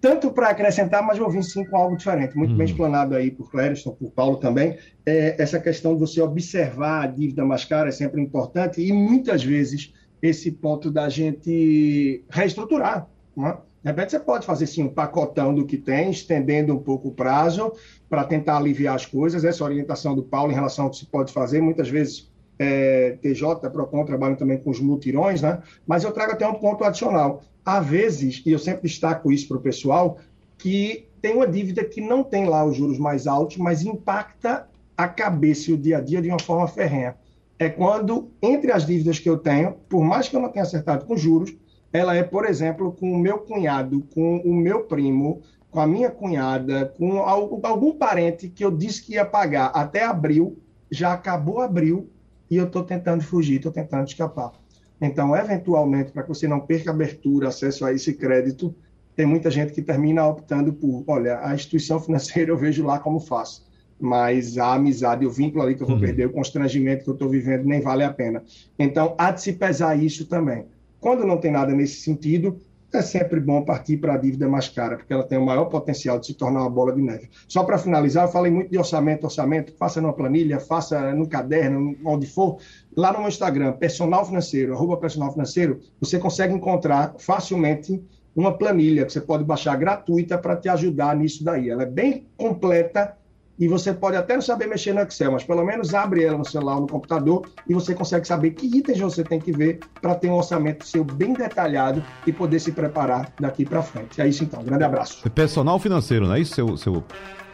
tanto 0.00 0.30
para 0.32 0.48
acrescentar, 0.48 1.02
mas 1.02 1.18
vou 1.18 1.30
vir 1.30 1.44
sim 1.44 1.64
com 1.64 1.76
algo 1.76 1.96
diferente. 1.96 2.36
Muito 2.36 2.54
bem 2.54 2.66
uhum. 2.66 2.72
explanado 2.72 3.14
aí 3.14 3.30
por 3.30 3.50
Clériston, 3.50 3.92
por 3.92 4.10
Paulo 4.10 4.36
também. 4.38 4.76
É, 5.06 5.40
essa 5.40 5.60
questão 5.60 5.94
de 5.94 6.00
você 6.00 6.20
observar 6.20 7.04
a 7.04 7.06
dívida 7.06 7.44
mais 7.44 7.64
cara 7.64 7.88
é 7.88 7.92
sempre 7.92 8.20
importante 8.20 8.82
e 8.82 8.92
muitas 8.92 9.44
vezes 9.44 9.92
esse 10.20 10.50
ponto 10.50 10.90
da 10.90 11.08
gente 11.08 12.24
reestruturar. 12.28 13.08
Né? 13.36 13.56
De 13.82 13.88
repente 13.90 14.10
você 14.10 14.20
pode 14.20 14.44
fazer 14.44 14.66
sim 14.66 14.82
um 14.82 14.88
pacotão 14.88 15.54
do 15.54 15.64
que 15.64 15.78
tem, 15.78 16.10
estendendo 16.10 16.74
um 16.74 16.78
pouco 16.78 17.08
o 17.08 17.12
prazo 17.12 17.72
para 18.08 18.24
tentar 18.24 18.58
aliviar 18.58 18.96
as 18.96 19.06
coisas. 19.06 19.44
Essa 19.44 19.64
orientação 19.64 20.14
do 20.14 20.22
Paulo 20.22 20.50
em 20.50 20.54
relação 20.54 20.86
ao 20.86 20.90
que 20.90 20.98
se 20.98 21.06
pode 21.06 21.32
fazer, 21.32 21.62
muitas 21.62 21.88
vezes 21.88 22.29
é, 22.62 23.16
TJ, 23.22 23.70
PROCON 23.70 24.04
trabalham 24.04 24.36
também 24.36 24.58
com 24.58 24.68
os 24.68 24.78
multirões, 24.78 25.40
né? 25.40 25.62
mas 25.86 26.04
eu 26.04 26.12
trago 26.12 26.32
até 26.32 26.46
um 26.46 26.52
ponto 26.52 26.84
adicional. 26.84 27.42
Há 27.64 27.80
vezes, 27.80 28.42
e 28.44 28.52
eu 28.52 28.58
sempre 28.58 28.82
destaco 28.82 29.32
isso 29.32 29.48
para 29.48 29.56
o 29.56 29.60
pessoal, 29.60 30.18
que 30.58 31.08
tem 31.22 31.34
uma 31.34 31.46
dívida 31.46 31.82
que 31.82 32.02
não 32.02 32.22
tem 32.22 32.44
lá 32.44 32.62
os 32.62 32.76
juros 32.76 32.98
mais 32.98 33.26
altos, 33.26 33.56
mas 33.56 33.82
impacta 33.82 34.68
a 34.94 35.08
cabeça 35.08 35.70
e 35.70 35.74
o 35.74 35.78
dia 35.78 35.96
a 35.96 36.00
dia 36.02 36.20
de 36.20 36.28
uma 36.28 36.38
forma 36.38 36.68
ferrenha. 36.68 37.16
É 37.58 37.70
quando, 37.70 38.30
entre 38.42 38.70
as 38.72 38.84
dívidas 38.84 39.18
que 39.18 39.30
eu 39.30 39.38
tenho, 39.38 39.76
por 39.88 40.04
mais 40.04 40.28
que 40.28 40.36
eu 40.36 40.40
não 40.40 40.50
tenha 40.50 40.62
acertado 40.62 41.06
com 41.06 41.16
juros, 41.16 41.56
ela 41.90 42.14
é, 42.14 42.22
por 42.22 42.44
exemplo, 42.44 42.92
com 42.92 43.10
o 43.10 43.18
meu 43.18 43.38
cunhado, 43.38 44.06
com 44.14 44.36
o 44.36 44.54
meu 44.54 44.84
primo, 44.84 45.40
com 45.70 45.80
a 45.80 45.86
minha 45.86 46.10
cunhada, 46.10 46.92
com 46.98 47.20
algum 47.20 47.92
parente 47.94 48.50
que 48.50 48.62
eu 48.62 48.70
disse 48.70 49.02
que 49.02 49.14
ia 49.14 49.24
pagar 49.24 49.66
até 49.68 50.04
abril, 50.04 50.58
já 50.90 51.14
acabou 51.14 51.60
abril, 51.60 52.10
e 52.50 52.56
eu 52.56 52.64
estou 52.64 52.82
tentando 52.82 53.22
fugir, 53.22 53.56
estou 53.56 53.72
tentando 53.72 54.08
escapar. 54.08 54.52
Então, 55.00 55.34
eventualmente, 55.34 56.12
para 56.12 56.22
que 56.22 56.28
você 56.28 56.46
não 56.46 56.60
perca 56.60 56.90
abertura, 56.90 57.48
acesso 57.48 57.84
a 57.86 57.92
esse 57.92 58.12
crédito, 58.12 58.74
tem 59.16 59.24
muita 59.24 59.50
gente 59.50 59.72
que 59.72 59.80
termina 59.80 60.26
optando 60.26 60.72
por, 60.72 61.04
olha, 61.06 61.40
a 61.42 61.54
instituição 61.54 62.00
financeira 62.00 62.50
eu 62.50 62.56
vejo 62.56 62.84
lá 62.84 62.98
como 62.98 63.20
faço, 63.20 63.66
mas 63.98 64.58
a 64.58 64.74
amizade, 64.74 65.24
o 65.24 65.30
vínculo 65.30 65.62
ali 65.62 65.74
que 65.74 65.82
eu 65.82 65.86
vou 65.86 65.96
uhum. 65.96 66.02
perder, 66.02 66.26
o 66.26 66.32
constrangimento 66.32 67.04
que 67.04 67.10
eu 67.10 67.14
estou 67.14 67.28
vivendo, 67.28 67.64
nem 67.64 67.80
vale 67.80 68.02
a 68.02 68.12
pena. 68.12 68.42
Então, 68.78 69.14
há 69.18 69.30
de 69.30 69.42
se 69.42 69.52
pesar 69.52 69.94
isso 69.96 70.26
também. 70.26 70.66
Quando 71.00 71.26
não 71.26 71.38
tem 71.38 71.50
nada 71.50 71.72
nesse 71.72 72.00
sentido, 72.00 72.58
é 72.96 73.02
sempre 73.02 73.40
bom 73.40 73.62
partir 73.62 73.96
para 73.98 74.14
a 74.14 74.16
dívida 74.16 74.48
mais 74.48 74.68
cara, 74.68 74.96
porque 74.96 75.12
ela 75.12 75.22
tem 75.22 75.38
o 75.38 75.44
maior 75.44 75.66
potencial 75.66 76.18
de 76.18 76.26
se 76.26 76.34
tornar 76.34 76.60
uma 76.60 76.70
bola 76.70 76.92
de 76.92 77.00
neve. 77.00 77.28
Só 77.46 77.62
para 77.62 77.78
finalizar, 77.78 78.26
eu 78.26 78.32
falei 78.32 78.50
muito 78.50 78.70
de 78.70 78.78
orçamento, 78.78 79.24
orçamento, 79.24 79.72
faça 79.76 80.00
numa 80.00 80.12
planilha, 80.12 80.58
faça 80.58 81.14
no 81.14 81.28
caderno, 81.28 81.96
onde 82.04 82.26
for. 82.26 82.58
Lá 82.96 83.12
no 83.12 83.20
meu 83.20 83.28
Instagram, 83.28 83.72
personal 83.72 84.24
financeiro, 84.26 84.74
arroba 84.74 84.96
personal 84.96 85.32
financeiro, 85.32 85.80
você 86.00 86.18
consegue 86.18 86.54
encontrar 86.54 87.14
facilmente 87.18 88.02
uma 88.34 88.56
planilha 88.56 89.04
que 89.04 89.12
você 89.12 89.20
pode 89.20 89.44
baixar 89.44 89.76
gratuita 89.76 90.38
para 90.38 90.56
te 90.56 90.68
ajudar 90.68 91.16
nisso 91.16 91.44
daí. 91.44 91.68
Ela 91.70 91.82
é 91.82 91.86
bem 91.86 92.26
completa 92.36 93.16
e 93.60 93.68
você 93.68 93.92
pode 93.92 94.16
até 94.16 94.34
não 94.34 94.40
saber 94.40 94.66
mexer 94.66 94.94
no 94.94 95.02
Excel, 95.02 95.32
mas 95.32 95.44
pelo 95.44 95.62
menos 95.62 95.94
abre 95.94 96.24
ela 96.24 96.38
no 96.38 96.44
celular 96.44 96.76
ou 96.76 96.80
no 96.80 96.86
computador 96.88 97.46
e 97.68 97.74
você 97.74 97.94
consegue 97.94 98.26
saber 98.26 98.52
que 98.52 98.66
itens 98.66 98.98
você 98.98 99.22
tem 99.22 99.38
que 99.38 99.52
ver 99.52 99.80
para 100.00 100.14
ter 100.14 100.30
um 100.30 100.34
orçamento 100.34 100.86
seu 100.86 101.04
bem 101.04 101.34
detalhado 101.34 102.02
e 102.26 102.32
poder 102.32 102.58
se 102.58 102.72
preparar 102.72 103.30
daqui 103.38 103.66
para 103.66 103.82
frente. 103.82 104.20
É 104.20 104.26
isso 104.26 104.42
então, 104.42 104.64
grande 104.64 104.84
abraço. 104.84 105.20
É 105.26 105.28
personal 105.28 105.78
financeiro, 105.78 106.26
não 106.26 106.34
é 106.34 106.40
isso 106.40 106.54
seu, 106.54 106.76
seu 106.78 107.04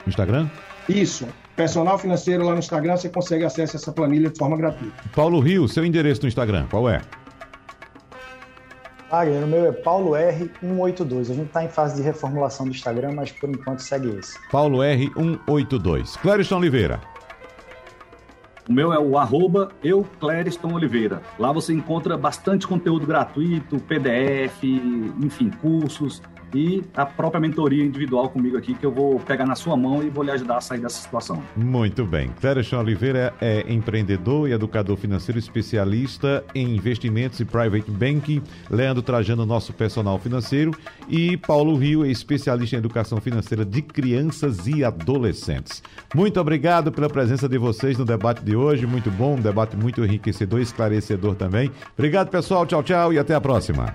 Instagram? 0.06 0.48
Isso, 0.88 1.26
personal 1.56 1.98
financeiro 1.98 2.44
lá 2.44 2.52
no 2.52 2.60
Instagram, 2.60 2.96
você 2.96 3.08
consegue 3.08 3.44
acesso 3.44 3.76
a 3.76 3.80
essa 3.80 3.92
planilha 3.92 4.30
de 4.30 4.38
forma 4.38 4.56
gratuita. 4.56 4.94
Paulo 5.12 5.40
Rio, 5.40 5.66
seu 5.66 5.84
endereço 5.84 6.22
no 6.22 6.28
Instagram, 6.28 6.66
qual 6.70 6.88
é? 6.88 7.00
Wagner, 9.10 9.44
o 9.44 9.46
meu 9.46 9.66
é 9.66 9.72
Paulo 9.72 10.12
R182. 10.12 11.30
A 11.30 11.34
gente 11.34 11.46
está 11.46 11.64
em 11.64 11.68
fase 11.68 11.96
de 11.96 12.02
reformulação 12.02 12.66
do 12.66 12.72
Instagram, 12.72 13.12
mas 13.14 13.30
por 13.30 13.48
enquanto 13.48 13.80
segue 13.80 14.08
esse. 14.18 14.38
Paulo 14.50 14.78
R182. 14.78 16.18
Clériston 16.18 16.56
Oliveira. 16.56 17.00
O 18.68 18.72
meu 18.72 18.92
é 18.92 18.98
o 18.98 19.16
arroba 19.16 19.70
eu, 19.82 20.04
Clériston 20.18 20.74
Oliveira. 20.74 21.22
Lá 21.38 21.52
você 21.52 21.72
encontra 21.72 22.16
bastante 22.16 22.66
conteúdo 22.66 23.06
gratuito, 23.06 23.78
PDF, 23.78 24.64
enfim, 25.22 25.50
cursos 25.50 26.20
e 26.54 26.82
a 26.94 27.04
própria 27.04 27.40
mentoria 27.40 27.84
individual 27.84 28.28
comigo 28.28 28.56
aqui, 28.56 28.74
que 28.74 28.84
eu 28.84 28.90
vou 28.90 29.18
pegar 29.20 29.46
na 29.46 29.54
sua 29.54 29.76
mão 29.76 30.02
e 30.02 30.08
vou 30.08 30.24
lhe 30.24 30.30
ajudar 30.30 30.58
a 30.58 30.60
sair 30.60 30.80
dessa 30.80 31.00
situação. 31.00 31.42
Muito 31.56 32.04
bem. 32.04 32.30
Clérison 32.40 32.78
Oliveira 32.78 33.34
é 33.40 33.64
empreendedor 33.72 34.48
e 34.48 34.52
educador 34.52 34.96
financeiro 34.96 35.38
especialista 35.38 36.44
em 36.54 36.76
investimentos 36.76 37.40
e 37.40 37.44
private 37.44 37.90
banking. 37.90 38.42
Leandro 38.70 39.02
Trajano, 39.02 39.46
nosso 39.46 39.72
personal 39.72 40.18
financeiro. 40.18 40.72
E 41.08 41.36
Paulo 41.36 41.76
Rio 41.76 42.04
é 42.04 42.08
especialista 42.08 42.76
em 42.76 42.78
educação 42.78 43.20
financeira 43.20 43.64
de 43.64 43.82
crianças 43.82 44.66
e 44.66 44.84
adolescentes. 44.84 45.82
Muito 46.14 46.40
obrigado 46.40 46.90
pela 46.92 47.08
presença 47.08 47.48
de 47.48 47.58
vocês 47.58 47.98
no 47.98 48.04
debate 48.04 48.42
de 48.44 48.56
hoje. 48.56 48.86
Muito 48.86 49.10
bom, 49.10 49.34
um 49.34 49.40
debate 49.40 49.76
muito 49.76 50.04
enriquecedor 50.04 50.60
esclarecedor 50.60 51.34
também. 51.34 51.70
Obrigado, 51.96 52.28
pessoal. 52.28 52.66
Tchau, 52.66 52.82
tchau 52.82 53.12
e 53.12 53.18
até 53.18 53.34
a 53.34 53.40
próxima. 53.40 53.94